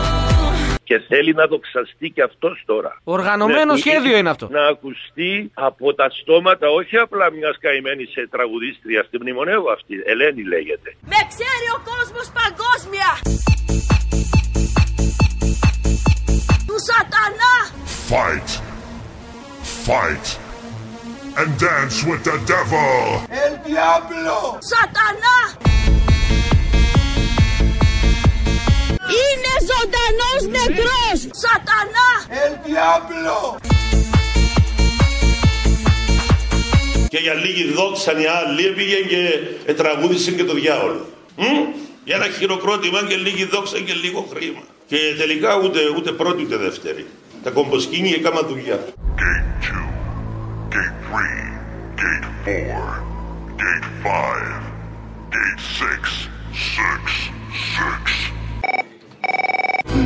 και 0.88 1.00
θέλει 1.10 1.34
να 1.34 1.46
δοξαστεί 1.48 2.08
και 2.16 2.22
αυτός 2.30 2.64
τώρα. 2.66 2.92
Οργανωμένο 3.04 3.74
Ναι, 3.74 3.80
σχέδιο 3.80 4.18
είναι 4.18 4.30
αυτό. 4.30 4.46
Να 4.52 4.64
ακουστεί 4.74 5.52
από 5.54 5.94
τα 5.94 6.08
στόματα 6.22 6.68
όχι 6.70 6.98
απλά 6.98 7.32
μιας 7.32 7.56
καημένης 7.60 8.16
ε, 8.16 8.28
τραγουδίστριας, 8.34 9.06
τη 9.10 9.18
μνημονεύω 9.22 9.70
αυτή, 9.78 9.96
Ελένη 10.12 10.44
λέγεται. 10.54 10.90
Με 11.14 11.20
ξέρει 11.32 11.68
ο 11.78 11.80
κόσμος 11.92 12.28
παγκόσμια. 12.40 13.10
Του 16.68 16.78
σατανά. 16.90 17.56
Fight. 18.10 18.50
Fight. 19.88 20.26
And 21.42 21.52
dance 21.68 21.98
with 22.10 22.24
the 22.30 22.38
devil. 22.54 22.98
El 23.44 23.54
Diablo. 23.68 24.38
Σατανά. 24.74 25.38
Είναι 29.20 29.54
ζωντανός 29.70 30.42
νεκρός. 30.56 31.20
Σατανά. 31.44 32.10
El 32.44 32.54
Diablo. 32.66 33.38
Και 37.10 37.18
για 37.18 37.34
λίγη 37.34 37.72
δόξαν 37.74 38.20
οι 38.20 38.26
άλλοι 38.26 38.66
έπηγε 38.66 38.96
και 38.96 39.40
ε, 39.66 39.74
τραγούδισε 39.74 40.32
και 40.32 40.44
το 40.44 40.54
διάολο. 40.54 41.06
Μ; 41.36 41.44
Για 42.04 42.16
ένα 42.16 42.28
χειροκρότημα 42.38 43.06
και 43.08 43.16
λίγη 43.16 43.46
δόξα 43.46 43.80
και 43.80 43.94
λίγο 43.94 44.28
χρήμα. 44.34 44.62
Και 44.88 44.98
τελικά 45.18 45.58
ούτε, 45.64 45.80
ούτε 45.98 46.12
πρώτη 46.12 46.44
ούτε 46.44 46.58
δεύτερη. 46.58 47.06
Τα 47.44 47.50
κομποσκίνη 47.50 48.12
έκανα 48.12 48.42
δουλειά. 48.42 48.80
Gate 49.20 49.64
2. 49.64 49.86
Gate 50.74 50.96
3. 51.12 51.56
Gate 52.02 52.28
4. 52.46 53.06
Gate 53.62 53.88
5. 54.04 54.62
Gate 55.36 55.60
6. 55.80 56.30
6. 56.54 57.32
6. 58.08 58.45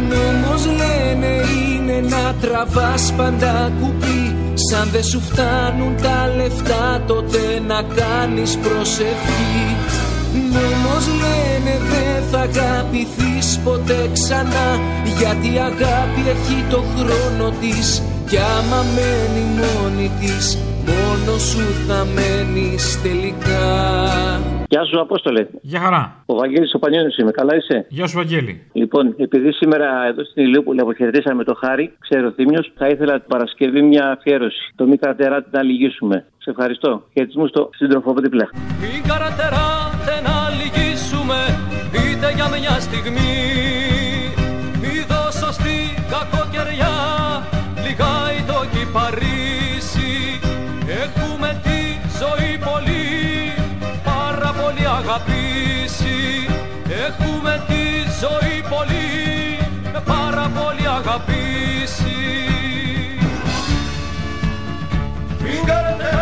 Νόμος 0.09 0.65
λένε 0.65 1.34
είναι 1.63 2.07
να 2.09 2.36
τραβάς 2.41 3.13
πάντα 3.17 3.72
κουπί 3.82 4.36
Σαν 4.53 4.89
δεν 4.91 5.03
σου 5.03 5.22
φτάνουν 5.22 5.95
τα 6.01 6.34
λεφτά 6.36 7.03
τότε 7.07 7.39
να 7.67 7.82
κάνεις 7.82 8.57
προσευχή. 8.57 9.76
Νόμος 10.34 11.05
λένε 11.07 11.78
δεν 11.89 12.24
θα 12.32 12.39
αγαπηθείς 12.39 13.59
ποτέ 13.63 14.09
ξανά 14.13 14.80
Γιατί 15.17 15.47
η 15.53 15.57
αγάπη 15.57 16.22
έχει 16.30 16.65
το 16.70 16.84
χρόνο 16.95 17.53
της 17.61 18.01
Κι 18.28 18.38
άμα 18.38 18.86
μένει 18.95 19.45
μόνη 19.59 20.11
της 20.20 20.57
Μόνος 20.86 21.41
σου 21.41 21.65
θα 21.88 22.07
μένεις 22.13 23.01
τελικά 23.01 24.59
Γεια 24.72 24.86
σου, 24.86 24.99
Απόστολε. 24.99 25.47
Γεια 25.61 25.80
χαρά. 25.80 26.24
Ο 26.26 26.36
Βαγγέλης 26.36 26.74
ο 26.74 26.80
Πανιόνιος 26.80 27.17
είμαι. 27.17 27.32
Καλά 27.32 27.55
είσαι; 27.55 27.86
Γεια 27.89 28.07
σου, 28.07 28.17
Βαγγέλη. 28.17 28.61
Λοιπόν, 28.74 29.15
επειδή 29.17 29.51
σήμερα 29.51 30.05
εδώ 30.07 30.24
στην 30.24 30.43
Ηλιούπολη 30.43 30.80
αποχαιρετήσαμε 30.80 31.43
το 31.43 31.53
Χάρη, 31.53 31.95
ξέρω 31.99 32.28
ο 32.28 32.32
Θήμιος, 32.32 32.72
θα 32.78 32.88
ήθελα 32.88 33.13
την 33.13 33.28
Παρασκευή 33.28 33.82
μια 33.82 34.11
αφιέρωση. 34.11 34.74
Το 34.76 34.86
μη 34.88 34.97
καρτεράτε 34.97 35.49
να 35.51 35.63
λυγίσουμε. 35.63 36.26
Σε 36.38 36.49
ευχαριστώ. 36.49 37.03
Χαιρετισμού 37.13 37.47
στο 37.47 37.70
σύντροφο 37.76 38.11
από 38.11 38.22
δίπλα. 38.22 38.49
Μην 38.82 39.03
καρατεράτε 39.09 40.13
να 40.28 40.36
λυγίσουμε 40.59 41.39
είτε 41.91 42.32
για 42.36 42.47
μια 42.49 42.80
στιγμή 42.80 43.36
Μη 44.82 45.05
δώσω 45.07 45.51
στην 45.51 46.03
κακοκαιριά 46.11 47.09
gotta 65.70 66.03
tell 66.03 66.18